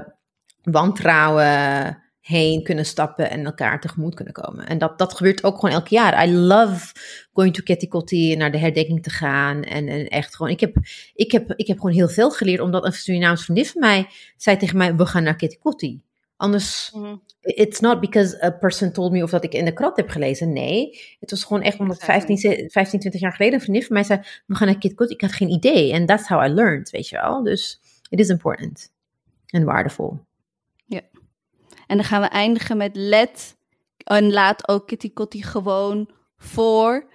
[0.62, 4.66] wantrouwen heen kunnen stappen en elkaar tegemoet kunnen komen.
[4.66, 6.26] En dat, dat gebeurt ook gewoon elk jaar.
[6.26, 6.94] I love
[7.32, 9.62] going to Kettikoti, naar de herdenking te gaan.
[9.62, 10.76] En, en echt gewoon, ik heb,
[11.14, 14.06] ik, heb, ik heb gewoon heel veel geleerd, omdat een Surinaamse vriendin van mij
[14.36, 16.00] zei tegen mij, we gaan naar Kettikoti.
[16.36, 17.22] Anders, mm.
[17.40, 20.52] it's not because a person told me of dat ik in de krant heb gelezen.
[20.52, 22.38] Nee, het was gewoon echt omdat 15,
[22.70, 25.14] 15 20 jaar geleden een vriendin van mij zei, we gaan naar Kettikoti.
[25.14, 25.92] Ik had geen idee.
[25.92, 27.42] En that's how I learned, weet je wel.
[27.42, 28.92] Dus it is important
[29.46, 30.18] en waardevol.
[31.90, 33.56] En dan gaan we eindigen met let
[34.04, 37.10] en laat ook Kitty Kotti gewoon voor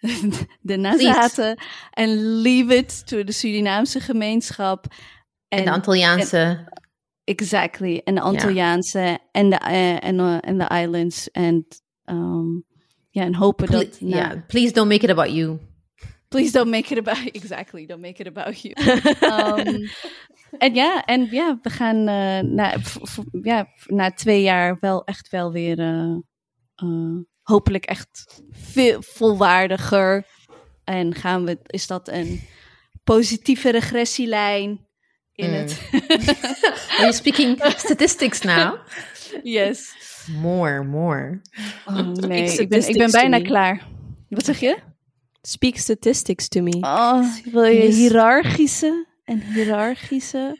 [0.60, 1.58] de nazaten.
[1.90, 4.86] En leave it to de Surinaamse gemeenschap.
[5.48, 6.38] En, en de Antilliaanse.
[6.38, 6.68] En,
[7.24, 8.00] exactly.
[8.04, 11.30] En de Antilliaanse en, de, uh, en, en de islands.
[11.30, 11.66] En,
[12.04, 12.64] um,
[13.10, 13.96] ja, en hopen Ple dat...
[14.00, 14.46] Ja, yeah.
[14.46, 15.58] please don't make it about you.
[16.30, 17.18] Please don't make it about...
[17.40, 18.74] Exactly, don't make it about you.
[19.20, 19.90] um,
[20.58, 22.76] en ja, en ja, we gaan uh, na,
[23.42, 26.16] ja, na twee jaar wel echt wel weer uh,
[26.84, 30.26] uh, hopelijk echt veel volwaardiger.
[30.84, 32.40] En gaan we, is dat een
[33.04, 34.86] positieve regressielijn
[35.32, 35.54] in mm.
[35.54, 35.88] het.
[36.90, 38.74] Are you speaking statistics now?
[39.42, 39.94] Yes.
[40.40, 41.40] More, more.
[41.86, 43.86] Oh, nee, ik ben, ik ben bijna klaar.
[44.28, 44.78] Wat zeg je?
[45.42, 46.76] Speak statistics to me.
[46.80, 47.96] Oh, wil je yes.
[47.96, 50.58] hiërarchische een hiërarchische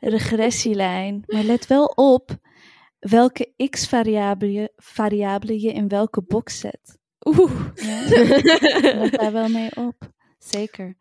[0.00, 1.22] regressielijn.
[1.26, 2.36] Maar let wel op
[2.98, 6.98] welke x-variabele variabele je in welke box zet.
[7.24, 7.66] Oeh.
[7.74, 8.08] Ja,
[9.00, 10.10] let daar wel mee op.
[10.38, 10.96] Zeker.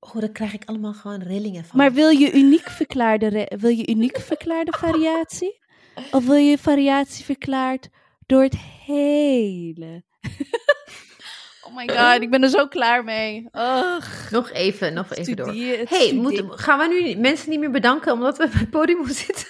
[0.00, 1.78] Oh, dan krijg ik allemaal gewoon rillingen van.
[1.78, 5.58] Maar wil je uniek verklaarde, wil je uniek verklaarde variatie?
[6.10, 7.88] Of wil je variatie verklaard
[8.26, 8.56] door het
[8.86, 10.04] hele?
[11.70, 13.48] Oh my god, ik ben er zo klaar mee.
[13.52, 14.30] Ugh.
[14.30, 15.54] Nog even, nog even door.
[15.88, 19.46] Hey, moet, gaan we nu mensen niet meer bedanken omdat we bij het podium zitten?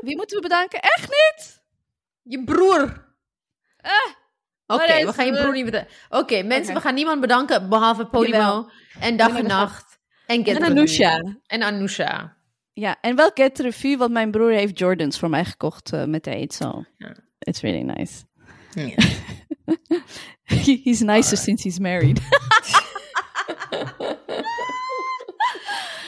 [0.00, 0.80] Wie moeten we bedanken?
[0.80, 1.62] Echt niet?
[2.22, 3.10] Je broer.
[3.80, 3.92] Ah,
[4.66, 5.90] Oké, we gaan je broer niet bedanken.
[6.08, 8.70] Oké, mensen, we gaan niemand bedanken behalve Podimo Jawel.
[9.00, 9.46] en Dag en.
[9.46, 11.40] Nacht en En.
[11.46, 12.36] En Anousha.
[12.72, 16.24] Ja, en wel Get Review, want mijn broer heeft Jordans voor mij gekocht uh, met
[16.24, 16.30] de
[16.96, 17.16] Ja.
[17.38, 18.24] it's really nice.
[18.74, 18.94] Ja.
[20.44, 22.18] He- he's nicer since he's married.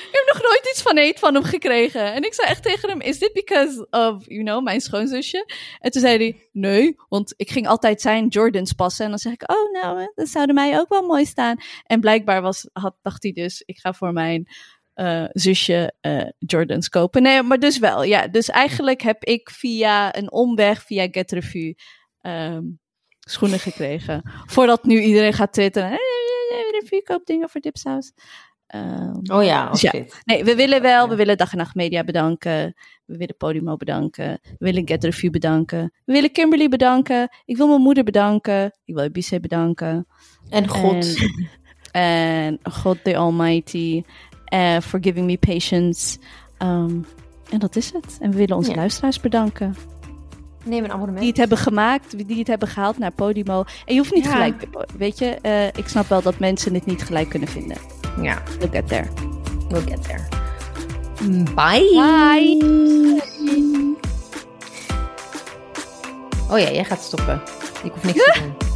[0.09, 2.13] ik heb nog nooit iets van eet van hem gekregen.
[2.13, 5.47] En ik zei echt tegen hem, is dit because of, you know, mijn schoonzusje?
[5.79, 9.05] En toen zei hij, nee, want ik ging altijd zijn Jordans passen.
[9.05, 11.57] En dan zeg ik, oh nou, dat zouden mij ook wel mooi staan.
[11.83, 14.49] En blijkbaar was, had, dacht hij dus, ik ga voor mijn
[14.95, 17.23] eh, zusje eh, Jordans kopen.
[17.23, 18.29] Nee, maar dus wel, ja.
[18.29, 21.73] Dus eigenlijk heb ik via een omweg, via Get Review,
[22.25, 22.63] ehm,
[23.21, 24.23] schoenen gekregen.
[24.47, 25.89] Voordat nu iedereen gaat twitteren.
[25.89, 28.13] Hey, review koopt dingen voor Dipsaus.
[28.67, 29.93] Ehm, Oh ja, Dus ja.
[30.25, 31.09] nee, we willen wel.
[31.09, 32.75] We willen Dag en Nacht Media bedanken.
[33.05, 34.39] We willen Podimo bedanken.
[34.43, 35.93] We willen Get Review bedanken.
[36.05, 37.29] We willen Kimberly bedanken.
[37.45, 38.65] Ik wil mijn moeder bedanken.
[38.85, 40.07] Ik wil Ibice bedanken.
[40.51, 41.17] En God.
[41.93, 44.03] En, en God the Almighty.
[44.45, 46.19] eh, for giving me patience.
[46.59, 46.99] Ehm,
[47.51, 48.19] en dat is het.
[48.21, 48.77] En we willen onze Ja.
[48.77, 49.75] luisteraars bedanken.
[50.65, 51.19] Neem een abonnement.
[51.21, 53.65] Die het hebben gemaakt, die het hebben gehaald naar Podimo.
[53.85, 54.31] En je hoeft niet Ja.
[54.31, 54.65] gelijk,
[54.97, 57.77] weet je, eh, ik snap wel dat mensen het niet gelijk kunnen vinden.
[58.23, 59.07] Ja, We'll get there.
[59.69, 60.23] we'll get there.
[61.55, 61.91] Bye.
[61.95, 63.23] Bye.
[66.51, 67.43] Oh ja, jij gaat stoppen.
[67.83, 68.74] Ik hoef niks te doen.